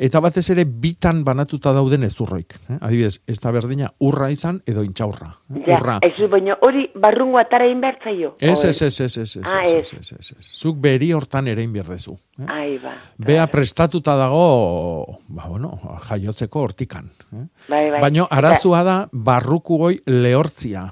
Eta 0.00 0.20
batez 0.24 0.46
ere 0.54 0.64
bitan 0.64 1.18
banatuta 1.26 1.74
dauden 1.76 2.06
ezurroik. 2.06 2.54
Eh? 2.70 2.78
Adibidez, 2.80 3.18
ez 3.28 3.36
da 3.42 3.50
berdina 3.52 3.90
urra 4.00 4.30
izan 4.32 4.62
edo 4.66 4.80
intxaurra. 4.86 5.34
eh? 5.52 5.60
Ja, 5.66 5.76
urra. 5.76 5.98
ez 6.02 6.14
baina 6.32 6.56
hori 6.64 6.86
barrungo 6.94 7.36
atara 7.40 7.66
inbertzaio. 7.68 8.34
Ez, 8.40 8.64
ez, 8.64 8.80
ez, 8.82 9.00
ez, 9.00 9.18
ez, 9.18 9.36
Ah, 9.44 9.60
ez, 9.66 9.74
ez. 9.74 9.92
ez, 9.98 10.12
ez, 10.18 10.32
ez. 10.38 10.46
Zuk 10.62 10.78
beri 10.80 11.12
hortan 11.12 11.48
ere 11.52 11.62
inbierdezu. 11.62 12.16
Eh? 12.40 12.46
Ai, 12.48 12.78
ba. 12.82 12.94
Bea 13.18 13.46
prestatuta 13.52 14.16
dago, 14.16 15.18
ba, 15.28 15.48
bueno, 15.48 15.74
jaiotzeko 16.08 16.60
hortikan. 16.64 17.10
Eh? 17.32 17.44
Bai, 17.68 17.90
bai. 17.90 18.00
Baino, 18.00 18.26
arazua 18.30 18.82
da, 18.82 18.96
barruku 19.12 19.76
goi 19.84 19.98
lehortzia. 20.06 20.86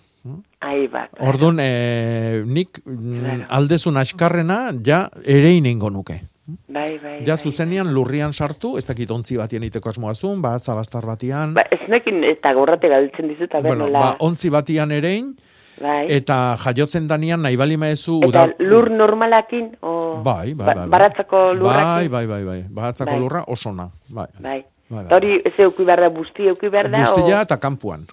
Ai, 0.60 0.88
ba. 0.92 1.06
Orduan, 1.24 1.60
eh, 1.62 2.42
nik 2.44 2.82
mm, 2.84 3.46
aldezun 3.48 3.96
askarrena, 3.96 4.72
ja 4.84 5.06
ere 5.24 5.54
inengo 5.54 5.88
nuke. 5.88 6.20
Bai, 6.68 6.98
bai. 7.02 7.18
Ja, 7.26 7.36
zuzenean 7.36 7.92
lurrian 7.92 8.32
sartu, 8.32 8.76
ez 8.78 8.86
dakit 8.88 9.10
ontzi 9.10 9.36
batien 9.36 9.62
iteko 9.66 9.90
asmoazun, 9.90 10.40
bat 10.40 10.62
zabastar 10.64 11.04
batian, 11.04 11.52
Ba, 11.54 11.64
ez 11.70 11.80
nekin 11.92 12.24
eta 12.24 12.54
gorrate 12.56 12.88
galditzen 12.88 13.28
dizut, 13.28 13.52
aber 13.54 13.68
bueno, 13.74 13.84
nola. 13.86 13.98
ba, 13.98 14.16
ontzi 14.24 14.48
batian 14.48 14.90
erein, 14.90 15.34
bai. 15.80 16.06
eta 16.08 16.56
jaiotzen 16.64 17.06
danian 17.06 17.42
nahi 17.42 17.56
bali 17.56 17.76
maezu... 17.76 18.20
Eta 18.30 18.46
lur 18.60 18.88
normalakin, 18.90 19.76
o... 19.82 20.22
Bai, 20.24 20.54
bai, 20.54 20.66
ba- 20.66 20.72
bai. 20.74 20.74
bai. 20.86 20.88
baratzako 20.88 21.36
Bai, 21.36 21.54
lurrakin. 21.60 22.10
bai, 22.16 22.26
bai, 22.26 22.44
bai. 22.44 22.60
Baratzako 22.70 23.10
Bai. 23.12 23.20
lurra 23.20 23.44
oso 23.46 23.72
na. 23.72 23.90
Bai. 24.08 24.26
Bai. 24.40 24.64
Bai, 24.88 25.04
Eta 25.04 25.16
Hori, 25.16 25.34
ez 25.44 25.52
euki 25.60 25.84
behar 25.84 26.00
da, 26.00 26.08
busti 26.08 26.46
euki 26.48 26.68
behar 26.72 26.86
da, 26.90 27.02
Guztia 27.04 27.42
eta 27.44 27.58
kanpuan. 27.60 28.06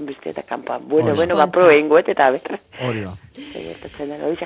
Busti 0.00 0.32
eta 0.32 0.42
kanpoan. 0.42 0.82
Bueno, 0.88 1.08
Hori. 1.12 1.16
bueno, 1.16 1.36
ba, 1.36 1.46
probe 1.54 1.78
ingoet 1.78 2.08
eta 2.08 2.30
ber. 2.34 2.58
Hori 2.82 3.04
da. 3.04 3.12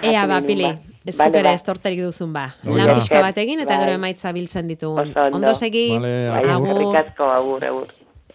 Ea, 0.02 0.26
ba, 0.26 0.40
pili, 0.42 0.64
ba. 0.64 0.76
ez 1.06 1.16
Bale, 1.16 1.30
zuk 1.30 1.38
ere 1.40 1.48
ba. 1.48 1.54
ez 1.54 1.62
torterik 1.64 2.02
duzun 2.04 2.32
ba. 2.32 2.44
Lan 2.64 2.94
pixka 2.98 3.20
bat 3.24 3.38
egin 3.38 3.60
eta 3.64 3.76
Bai. 3.76 3.84
gero 3.84 3.92
emaitza 3.96 4.32
biltzen 4.36 4.68
ditu. 4.68 4.90
Oso 4.92 5.24
ondo. 5.32 5.54
Segi, 5.54 5.88
Vale, 5.96 6.12
Bai, 6.30 6.44
agur. 6.52 6.96
asko, 6.96 7.30
agur, 7.30 7.64
agur. 7.64 7.86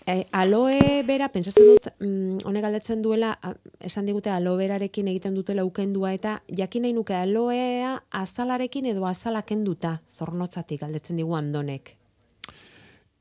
Eh, 0.08 0.26
aloe 0.38 1.02
bera, 1.06 1.30
pentsatzen 1.34 1.66
dut, 1.66 1.88
mm, 2.00 2.46
honek 2.46 2.62
galdetzen 2.62 3.02
duela, 3.02 3.32
a, 3.42 3.54
esan 3.80 4.06
digute 4.06 4.30
aloe 4.30 4.58
berarekin 4.58 5.08
egiten 5.08 5.34
dutela 5.34 5.64
ukendua, 5.66 6.12
eta 6.14 6.42
jakin 6.48 6.84
nahi 6.84 6.94
nuke 6.94 7.16
aloea 7.16 8.04
azalarekin 8.12 8.86
edo 8.86 9.06
azala 9.10 9.42
kenduta, 9.42 10.02
zornotzatik 10.18 10.82
galdetzen 10.82 11.18
digu 11.18 11.34
andonek. 11.36 11.96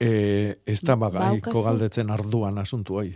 E, 0.01 0.59
ez 0.67 0.81
da 0.83 0.97
bagaiko 0.97 1.51
Baukazu? 1.51 1.63
galdetzen 1.69 2.11
arduan 2.11 2.59
asuntu 2.59 2.99
hoi. 3.01 3.13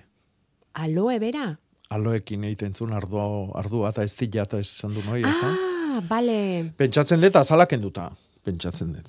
Aloe 0.78 1.18
bera? 1.18 1.58
Aloekin 1.90 2.44
egiten 2.44 2.74
zuen 2.74 2.92
ardua, 2.92 3.24
ardua 3.58 3.90
eta 3.90 4.04
ez 4.04 4.14
dila 4.16 4.44
eta 4.44 4.58
ez 4.60 4.68
zandu 4.68 5.02
noi, 5.06 5.22
ez 5.24 5.34
da? 5.40 5.50
Ah, 5.88 6.00
bale. 6.08 6.70
Pentsatzen 6.76 7.20
dut 7.20 7.36
azalak 7.40 7.72
enduta. 7.72 8.10
Pentsatzen 8.44 8.92
dut. 8.92 9.08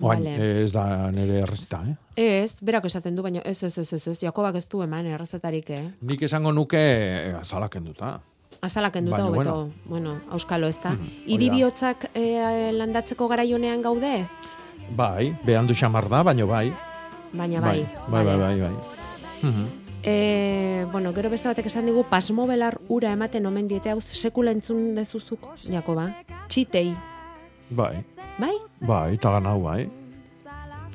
Oain, 0.00 0.24
Vale. 0.24 0.62
ez 0.64 0.72
da 0.74 1.10
nire 1.14 1.38
errezita, 1.44 1.80
eh? 1.86 1.94
Ez, 2.42 2.56
berak 2.60 2.84
esaten 2.88 3.14
du, 3.14 3.22
baina 3.22 3.40
ez, 3.46 3.62
ez, 3.62 3.76
ez, 3.78 3.92
ez, 3.92 4.06
ez, 4.10 4.18
Jakobak 4.22 4.56
ez 4.58 4.64
du 4.68 4.82
eman 4.82 5.06
errezetarik, 5.06 5.70
eh? 5.70 5.84
Nik 6.02 6.22
esango 6.26 6.52
nuke 6.52 6.80
eh, 6.80 7.34
azalak 7.38 7.76
enduta. 7.78 8.16
Azalak 8.60 8.96
enduta 8.96 9.18
Baina, 9.22 9.28
hobeto, 9.28 9.54
bueno. 9.86 10.14
bueno, 10.14 10.32
auskalo 10.34 10.66
ez 10.66 10.78
da. 10.82 10.94
hori 10.96 11.08
da. 11.08 11.34
Iribihotzak 11.36 12.08
eh, 12.14 12.72
landatzeko 12.74 13.28
garaionean 13.28 13.82
gaude? 13.82 14.26
Bai, 14.90 15.36
behan 15.44 15.66
du 15.66 15.74
xamar 15.74 16.08
da, 16.08 16.22
baino 16.22 16.46
bai. 16.46 16.72
Baina 17.32 17.60
bai. 17.60 17.86
Bai, 18.08 18.24
bai, 18.24 18.36
bai, 18.38 18.60
bai. 18.60 18.74
Mhm. 19.42 19.66
E, 20.04 20.86
bueno, 20.92 21.14
gero 21.14 21.30
beste 21.30 21.48
batek 21.48 21.66
esan 21.66 21.86
digu 21.88 22.04
pasmobelar 22.10 22.76
ura 22.92 23.12
ematen 23.16 23.46
omen 23.46 23.68
diete 23.68 23.90
hau 23.90 24.00
sekula 24.04 24.52
entzun 24.52 24.94
dezuzuk, 24.94 25.48
Jakoba. 25.64 26.10
Txitei, 26.48 26.94
Bai, 27.70 28.04
bai? 28.38 28.52
bai, 28.80 29.14
eta 29.14 29.30
ganau, 29.32 29.62
bai. 29.62 29.88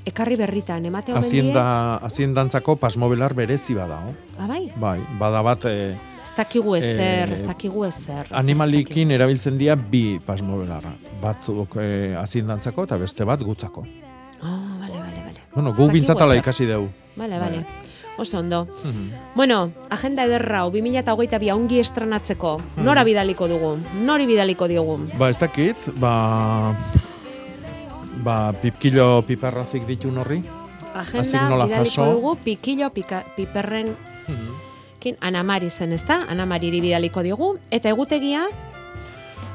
Ekarri 0.06 0.38
berritan, 0.38 0.86
emate 0.86 1.12
omen 1.12 1.24
die. 1.24 1.40
Hazienda, 1.42 1.98
haziendantzako 2.06 2.76
pasmobelar 2.78 3.34
berezi 3.34 3.74
bada, 3.74 3.98
oh? 4.08 4.14
Ah, 4.38 4.48
bai? 4.48 4.72
Bai, 4.78 5.00
bada 5.20 5.42
bat 5.42 5.66
eh, 5.66 5.98
Ez 6.30 6.36
dakigu 6.38 6.76
ezer, 6.78 7.30
Eh, 7.30 7.34
ez 7.34 7.42
dakigu 7.46 7.84
ezer. 7.86 8.28
animalikin 8.32 9.12
erabiltzen 9.12 9.58
dira 9.58 9.76
bi 9.76 10.20
pasmobelarra. 10.26 10.94
Batzuk 11.22 11.76
eh, 11.82 12.16
haziendantzako 12.18 12.84
eta 12.84 12.98
beste 12.98 13.26
bat 13.26 13.42
gutzako. 13.42 13.86
Ah, 14.42 14.78
bale, 14.80 14.94
bale, 15.00 15.24
bale. 15.26 15.40
Bueno, 15.56 15.74
gu 15.74 15.90
bintzatala 15.92 16.36
ikasi 16.38 16.66
dugu. 16.66 16.90
Bale, 17.18 17.40
bale. 17.40 17.66
Oso 18.18 18.40
ondo. 18.40 18.68
Mhm. 18.84 19.12
Bueno, 19.36 19.72
agenda 19.90 20.24
ederra, 20.26 20.60
hau, 20.62 20.72
2008 20.72 21.52
ongi 21.54 21.80
estrenatzeko. 21.80 22.58
Nora 22.78 23.04
bidaliko 23.04 23.48
dugu? 23.48 23.78
Nori 24.06 24.26
bidaliko 24.28 24.68
diogu? 24.68 25.00
Ba, 25.18 25.30
ez 25.30 25.40
dakit, 25.40 25.78
ba... 26.00 26.76
Ba, 28.24 28.52
pipkilo 28.62 29.22
piparrazik 29.26 29.86
ditu 29.88 30.12
horri. 30.18 30.44
Hasik 30.94 31.16
Agenda 31.20 31.66
bidaliko 31.66 31.86
jaso. 31.86 32.06
dugu 32.14 32.36
pikilo 32.44 32.90
pika, 32.90 33.24
piperren 33.36 33.96
kin 34.28 34.36
Anamari 35.22 35.70
zen, 35.70 35.94
ezta? 35.94 36.26
Anamariri 36.30 36.82
bidaliko 36.82 37.22
diogu 37.24 37.58
eta 37.72 37.90
egutegia, 37.90 38.48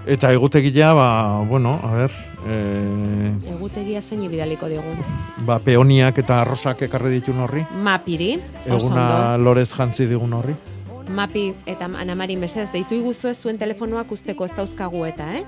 Eta 0.07 0.33
egutegia, 0.33 0.93
ba, 0.93 1.41
bueno, 1.49 1.81
a 1.83 1.93
ber, 1.95 2.11
e, 2.47 3.33
egutegia 3.55 4.03
zein 4.03 4.29
bidaliko 4.29 4.69
diogu. 4.69 4.93
ba, 5.47 5.59
peoniak 5.59 6.19
eta 6.19 6.43
arrosak 6.43 6.83
ekarri 6.83 7.11
ditu 7.11 7.33
horri. 7.33 7.65
Mapiri, 7.73 8.39
Eguna 8.67 9.39
lorez 9.39 9.73
jantzi 9.73 10.07
digun 10.07 10.33
horri. 10.33 10.55
Mapi 11.09 11.55
eta 11.67 11.87
Anamari 11.87 12.37
mesez 12.37 12.71
deitu 12.73 12.95
iguzu 12.95 13.29
ez 13.29 13.39
zuen 13.41 13.59
telefonoak 13.59 14.11
usteko 14.13 14.45
ez 14.45 14.53
dauzkagu 14.57 15.05
eta, 15.07 15.37
eh? 15.37 15.45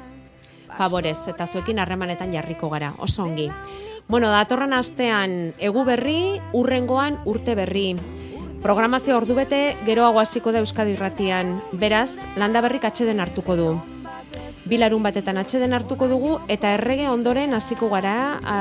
Favorez, 0.76 1.18
eta 1.28 1.47
zuekin 1.47 1.78
harremanetan 1.78 2.32
jarriko 2.32 2.68
gara, 2.70 2.94
oso 2.99 3.22
ongi. 3.24 3.51
Bueno, 4.09 4.28
datorren 4.28 4.72
astean 4.72 5.53
egu 5.59 5.84
berri, 5.84 6.40
urrengoan 6.53 7.18
urte 7.24 7.55
berri. 7.55 7.97
Programazio 8.67 9.14
ordubete 9.14 9.77
geroago 9.87 10.19
hasiko 10.19 10.51
da 10.51 10.59
Euskadi 10.59 10.97
Irratian. 10.97 11.53
Beraz, 11.79 12.09
landa 12.35 12.59
berrik 12.64 12.83
atxeden 12.89 13.21
hartuko 13.23 13.55
du. 13.55 13.67
Bilarun 14.67 15.05
batetan 15.07 15.39
atxeden 15.39 15.77
hartuko 15.77 16.09
dugu 16.11 16.33
eta 16.51 16.73
errege 16.75 17.05
ondoren 17.07 17.55
hasiko 17.55 17.87
gara 17.93 18.17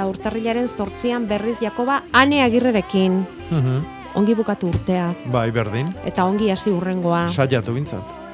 urtarrilaren 0.06 0.70
zortzian 0.70 1.26
berriz 1.26 1.56
Jakoba 1.58 2.04
ane 2.14 2.44
agirrerekin. 2.44 3.16
Mhm. 3.50 3.80
Ongi 4.22 4.36
bukatu 4.36 4.70
urtea 4.70 5.08
Bai, 5.26 5.50
berdin. 5.50 5.90
eta 6.06 6.26
ongi 6.26 6.52
hasi 6.52 6.70
urrengoa. 6.70 7.26
Saiatu 7.28 7.74
bintzat. 7.74 8.25